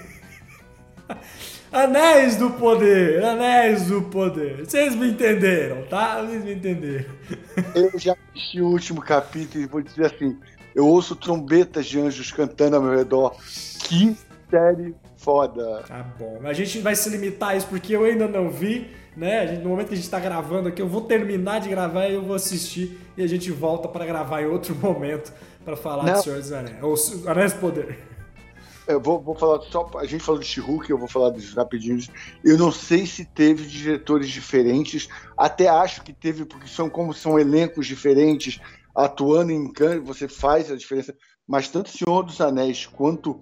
Anéis 1.71 2.35
do 2.35 2.51
Poder, 2.51 3.25
Anéis 3.25 3.87
do 3.87 4.03
Poder. 4.03 4.67
Vocês 4.67 4.93
me 4.95 5.09
entenderam, 5.09 5.81
tá? 5.87 6.21
Vocês 6.21 6.43
me 6.43 6.53
entenderam. 6.53 7.11
Eu 7.73 7.97
já 7.97 8.15
assisti 8.29 8.61
o 8.61 8.67
último 8.67 9.01
capítulo 9.01 9.63
e 9.63 9.67
vou 9.67 9.81
dizer 9.81 10.05
assim: 10.05 10.37
eu 10.75 10.87
ouço 10.87 11.15
trombetas 11.15 11.85
de 11.85 11.99
anjos 11.99 12.31
cantando 12.31 12.75
ao 12.75 12.81
meu 12.81 12.95
redor. 12.95 13.35
Que 13.79 14.17
série 14.49 14.95
foda. 15.17 15.83
Tá 15.87 16.03
bom. 16.19 16.41
A 16.43 16.53
gente 16.53 16.79
vai 16.79 16.95
se 16.95 17.09
limitar 17.09 17.49
a 17.49 17.55
isso 17.55 17.67
porque 17.67 17.95
eu 17.95 18.03
ainda 18.03 18.27
não 18.27 18.49
vi, 18.49 18.91
né? 19.15 19.47
Gente, 19.47 19.63
no 19.63 19.69
momento 19.69 19.87
que 19.87 19.93
a 19.93 19.97
gente 19.97 20.09
tá 20.09 20.19
gravando 20.19 20.69
aqui, 20.69 20.81
eu 20.81 20.87
vou 20.87 21.01
terminar 21.01 21.59
de 21.59 21.69
gravar 21.69 22.07
e 22.07 22.13
eu 22.13 22.21
vou 22.21 22.35
assistir 22.35 22.99
e 23.17 23.23
a 23.23 23.27
gente 23.27 23.49
volta 23.51 23.87
para 23.87 24.05
gravar 24.05 24.41
em 24.41 24.45
outro 24.45 24.75
momento 24.75 25.33
para 25.63 25.77
falar 25.77 26.03
não. 26.03 26.13
do 26.13 26.21
Senhor 26.21 26.39
dos 26.39 26.51
Anéis. 26.51 26.83
Ou 26.83 26.95
Anéis 27.29 27.53
do 27.53 27.59
Poder. 27.59 27.97
Eu 28.85 28.99
vou, 28.99 29.21
vou 29.21 29.33
falar 29.33 29.61
só. 29.61 29.89
A 29.95 30.05
gente 30.05 30.23
falou 30.23 30.41
de 30.41 30.45
She-Hulk, 30.45 30.89
eu 30.89 30.97
vou 30.97 31.07
falar 31.07 31.29
dos 31.29 31.53
rapidinhos. 31.53 32.09
Eu 32.43 32.57
não 32.57 32.69
sei 32.69 33.05
se 33.05 33.23
teve 33.23 33.65
diretores 33.65 34.27
diferentes. 34.29 35.07
Até 35.37 35.69
acho 35.69 36.01
que 36.03 36.11
teve, 36.11 36.43
porque 36.43 36.67
são 36.67 36.89
como 36.89 37.13
são 37.13 37.39
elencos 37.39 37.87
diferentes, 37.87 38.59
atuando 38.95 39.51
em 39.51 39.71
canto, 39.71 40.05
você 40.05 40.27
faz 40.27 40.71
a 40.71 40.75
diferença. 40.75 41.15
Mas 41.47 41.67
tanto 41.67 41.89
Senhor 41.89 42.23
dos 42.23 42.39
Anéis 42.39 42.85
quanto 42.85 43.39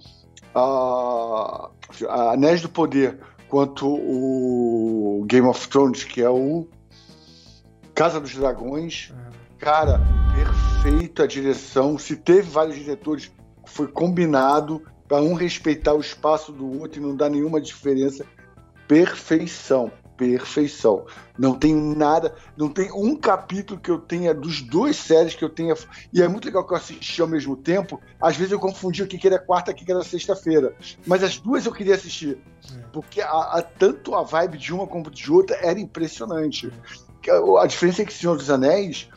a, 0.55 1.69
a 2.07 2.33
Anéis 2.33 2.61
do 2.61 2.69
Poder, 2.69 3.19
quanto 3.47 3.87
o 3.87 5.23
Game 5.27 5.47
of 5.47 5.67
Thrones, 5.67 6.03
que 6.03 6.21
é 6.21 6.29
o 6.29 6.67
Casa 7.93 8.19
dos 8.19 8.33
Dragões, 8.33 9.13
cara, 9.59 10.01
perfeita 10.33 11.23
a 11.23 11.27
direção. 11.27 11.97
Se 11.97 12.15
teve 12.15 12.49
vários 12.49 12.75
diretores, 12.75 13.31
foi 13.65 13.87
combinado 13.87 14.81
para 15.07 15.21
um 15.21 15.33
respeitar 15.33 15.93
o 15.93 15.99
espaço 15.99 16.51
do 16.51 16.79
outro 16.79 16.99
e 16.99 17.03
não 17.03 17.15
dar 17.15 17.29
nenhuma 17.29 17.61
diferença. 17.61 18.25
Perfeição, 18.87 19.91
perfeição. 20.21 21.03
Não 21.35 21.55
tem 21.55 21.73
nada, 21.73 22.35
não 22.55 22.69
tem 22.69 22.91
um 22.91 23.15
capítulo 23.15 23.79
que 23.79 23.89
eu 23.89 23.97
tenha 23.97 24.35
dos 24.35 24.61
dois 24.61 24.95
séries 24.95 25.33
que 25.33 25.43
eu 25.43 25.49
tenha. 25.49 25.73
E 26.13 26.21
é 26.21 26.27
muito 26.27 26.45
legal 26.45 26.63
que 26.63 26.73
eu 26.73 26.77
assisti 26.77 27.19
ao 27.23 27.27
mesmo 27.27 27.55
tempo. 27.55 27.99
Às 28.21 28.37
vezes 28.37 28.51
eu 28.51 28.59
confundi 28.59 29.01
o 29.01 29.07
que 29.07 29.25
era 29.25 29.39
quarta 29.39 29.71
e 29.71 29.73
o 29.73 29.77
que 29.77 29.91
era 29.91 30.03
sexta-feira. 30.03 30.75
Mas 31.07 31.23
as 31.23 31.39
duas 31.39 31.65
eu 31.65 31.71
queria 31.71 31.95
assistir. 31.95 32.37
É. 32.71 32.83
Porque 32.93 33.19
a, 33.19 33.31
a, 33.31 33.63
tanto 33.63 34.13
a 34.13 34.21
vibe 34.21 34.59
de 34.59 34.71
uma 34.71 34.85
como 34.85 35.09
de 35.09 35.31
outra 35.31 35.55
era 35.55 35.79
impressionante. 35.79 36.71
A, 37.59 37.65
diferença 37.65 38.03
é 38.03 38.05
que 38.05 38.13
Senhor 38.13 38.37
dos 38.37 38.51
Anéis 38.51 39.09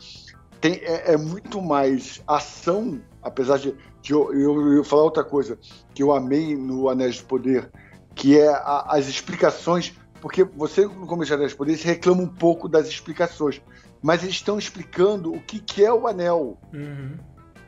tem, 0.59 0.73
é, 0.81 1.13
é 1.13 1.17
muito 1.17 1.61
mais 1.61 2.19
ação, 2.27 2.99
apesar 3.21 3.59
de 3.59 3.75
que 4.01 4.11
eu, 4.11 4.33
eu, 4.33 4.73
eu 4.73 4.83
falar 4.83 5.03
outra 5.03 5.23
coisa 5.23 5.59
que 5.93 6.01
eu 6.01 6.11
amei 6.11 6.55
no 6.55 6.89
Anéis 6.89 7.19
do 7.19 7.25
Poder, 7.25 7.69
que 8.15 8.39
é 8.39 8.47
a, 8.47 8.85
as 8.89 9.07
explicações, 9.07 9.93
porque 10.21 10.43
você 10.43 10.85
no 10.85 11.11
Anéis 11.11 11.51
do 11.51 11.57
Poder 11.57 11.75
reclama 11.77 12.21
um 12.21 12.27
pouco 12.27 12.67
das 12.67 12.87
explicações, 12.87 13.61
mas 14.01 14.23
eles 14.23 14.35
estão 14.35 14.57
explicando 14.57 15.33
o 15.33 15.41
que, 15.41 15.59
que 15.59 15.83
é 15.83 15.93
o 15.93 16.07
anel. 16.07 16.57
Uhum. 16.73 17.17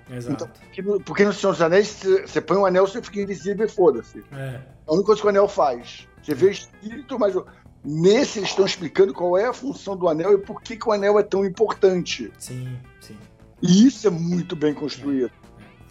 Exato. 0.10 0.34
Então, 0.34 0.48
porque, 0.48 0.82
no, 0.82 1.00
porque 1.02 1.26
no 1.26 1.34
Senhor 1.34 1.52
dos 1.52 1.62
Anéis, 1.62 2.04
você 2.26 2.40
põe 2.40 2.58
um 2.58 2.66
anel, 2.66 2.88
você 2.88 3.02
fica 3.02 3.22
invisível 3.22 3.66
e 3.66 3.70
foda-se. 3.70 4.24
É. 4.32 4.62
A 4.88 4.94
única 4.94 5.08
coisa 5.08 5.22
que 5.22 5.28
o 5.28 5.30
anel 5.30 5.48
faz. 5.48 6.08
Você 6.22 6.34
vê 6.34 6.52
espírito, 6.52 7.20
mas 7.20 7.36
nesse 7.84 8.40
eles 8.40 8.50
estão 8.50 8.66
explicando 8.66 9.14
qual 9.14 9.38
é 9.38 9.48
a 9.48 9.54
função 9.54 9.98
do 9.98 10.08
anel 10.08 10.34
e 10.34 10.38
por 10.38 10.62
que, 10.62 10.78
que 10.78 10.88
o 10.88 10.92
anel 10.92 11.20
é 11.20 11.24
tão 11.24 11.46
importante. 11.46 12.32
Sim, 12.38 12.78
sim. 13.02 13.18
E 13.62 13.88
isso 13.88 14.08
é 14.08 14.10
muito 14.10 14.56
bem 14.56 14.74
construído. 14.74 15.32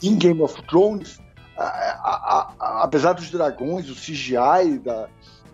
É 0.03 0.07
em 0.07 0.17
Game 0.17 0.41
of 0.43 0.63
Thrones, 0.63 1.19
a, 1.57 1.65
a, 1.65 2.55
a, 2.59 2.83
apesar 2.85 3.15
dos 3.15 3.31
dragões, 3.31 3.89
o 3.89 3.95
CGI 3.95 4.79
da, 4.83 5.09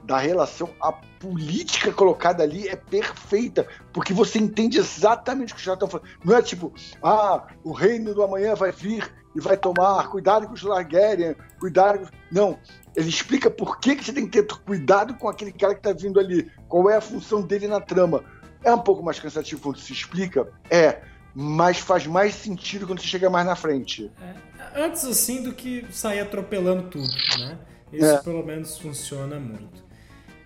da 0.04 0.18
relação, 0.18 0.70
a 0.80 0.92
política 0.92 1.92
colocada 1.92 2.42
ali 2.42 2.68
é 2.68 2.76
perfeita, 2.76 3.66
porque 3.92 4.12
você 4.12 4.38
entende 4.38 4.78
exatamente 4.78 5.52
o 5.52 5.56
que 5.56 5.60
os 5.60 5.64
caras 5.64 5.82
estão 5.82 5.88
falando. 5.88 6.08
Não 6.24 6.36
é 6.36 6.42
tipo, 6.42 6.72
ah, 7.02 7.46
o 7.62 7.72
reino 7.72 8.14
do 8.14 8.22
amanhã 8.22 8.54
vai 8.54 8.72
vir 8.72 9.12
e 9.34 9.40
vai 9.40 9.56
tomar, 9.56 10.08
cuidado 10.08 10.46
com 10.46 10.54
os 10.54 10.62
Targaryen, 10.62 11.36
cuidado. 11.58 12.08
Não, 12.30 12.58
ele 12.94 13.08
explica 13.08 13.50
por 13.50 13.78
que, 13.78 13.96
que 13.96 14.04
você 14.04 14.12
tem 14.12 14.26
que 14.26 14.42
ter 14.42 14.56
cuidado 14.58 15.14
com 15.14 15.28
aquele 15.28 15.52
cara 15.52 15.74
que 15.74 15.80
está 15.80 15.92
vindo 15.92 16.18
ali, 16.18 16.50
qual 16.68 16.90
é 16.90 16.96
a 16.96 17.00
função 17.00 17.40
dele 17.40 17.68
na 17.68 17.80
trama. 17.80 18.24
É 18.64 18.72
um 18.72 18.78
pouco 18.78 19.02
mais 19.02 19.18
cansativo 19.18 19.62
quando 19.62 19.78
se 19.78 19.92
explica? 19.92 20.48
É 20.70 21.02
mas 21.34 21.78
faz 21.78 22.06
mais 22.06 22.34
sentido 22.34 22.86
quando 22.86 23.00
você 23.00 23.06
chega 23.06 23.30
mais 23.30 23.46
na 23.46 23.56
frente. 23.56 24.10
É, 24.20 24.82
antes 24.84 25.04
assim 25.04 25.42
do 25.42 25.52
que 25.52 25.86
sair 25.90 26.20
atropelando 26.20 26.88
tudo, 26.88 27.10
né? 27.38 27.58
Isso 27.92 28.04
é. 28.04 28.22
pelo 28.22 28.44
menos 28.44 28.78
funciona 28.78 29.38
muito. 29.38 29.82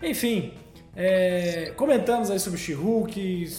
Enfim, 0.03 0.53
é, 0.95 1.73
comentamos 1.77 2.31
aí 2.31 2.39
sobre 2.39 2.59
She-Hulk, 2.59 3.55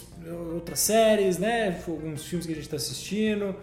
outras 0.53 0.79
séries, 0.79 1.38
né? 1.38 1.79
Alguns 1.88 2.23
filmes 2.25 2.45
que 2.45 2.51
a 2.51 2.55
gente 2.55 2.65
está 2.65 2.77
assistindo. 2.77 3.55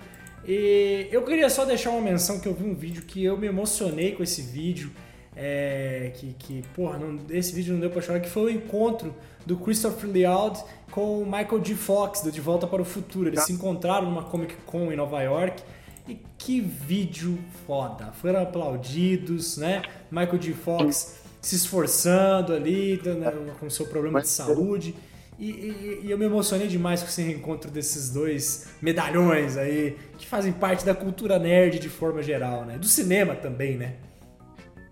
E 0.46 1.08
eu 1.10 1.22
queria 1.22 1.48
só 1.48 1.64
deixar 1.64 1.90
uma 1.90 2.00
menção 2.00 2.38
que 2.38 2.46
eu 2.46 2.54
vi 2.54 2.64
um 2.64 2.74
vídeo 2.74 3.02
que 3.02 3.24
eu 3.24 3.36
me 3.36 3.46
emocionei 3.46 4.12
com 4.12 4.22
esse 4.22 4.42
vídeo. 4.42 4.90
É, 5.36 6.12
que, 6.14 6.32
que, 6.38 6.62
porra, 6.74 6.96
não, 6.98 7.18
esse 7.30 7.52
vídeo 7.52 7.72
não 7.72 7.80
deu 7.80 7.90
pra 7.90 8.00
chorar, 8.00 8.20
que 8.20 8.28
foi 8.28 8.44
o 8.44 8.50
encontro 8.50 9.12
do 9.44 9.56
Christopher 9.56 10.08
Lloyd 10.08 10.62
com 10.92 11.22
o 11.22 11.24
Michael 11.24 11.64
G. 11.64 11.74
Fox, 11.74 12.20
do 12.20 12.30
De 12.30 12.40
Volta 12.40 12.66
para 12.66 12.80
o 12.80 12.84
Futuro. 12.84 13.28
Eles 13.28 13.40
tá. 13.40 13.46
se 13.46 13.52
encontraram 13.52 14.08
numa 14.08 14.22
Comic 14.24 14.54
Con 14.66 14.92
em 14.92 14.96
Nova 14.96 15.20
York. 15.22 15.62
E 16.06 16.18
que 16.36 16.60
vídeo 16.60 17.38
foda! 17.66 18.12
Foram 18.12 18.42
aplaudidos, 18.42 19.56
né? 19.56 19.82
Michael 20.10 20.40
G. 20.40 20.52
Fox 20.52 21.23
se 21.44 21.56
esforçando 21.56 22.54
ali 22.54 22.98
né, 23.04 23.30
com 23.60 23.66
o 23.66 23.70
seu 23.70 23.86
problema 23.86 24.22
de 24.22 24.28
saúde. 24.28 24.94
E, 25.38 25.50
e, 25.50 26.00
e, 26.04 26.10
eu 26.10 26.16
me 26.16 26.24
emocionei 26.24 26.68
demais 26.68 27.02
com 27.02 27.08
esse 27.08 27.20
reencontro 27.20 27.70
desses 27.70 28.08
dois 28.08 28.68
medalhões 28.80 29.56
aí, 29.56 29.98
que 30.16 30.26
fazem 30.26 30.52
parte 30.52 30.86
da 30.86 30.94
cultura 30.94 31.38
nerd 31.38 31.80
de 31.80 31.88
forma 31.88 32.22
geral, 32.22 32.64
né? 32.64 32.78
Do 32.78 32.86
cinema 32.86 33.34
também, 33.34 33.76
né? 33.76 33.96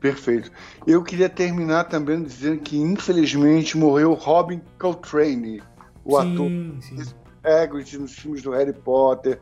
Perfeito. 0.01 0.51
Eu 0.85 1.03
queria 1.03 1.29
terminar 1.29 1.85
também 1.85 2.23
dizendo 2.23 2.61
que, 2.61 2.77
infelizmente, 2.77 3.79
morreu 3.79 4.13
Robin 4.15 4.61
Coltrane, 4.79 5.63
o 6.05 6.21
sim, 6.21 6.33
ator 6.33 6.51
sim. 6.83 7.15
Hagrid 7.45 7.99
nos 7.99 8.13
filmes 8.13 8.43
do 8.43 8.51
Harry 8.51 8.73
Potter. 8.73 9.41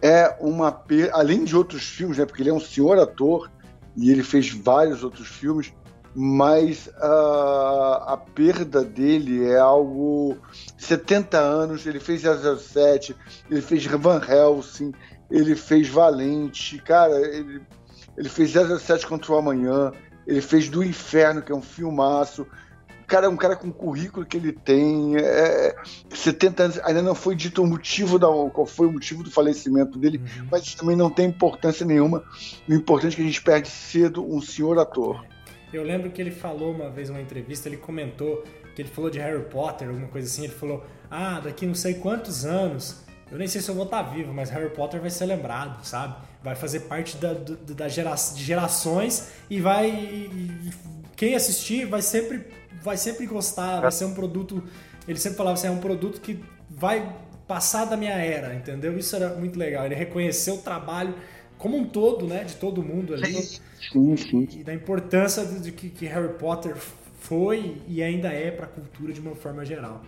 É 0.00 0.34
uma 0.40 0.82
além 1.12 1.44
de 1.44 1.54
outros 1.54 1.84
filmes, 1.84 2.18
né? 2.18 2.24
Porque 2.24 2.42
ele 2.42 2.50
é 2.50 2.54
um 2.54 2.58
senhor 2.58 2.98
ator 2.98 3.50
e 3.96 4.10
ele 4.10 4.22
fez 4.22 4.50
vários 4.50 5.04
outros 5.04 5.28
filmes, 5.28 5.72
mas 6.14 6.88
uh, 6.88 8.02
a 8.06 8.20
perda 8.34 8.84
dele 8.84 9.48
é 9.48 9.58
algo 9.58 10.36
70 10.76 11.38
anos, 11.38 11.86
ele 11.86 12.00
fez 12.00 12.22
007, 12.22 13.16
ele 13.50 13.62
fez 13.62 13.84
Van 13.86 14.20
Helsing, 14.26 14.92
ele 15.30 15.56
fez 15.56 15.88
Valente, 15.88 16.78
cara, 16.78 17.14
ele 17.20 17.62
ele 18.16 18.28
fez 18.28 18.52
007 18.52 19.06
contra 19.06 19.32
o 19.32 19.36
Amanhã, 19.36 19.92
ele 20.26 20.40
fez 20.40 20.68
Do 20.68 20.84
Inferno, 20.84 21.42
que 21.42 21.52
é 21.52 21.54
um 21.54 21.62
filmaço. 21.62 22.46
Cara 23.06 23.26
é 23.26 23.28
um 23.28 23.36
cara 23.36 23.56
com 23.56 23.68
o 23.68 23.72
currículo 23.72 24.24
que 24.24 24.36
ele 24.36 24.52
tem, 24.52 25.16
é, 25.16 25.74
70 26.08 26.62
anos, 26.62 26.78
ainda 26.82 27.02
não 27.02 27.14
foi 27.14 27.34
dito 27.34 27.62
o 27.62 27.66
motivo 27.66 28.18
da, 28.18 28.26
qual 28.26 28.66
foi 28.66 28.86
o 28.86 28.92
motivo 28.92 29.22
do 29.22 29.30
falecimento 29.30 29.98
dele, 29.98 30.18
uhum. 30.18 30.48
mas 30.50 30.62
isso 30.62 30.78
também 30.78 30.96
não 30.96 31.10
tem 31.10 31.28
importância 31.28 31.84
nenhuma. 31.84 32.24
O 32.66 32.72
importante 32.72 33.14
é 33.14 33.16
que 33.16 33.22
a 33.22 33.26
gente 33.26 33.42
perde 33.42 33.68
cedo 33.68 34.24
um 34.24 34.40
senhor 34.40 34.78
ator. 34.78 35.26
Eu 35.72 35.82
lembro 35.82 36.10
que 36.10 36.20
ele 36.20 36.30
falou 36.30 36.72
uma 36.72 36.90
vez 36.90 37.08
numa 37.08 37.20
entrevista, 37.20 37.68
ele 37.68 37.76
comentou 37.76 38.44
que 38.74 38.82
ele 38.82 38.88
falou 38.88 39.10
de 39.10 39.18
Harry 39.18 39.44
Potter, 39.44 39.88
alguma 39.88 40.08
coisa 40.08 40.28
assim, 40.28 40.44
ele 40.44 40.52
falou: 40.52 40.84
"Ah, 41.10 41.40
daqui 41.40 41.66
não 41.66 41.74
sei 41.74 41.94
quantos 41.94 42.44
anos, 42.44 43.04
eu 43.30 43.38
nem 43.38 43.46
sei 43.46 43.60
se 43.60 43.70
eu 43.70 43.74
vou 43.74 43.84
estar 43.84 44.02
vivo, 44.02 44.32
mas 44.32 44.50
Harry 44.50 44.70
Potter 44.70 45.00
vai 45.00 45.10
ser 45.10 45.26
lembrado, 45.26 45.84
sabe? 45.84 46.14
vai 46.42 46.54
fazer 46.54 46.80
parte 46.80 47.16
da, 47.16 47.34
da 47.34 47.88
gera, 47.88 48.14
de 48.14 48.44
gerações 48.44 49.30
e 49.48 49.60
vai. 49.60 49.88
E, 49.88 50.70
quem 51.16 51.34
assistir 51.34 51.86
vai 51.86 52.02
sempre, 52.02 52.44
vai 52.82 52.96
sempre 52.96 53.26
gostar, 53.26 53.80
vai 53.80 53.92
ser 53.92 54.06
um 54.06 54.14
produto. 54.14 54.62
Ele 55.06 55.18
sempre 55.18 55.38
falava 55.38 55.54
assim, 55.54 55.68
é 55.68 55.70
um 55.70 55.78
produto 55.78 56.20
que 56.20 56.42
vai 56.68 57.14
passar 57.46 57.84
da 57.84 57.96
minha 57.96 58.14
era, 58.14 58.54
entendeu? 58.54 58.96
Isso 58.98 59.14
era 59.14 59.30
muito 59.30 59.58
legal. 59.58 59.86
Ele 59.86 59.94
reconheceu 59.94 60.54
o 60.54 60.58
trabalho 60.58 61.14
como 61.62 61.78
um 61.78 61.84
todo, 61.84 62.26
né? 62.26 62.42
De 62.42 62.56
todo 62.56 62.82
mundo 62.82 63.14
ali. 63.14 63.34
Sim, 63.34 64.16
sim. 64.16 64.48
E 64.52 64.64
da 64.64 64.74
importância 64.74 65.46
de, 65.46 65.60
de 65.60 65.70
que, 65.70 65.88
que 65.88 66.06
Harry 66.06 66.34
Potter 66.34 66.74
foi 67.20 67.80
e 67.86 68.02
ainda 68.02 68.28
é 68.28 68.50
para 68.50 68.66
a 68.66 68.68
cultura 68.68 69.12
de 69.12 69.20
uma 69.20 69.36
forma 69.36 69.64
geral. 69.64 70.02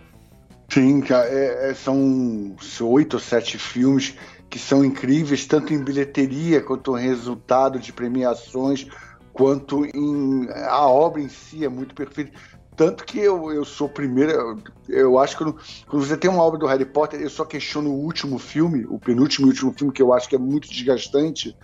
Sim, 0.68 1.00
cara, 1.00 1.28
é, 1.28 1.70
é, 1.70 1.74
são 1.74 2.56
oito 2.80 3.14
ou 3.14 3.20
sete 3.20 3.56
filmes 3.56 4.16
que 4.50 4.58
são 4.58 4.84
incríveis, 4.84 5.46
tanto 5.46 5.72
em 5.72 5.82
bilheteria 5.82 6.60
quanto 6.60 6.98
em 6.98 7.06
resultado 7.06 7.78
de 7.78 7.92
premiações, 7.92 8.88
quanto 9.32 9.84
em 9.84 10.48
a 10.50 10.88
obra 10.88 11.20
em 11.20 11.28
si 11.28 11.64
é 11.64 11.68
muito 11.68 11.94
perfeita. 11.94 12.32
Tanto 12.76 13.04
que 13.04 13.18
eu, 13.18 13.52
eu 13.52 13.64
sou 13.64 13.88
primeiro, 13.88 14.32
eu, 14.32 14.62
eu 14.88 15.18
acho 15.18 15.36
que 15.36 15.44
quando, 15.44 15.56
quando, 15.86 16.04
você 16.04 16.16
tem 16.16 16.30
uma 16.30 16.42
obra 16.42 16.58
do 16.58 16.66
Harry 16.66 16.84
Potter, 16.84 17.20
eu 17.20 17.30
só 17.30 17.44
questiono 17.44 17.90
o 17.90 18.00
último 18.00 18.38
filme, 18.38 18.84
o 18.88 18.98
penúltimo 18.98 19.46
e 19.46 19.50
último 19.50 19.72
filme, 19.72 19.92
que 19.92 20.02
eu 20.02 20.12
acho 20.12 20.28
que 20.28 20.34
é 20.34 20.38
muito 20.38 20.68
desgastante 20.68 21.56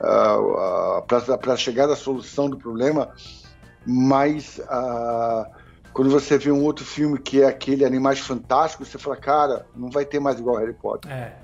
uh, 0.00 0.98
uh, 0.98 1.38
para 1.38 1.56
chegar 1.56 1.88
à 1.88 1.96
solução 1.96 2.50
do 2.50 2.58
problema, 2.58 3.10
mas 3.86 4.58
uh, 4.58 5.50
quando 5.92 6.10
você 6.10 6.36
vê 6.36 6.50
um 6.50 6.62
outro 6.62 6.84
filme 6.84 7.18
que 7.18 7.42
é 7.42 7.46
aquele 7.46 7.84
Animais 7.84 8.18
Fantásticos, 8.18 8.88
você 8.88 8.98
fala, 8.98 9.16
cara, 9.16 9.66
não 9.74 9.90
vai 9.90 10.04
ter 10.04 10.20
mais 10.20 10.38
igual 10.38 10.56
Harry 10.56 10.74
Potter. 10.74 11.10
É, 11.10 11.34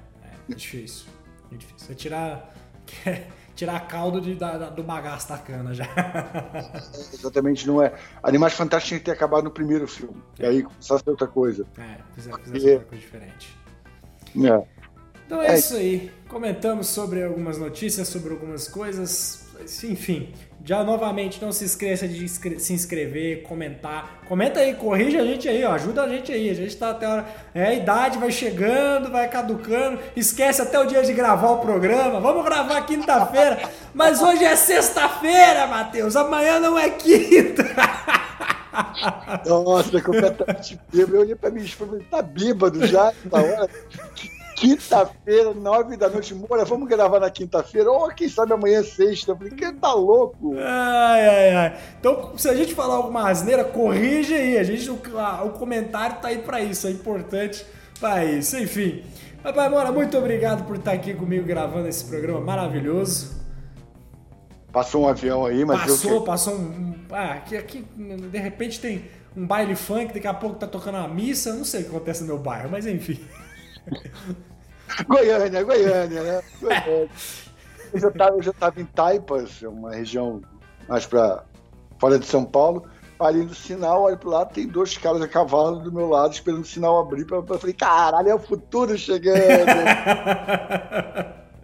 é 0.51 0.55
difícil. 0.55 1.07
É 1.51 1.57
difícil. 1.57 1.93
É 1.93 1.95
tirar. 1.95 2.55
tirar 3.55 3.81
caldo 3.87 4.21
de, 4.21 4.35
da, 4.35 4.69
do 4.71 4.83
bagaço 4.83 5.29
da 5.29 5.39
cana 5.39 5.73
já. 5.75 5.87
Exatamente, 7.13 7.67
não 7.67 7.83
é. 7.83 7.95
Animais 8.23 8.55
Fantásticos 8.55 8.89
tinha 8.89 8.99
que 8.99 9.07
ter 9.07 9.13
acabado 9.13 9.45
no 9.45 9.51
primeiro 9.51 9.87
filme. 9.87 10.17
É. 10.39 10.45
E 10.45 10.47
aí 10.47 10.63
começasse 10.63 11.05
outra 11.07 11.27
coisa. 11.27 11.67
É, 11.79 11.97
fizesse 12.15 12.37
outra 12.37 12.85
coisa 12.87 13.03
diferente. 13.03 13.57
É. 14.37 14.67
Então 15.27 15.41
é, 15.41 15.49
é, 15.49 15.59
isso 15.59 15.77
aí. 15.77 16.13
Comentamos 16.29 16.89
sobre 16.89 17.23
algumas 17.23 17.59
notícias, 17.59 18.09
sobre 18.09 18.33
algumas 18.33 18.69
coisas. 18.69 19.47
Enfim, 19.85 20.35
já 20.65 20.83
novamente 20.83 21.45
não 21.45 21.53
se 21.53 21.67
esqueça 21.67 22.09
de 22.09 22.27
se 22.27 22.73
inscrever, 22.73 23.43
comentar. 23.43 24.21
Comenta 24.27 24.61
aí, 24.61 24.73
corrija 24.73 25.21
a 25.21 25.25
gente 25.25 25.47
aí, 25.47 25.63
ó, 25.63 25.73
ajuda 25.73 26.05
a 26.05 26.09
gente 26.09 26.33
aí. 26.33 26.49
A 26.49 26.55
gente 26.55 26.75
tá 26.75 26.91
até 26.91 27.05
a 27.05 27.11
hora. 27.11 27.27
É, 27.55 27.67
a 27.67 27.75
idade 27.75 28.17
vai 28.19 28.33
chegando, 28.33 29.11
vai 29.11 29.29
caducando. 29.29 30.01
Esquece 30.17 30.63
até 30.63 30.81
o 30.81 30.87
dia 30.87 31.03
de 31.03 31.13
gravar 31.13 31.51
o 31.51 31.59
programa. 31.59 32.19
Vamos 32.19 32.43
gravar 32.45 32.81
quinta-feira. 32.87 33.69
Mas 33.93 34.23
hoje 34.23 34.43
é 34.43 34.57
sexta-feira, 34.57 35.67
Matheus. 35.67 36.17
Amanhã 36.17 36.59
não 36.59 36.79
é 36.79 36.89
quinta. 36.89 37.65
Nossa, 39.47 40.01
completamente 40.01 40.81
bêbado. 40.91 41.17
Eu 41.17 41.21
olhei 41.21 41.35
pra 41.35 41.51
minha 41.51 41.65
esposa, 41.65 42.01
tá 42.11 42.23
bêbado 42.23 42.87
já, 42.87 43.13
tá 43.31 43.37
hora. 43.37 43.69
Quinta-feira, 44.65 45.53
nove 45.53 45.95
da 45.95 46.09
noite, 46.09 46.35
Moura, 46.35 46.65
vamos 46.65 46.89
gravar 46.89 47.21
na 47.21 47.29
quinta-feira, 47.29 47.91
ou 47.91 48.09
quem 48.09 48.31
sabe 48.31 48.55
amanhã 48.55 48.81
é 48.81 48.83
sexta. 48.83 49.33
Eu 49.33 49.37
falei, 49.37 49.53
que 49.53 49.73
tá 49.75 49.93
louco? 49.93 50.55
Ai, 50.57 51.29
ai, 51.29 51.55
ai. 51.55 51.79
Então, 52.01 52.33
se 52.39 52.49
a 52.49 52.55
gente 52.55 52.75
falar 52.75 52.95
alguma 52.95 53.29
asneira, 53.29 53.63
corrige 53.63 54.33
aí. 54.33 54.57
A 54.57 54.65
gente, 54.65 54.89
o, 54.91 54.95
o 54.95 55.51
comentário 55.51 56.17
tá 56.19 56.29
aí 56.29 56.39
pra 56.39 56.63
isso, 56.63 56.87
é 56.87 56.91
importante 56.91 57.67
pra 58.01 58.25
isso. 58.25 58.57
Enfim. 58.57 59.05
Papai 59.43 59.69
Moura, 59.69 59.93
muito 59.93 60.17
obrigado 60.17 60.67
por 60.67 60.77
estar 60.77 60.93
aqui 60.93 61.13
comigo 61.13 61.45
gravando 61.45 61.87
esse 61.87 62.03
programa 62.07 62.41
maravilhoso. 62.41 63.39
Passou 64.73 65.03
um 65.03 65.09
avião 65.09 65.45
aí, 65.45 65.63
mas. 65.63 65.83
Passou, 65.83 66.11
eu... 66.11 66.23
passou 66.23 66.55
um. 66.55 66.95
Ah, 67.13 67.35
aqui, 67.35 67.55
aqui, 67.55 67.83
de 67.83 68.39
repente 68.39 68.81
tem 68.81 69.05
um 69.37 69.47
baile 69.47 69.77
funk, 69.77 70.15
daqui 70.15 70.27
a 70.27 70.33
pouco 70.33 70.57
tá 70.57 70.67
tocando 70.67 70.97
uma 70.97 71.07
missa. 71.07 71.51
Eu 71.51 71.57
não 71.57 71.65
sei 71.65 71.83
o 71.83 71.85
que 71.85 71.91
acontece 71.91 72.23
no 72.23 72.29
meu 72.29 72.39
bairro, 72.39 72.71
mas 72.71 72.87
enfim. 72.87 73.21
Goiânia, 75.07 75.63
Goiânia, 75.63 76.23
né? 76.23 76.43
Goiânia. 76.61 77.09
Eu 77.93 78.01
já 78.01 78.09
estava 78.09 78.43
já 78.43 78.53
tava 78.53 78.81
em 78.81 78.85
Taipas, 78.85 79.63
uma 79.63 79.95
região 79.95 80.43
mais 80.89 81.07
para 81.07 81.45
fora 81.99 82.19
de 82.19 82.27
São 82.27 82.45
Paulo. 82.45 82.85
Ali 83.19 83.45
no 83.45 83.55
sinal, 83.55 84.03
olho 84.03 84.19
para 84.19 84.31
lado, 84.31 84.53
tem 84.53 84.67
dois 84.67 84.99
caras 84.99 85.23
a 85.23 85.29
cavalo 85.29 85.79
do 85.79 85.93
meu 85.93 86.09
lado, 86.09 86.33
esperando 86.33 86.63
o 86.63 86.67
sinal 86.67 86.99
abrir. 86.99 87.25
Pra, 87.25 87.41
pra, 87.41 87.59
falei, 87.59 87.75
caralho, 87.75 88.29
é 88.29 88.35
o 88.35 88.39
futuro 88.39 88.99
chegando. 88.99 89.39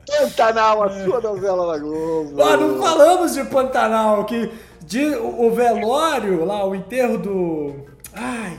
Pantanal, 0.06 0.84
a 0.84 1.04
sua 1.04 1.20
novela 1.20 1.72
na 1.72 1.78
Globo. 1.78 2.42
Ah, 2.42 2.56
não 2.56 2.80
falamos 2.80 3.34
de 3.34 3.44
Pantanal, 3.44 4.24
que 4.24 4.52
de, 4.84 5.04
o 5.16 5.50
velório 5.52 6.44
lá, 6.44 6.64
o 6.64 6.74
enterro 6.74 7.18
do. 7.18 7.74
Ai. 8.14 8.58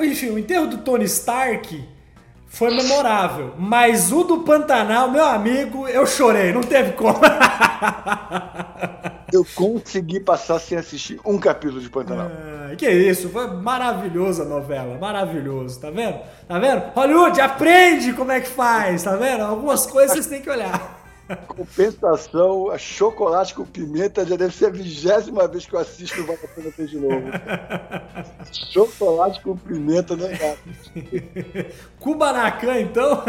Enfim, 0.00 0.30
o 0.30 0.38
enterro 0.38 0.66
do 0.66 0.78
Tony 0.78 1.04
Stark 1.04 1.93
foi 2.54 2.74
memorável. 2.74 3.52
Mas 3.58 4.12
o 4.12 4.22
do 4.22 4.38
Pantanal, 4.40 5.10
meu 5.10 5.24
amigo, 5.24 5.88
eu 5.88 6.06
chorei, 6.06 6.52
não 6.52 6.62
teve 6.62 6.92
como. 6.92 7.18
eu 9.32 9.44
consegui 9.56 10.20
passar 10.20 10.60
sem 10.60 10.78
assistir 10.78 11.20
um 11.24 11.36
capítulo 11.36 11.80
de 11.80 11.90
Pantanal. 11.90 12.30
Ah, 12.30 12.76
que 12.76 12.88
isso, 12.88 13.28
foi 13.28 13.48
maravilhosa 13.48 14.44
a 14.44 14.46
novela, 14.46 14.96
maravilhoso, 14.96 15.80
tá 15.80 15.90
vendo? 15.90 16.20
Tá 16.46 16.58
vendo? 16.58 16.92
Hollywood, 16.94 17.40
aprende 17.40 18.12
como 18.12 18.30
é 18.30 18.40
que 18.40 18.48
faz, 18.48 19.02
tá 19.02 19.16
vendo? 19.16 19.42
Algumas 19.42 19.84
coisas 19.84 20.12
vocês 20.12 20.26
têm 20.26 20.40
que 20.40 20.48
olhar. 20.48 20.93
Compensação, 21.48 22.70
a 22.70 22.78
chocolate 22.78 23.54
com 23.54 23.64
pimenta 23.64 24.26
já 24.26 24.36
deve 24.36 24.54
ser 24.54 24.66
a 24.66 24.70
vigésima 24.70 25.48
vez 25.48 25.66
que 25.66 25.74
eu 25.74 25.80
assisto 25.80 26.20
o 26.20 26.26
Vale 26.26 26.38
a 26.44 26.48
Pena 26.48 26.70
Ter 26.70 26.86
de 26.86 26.98
novo. 26.98 27.26
chocolate 28.52 29.40
com 29.40 29.56
pimenta, 29.56 30.16
né, 30.16 30.36
cara? 30.36 30.58
Kubanacan, 31.98 32.80
então? 32.80 33.22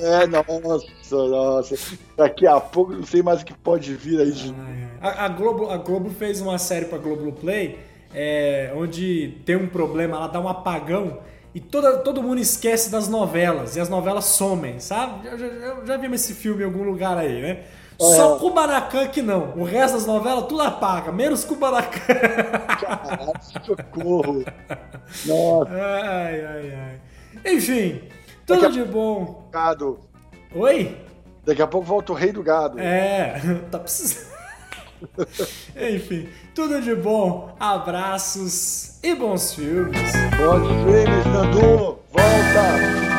é, 0.00 0.26
nossa, 0.26 0.86
nossa. 1.10 1.96
Daqui 2.16 2.46
a 2.46 2.60
pouco 2.60 2.92
não 2.92 3.04
sei 3.04 3.22
mais 3.22 3.42
o 3.42 3.44
que 3.44 3.54
pode 3.54 3.94
vir 3.94 4.20
aí 4.20 4.30
de. 4.30 4.54
A, 5.00 5.24
a, 5.24 5.28
Globo, 5.28 5.70
a 5.70 5.76
Globo 5.76 6.10
fez 6.10 6.40
uma 6.40 6.58
série 6.58 6.86
pra 6.86 6.98
Globo 6.98 7.32
Play 7.32 7.78
é, 8.14 8.72
onde 8.74 9.38
tem 9.44 9.56
um 9.56 9.68
problema, 9.68 10.16
ela 10.16 10.28
dá 10.28 10.40
um 10.40 10.48
apagão 10.48 11.18
e 11.58 11.60
toda, 11.60 11.98
todo 11.98 12.22
mundo 12.22 12.38
esquece 12.40 12.88
das 12.88 13.08
novelas 13.08 13.74
e 13.74 13.80
as 13.80 13.88
novelas 13.88 14.26
somem, 14.26 14.78
sabe? 14.78 15.26
Eu, 15.26 15.36
eu, 15.36 15.84
já 15.84 15.96
vimos 15.96 16.20
esse 16.20 16.32
filme 16.32 16.62
em 16.62 16.66
algum 16.66 16.84
lugar 16.84 17.18
aí, 17.18 17.42
né? 17.42 17.64
É. 18.00 18.14
Só 18.14 18.38
Kubanacan 18.38 19.08
que 19.08 19.20
não. 19.20 19.54
O 19.56 19.64
resto 19.64 19.94
das 19.94 20.06
novelas 20.06 20.46
tudo 20.46 20.62
apaga, 20.62 21.10
menos 21.10 21.44
Kubanacan. 21.44 22.14
Caralho, 22.80 23.32
socorro. 23.64 24.44
Nossa. 25.26 25.70
Ai, 25.72 26.44
ai, 26.44 26.74
ai. 27.44 27.52
Enfim, 27.52 28.02
tudo 28.46 28.60
Daqui 28.60 28.74
de 28.74 28.84
bom. 28.84 29.48
Gado. 29.50 29.98
Oi? 30.54 30.96
Daqui 31.44 31.60
a 31.60 31.66
pouco 31.66 31.88
volta 31.88 32.12
o 32.12 32.14
rei 32.14 32.30
do 32.30 32.40
gado. 32.40 32.78
É, 32.78 33.40
tá 33.68 33.80
precisando. 33.80 34.37
Enfim, 35.76 36.28
tudo 36.54 36.80
de 36.80 36.94
bom. 36.94 37.54
Abraços 37.58 38.98
e 39.02 39.14
bons 39.14 39.54
filmes. 39.54 40.12
Bons 40.36 40.66
filmes, 40.84 41.26
Nandu. 41.26 41.98
Volta. 42.10 43.17